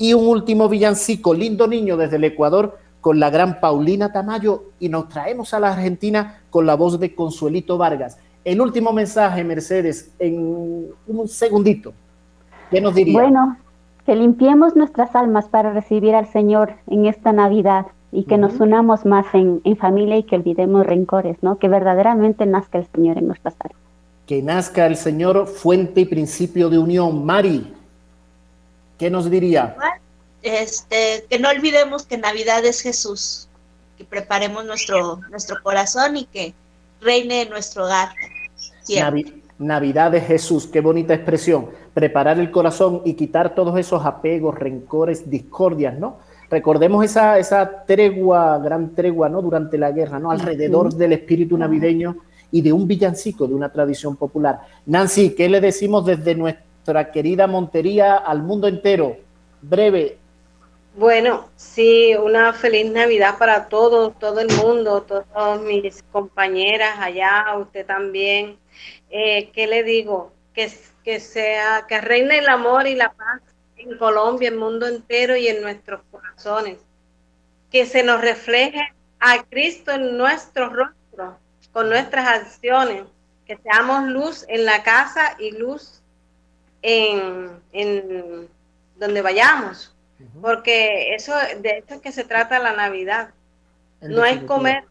y 0.00 0.14
un 0.14 0.26
último 0.26 0.66
villancico, 0.70 1.34
Lindo 1.34 1.68
Niño 1.68 1.98
desde 1.98 2.16
el 2.16 2.24
Ecuador, 2.24 2.78
con 3.02 3.20
la 3.20 3.28
gran 3.28 3.60
Paulina 3.60 4.10
Tamayo, 4.10 4.64
y 4.80 4.88
nos 4.88 5.10
traemos 5.10 5.52
a 5.52 5.60
la 5.60 5.74
Argentina 5.74 6.40
con 6.48 6.64
la 6.64 6.74
voz 6.74 6.98
de 6.98 7.14
Consuelito 7.14 7.76
Vargas. 7.76 8.16
El 8.42 8.62
último 8.62 8.94
mensaje, 8.94 9.44
Mercedes, 9.44 10.10
en 10.18 10.88
un 11.06 11.28
segundito. 11.28 11.92
¿Qué 12.70 12.80
nos 12.80 12.94
diría? 12.94 13.12
Bueno, 13.12 13.58
que 14.06 14.16
limpiemos 14.16 14.74
nuestras 14.74 15.14
almas 15.14 15.48
para 15.48 15.74
recibir 15.74 16.14
al 16.14 16.26
Señor 16.28 16.72
en 16.86 17.04
esta 17.04 17.32
Navidad 17.32 17.88
y 18.10 18.24
que 18.24 18.38
nos 18.38 18.58
unamos 18.58 19.04
más 19.04 19.26
en, 19.34 19.60
en, 19.64 19.76
familia 19.76 20.16
y 20.16 20.22
que 20.22 20.36
olvidemos 20.36 20.86
rencores, 20.86 21.36
¿no? 21.42 21.58
Que 21.58 21.68
verdaderamente 21.68 22.46
nazca 22.46 22.78
el 22.78 22.86
Señor 22.86 23.18
en 23.18 23.26
nuestras 23.26 23.54
almas. 23.60 23.82
Que 24.24 24.42
nazca 24.42 24.86
el 24.86 24.96
Señor, 24.96 25.46
fuente 25.46 26.00
y 26.00 26.04
principio 26.06 26.70
de 26.70 26.78
unión. 26.78 27.26
Mari, 27.26 27.74
¿Qué 29.00 29.08
nos 29.08 29.30
diría? 29.30 29.74
Este, 30.42 31.24
que 31.30 31.38
no 31.38 31.48
olvidemos 31.48 32.04
que 32.04 32.18
Navidad 32.18 32.62
es 32.66 32.82
Jesús, 32.82 33.48
que 33.96 34.04
preparemos 34.04 34.66
nuestro, 34.66 35.20
nuestro 35.30 35.56
corazón 35.62 36.18
y 36.18 36.26
que 36.26 36.52
reine 37.00 37.42
en 37.42 37.48
nuestro 37.48 37.86
hogar. 37.86 38.10
Navidad 39.58 40.14
es 40.14 40.26
Jesús, 40.26 40.66
qué 40.66 40.82
bonita 40.82 41.14
expresión. 41.14 41.70
Preparar 41.94 42.38
el 42.38 42.50
corazón 42.50 43.00
y 43.06 43.14
quitar 43.14 43.54
todos 43.54 43.78
esos 43.78 44.04
apegos, 44.04 44.54
rencores, 44.58 45.30
discordias, 45.30 45.98
¿no? 45.98 46.18
Recordemos 46.50 47.02
esa, 47.02 47.38
esa 47.38 47.84
tregua, 47.86 48.58
gran 48.58 48.94
tregua, 48.94 49.30
¿no? 49.30 49.40
Durante 49.40 49.78
la 49.78 49.92
guerra, 49.92 50.18
¿no? 50.18 50.30
Alrededor 50.30 50.92
del 50.92 51.14
espíritu 51.14 51.56
navideño 51.56 52.18
y 52.52 52.60
de 52.60 52.70
un 52.70 52.86
villancico, 52.86 53.46
de 53.46 53.54
una 53.54 53.72
tradición 53.72 54.16
popular. 54.16 54.60
Nancy, 54.84 55.30
¿qué 55.30 55.48
le 55.48 55.62
decimos 55.62 56.04
desde 56.04 56.34
nuestro 56.34 56.69
nuestra 56.80 57.12
querida 57.12 57.46
Montería 57.46 58.16
al 58.16 58.42
mundo 58.42 58.66
entero. 58.66 59.18
Breve. 59.60 60.16
Bueno, 60.94 61.50
sí, 61.54 62.14
una 62.14 62.54
feliz 62.54 62.90
Navidad 62.90 63.36
para 63.38 63.68
todos, 63.68 64.18
todo 64.18 64.40
el 64.40 64.48
mundo, 64.56 65.02
todas 65.02 65.60
mis 65.60 66.02
compañeras 66.10 66.98
allá, 66.98 67.44
usted 67.58 67.84
también. 67.86 68.58
Eh, 69.10 69.50
¿Qué 69.52 69.66
le 69.66 69.82
digo? 69.82 70.32
Que, 70.54 70.72
que 71.04 71.20
sea, 71.20 71.84
que 71.86 72.00
reine 72.00 72.38
el 72.38 72.48
amor 72.48 72.86
y 72.86 72.94
la 72.94 73.12
paz 73.12 73.42
en 73.76 73.98
Colombia, 73.98 74.48
en 74.48 74.54
el 74.54 74.60
mundo 74.60 74.86
entero 74.86 75.36
y 75.36 75.48
en 75.48 75.60
nuestros 75.60 76.00
corazones. 76.10 76.78
Que 77.70 77.84
se 77.84 78.02
nos 78.02 78.22
refleje 78.22 78.80
a 79.20 79.42
Cristo 79.44 79.92
en 79.92 80.16
nuestro 80.16 80.70
rostro, 80.70 81.38
con 81.72 81.90
nuestras 81.90 82.26
acciones. 82.26 83.04
Que 83.46 83.58
seamos 83.58 84.08
luz 84.08 84.46
en 84.48 84.64
la 84.64 84.82
casa 84.82 85.36
y 85.38 85.50
luz 85.52 85.99
en, 86.82 88.48
donde 88.96 89.22
vayamos, 89.22 89.94
porque 90.40 91.14
eso 91.14 91.32
de 91.60 91.78
esto 91.78 91.94
es 91.94 92.00
que 92.00 92.12
se 92.12 92.24
trata 92.24 92.58
la 92.58 92.72
Navidad. 92.72 93.30
no 94.02 94.24
es 94.24 94.42
comer, 94.44 94.84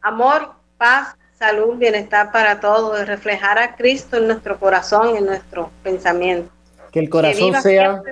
amor, 0.00 0.52
paz, 0.76 1.16
salud, 1.38 1.76
bienestar 1.76 2.32
para 2.32 2.60
todos, 2.60 3.06
reflejar 3.06 3.58
a 3.58 3.76
Cristo 3.76 4.16
en 4.16 4.28
nuestro 4.28 4.58
corazón, 4.58 5.16
en 5.16 5.26
nuestro 5.26 5.70
pensamiento. 5.82 6.50
Que 6.90 7.00
el 7.00 7.08
corazón 7.08 7.60
sea, 7.62 8.02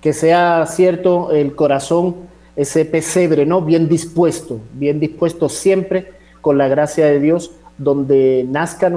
que 0.00 0.12
sea 0.12 0.66
cierto, 0.66 1.32
el 1.32 1.54
corazón, 1.54 2.28
ese 2.56 2.84
pesebre, 2.84 3.46
¿no? 3.46 3.62
Bien 3.62 3.88
dispuesto, 3.88 4.60
bien 4.72 5.00
dispuesto 5.00 5.48
siempre 5.48 6.12
con 6.40 6.58
la 6.58 6.68
gracia 6.68 7.06
de 7.06 7.18
Dios, 7.18 7.52
donde 7.78 8.44
nazca, 8.48 8.90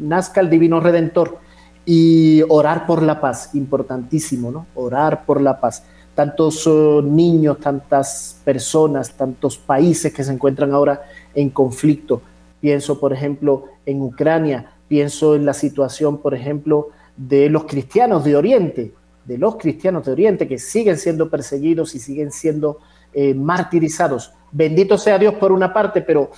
nazca 0.00 0.40
el 0.40 0.50
divino 0.50 0.80
redentor 0.80 1.38
y 1.84 2.42
orar 2.48 2.86
por 2.86 3.02
la 3.02 3.20
paz, 3.20 3.54
importantísimo, 3.54 4.50
¿no? 4.50 4.66
Orar 4.74 5.24
por 5.24 5.40
la 5.40 5.60
paz. 5.60 5.84
Tantos 6.14 6.66
uh, 6.66 7.02
niños, 7.02 7.58
tantas 7.58 8.40
personas, 8.44 9.14
tantos 9.14 9.56
países 9.56 10.12
que 10.12 10.22
se 10.22 10.32
encuentran 10.32 10.72
ahora 10.72 11.02
en 11.34 11.50
conflicto. 11.50 12.22
Pienso, 12.60 13.00
por 13.00 13.12
ejemplo, 13.12 13.64
en 13.86 14.02
Ucrania, 14.02 14.72
pienso 14.86 15.34
en 15.34 15.46
la 15.46 15.54
situación, 15.54 16.18
por 16.18 16.34
ejemplo, 16.34 16.88
de 17.16 17.48
los 17.48 17.64
cristianos 17.64 18.24
de 18.24 18.36
Oriente, 18.36 18.92
de 19.24 19.38
los 19.38 19.56
cristianos 19.56 20.04
de 20.04 20.12
Oriente 20.12 20.46
que 20.46 20.58
siguen 20.58 20.98
siendo 20.98 21.30
perseguidos 21.30 21.94
y 21.94 21.98
siguen 21.98 22.30
siendo 22.30 22.78
eh, 23.12 23.34
martirizados. 23.34 24.32
Bendito 24.50 24.98
sea 24.98 25.18
Dios 25.18 25.34
por 25.34 25.50
una 25.50 25.72
parte, 25.72 26.02
pero 26.02 26.30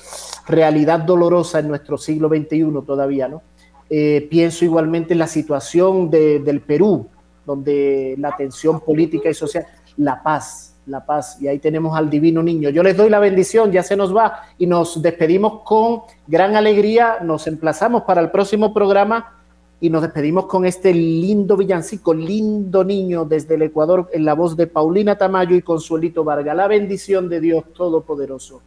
realidad 0.47 1.01
dolorosa 1.01 1.59
en 1.59 1.69
nuestro 1.69 1.99
siglo 1.99 2.29
XXI 2.29 2.65
todavía, 2.87 3.29
¿no? 3.29 3.43
Eh, 3.97 4.27
pienso 4.29 4.65
igualmente 4.65 5.13
en 5.13 5.21
la 5.21 5.29
situación 5.29 6.11
del 6.11 6.61
Perú, 6.63 7.07
donde 7.47 8.17
la 8.19 8.35
tensión 8.37 8.81
política 8.81 9.31
y 9.31 9.35
social, 9.35 9.67
la 9.97 10.21
paz, 10.21 10.75
la 10.87 11.07
paz, 11.07 11.41
y 11.41 11.47
ahí 11.47 11.61
tenemos 11.61 11.97
al 11.97 12.11
divino 12.11 12.43
niño. 12.43 12.71
Yo 12.71 12.83
les 12.83 12.97
doy 12.97 13.09
la 13.09 13.21
bendición, 13.21 13.71
ya 13.71 13.85
se 13.85 13.95
nos 13.95 14.13
va 14.13 14.47
y 14.59 14.67
nos 14.67 15.01
despedimos 15.01 15.63
con 15.63 16.01
gran 16.27 16.57
alegría, 16.57 17.19
nos 17.23 17.47
emplazamos 17.47 18.03
para 18.03 18.21
el 18.21 18.33
próximo 18.33 18.75
programa 18.75 19.41
y 19.81 19.91
nos 19.91 20.03
despedimos 20.03 20.47
con 20.47 20.67
este 20.67 20.93
lindo 20.93 21.57
villancico, 21.57 22.13
lindo 22.13 22.83
niño 22.83 23.25
desde 23.25 23.55
el 23.55 23.63
Ecuador, 23.63 24.11
en 24.13 24.25
la 24.25 24.35
voz 24.35 24.57
de 24.57 24.67
Paulina 24.67 25.17
Tamayo 25.17 25.55
y 25.55 25.63
Consuelito 25.63 26.25
Vargas. 26.25 26.57
La 26.57 26.67
bendición 26.67 27.29
de 27.29 27.41
Dios 27.41 27.63
Todopoderoso, 27.73 28.61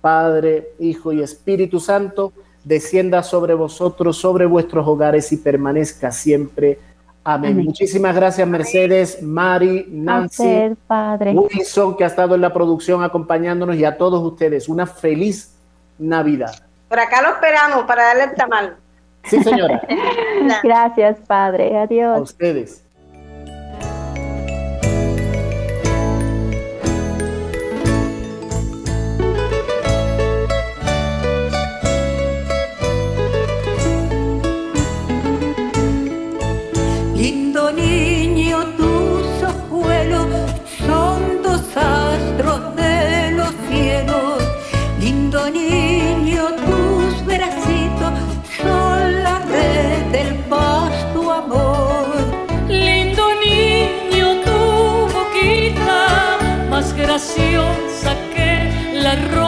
Padre, 0.00 0.72
Hijo 0.80 1.12
y 1.12 1.22
Espíritu 1.22 1.78
Santo, 1.78 2.32
descienda 2.64 3.22
sobre 3.22 3.54
vosotros, 3.54 4.16
sobre 4.16 4.46
vuestros 4.46 4.86
hogares 4.86 5.30
y 5.32 5.36
permanezca 5.36 6.10
siempre. 6.10 6.78
Amén. 7.22 7.56
Muchísimas 7.64 8.14
gracias, 8.14 8.46
Mercedes, 8.46 9.22
Mari, 9.22 9.86
Nancy, 9.88 10.74
Padre. 10.86 11.32
Wilson, 11.32 11.96
que 11.96 12.04
ha 12.04 12.08
estado 12.08 12.34
en 12.34 12.42
la 12.42 12.52
producción 12.52 13.02
acompañándonos, 13.02 13.76
y 13.76 13.84
a 13.84 13.96
todos 13.96 14.22
ustedes. 14.22 14.68
Una 14.68 14.86
feliz 14.86 15.54
Navidad. 15.98 16.54
Por 16.88 16.98
acá 16.98 17.22
lo 17.22 17.30
esperamos 17.30 17.84
para 17.84 18.04
darle 18.04 18.24
el 18.24 18.34
tamal. 18.34 18.76
Sí, 19.24 19.42
señora. 19.42 19.80
Gracias, 20.62 21.18
Padre. 21.26 21.78
Adiós. 21.78 22.18
A 22.18 22.20
ustedes. 22.20 22.83
Saqué 59.14 59.43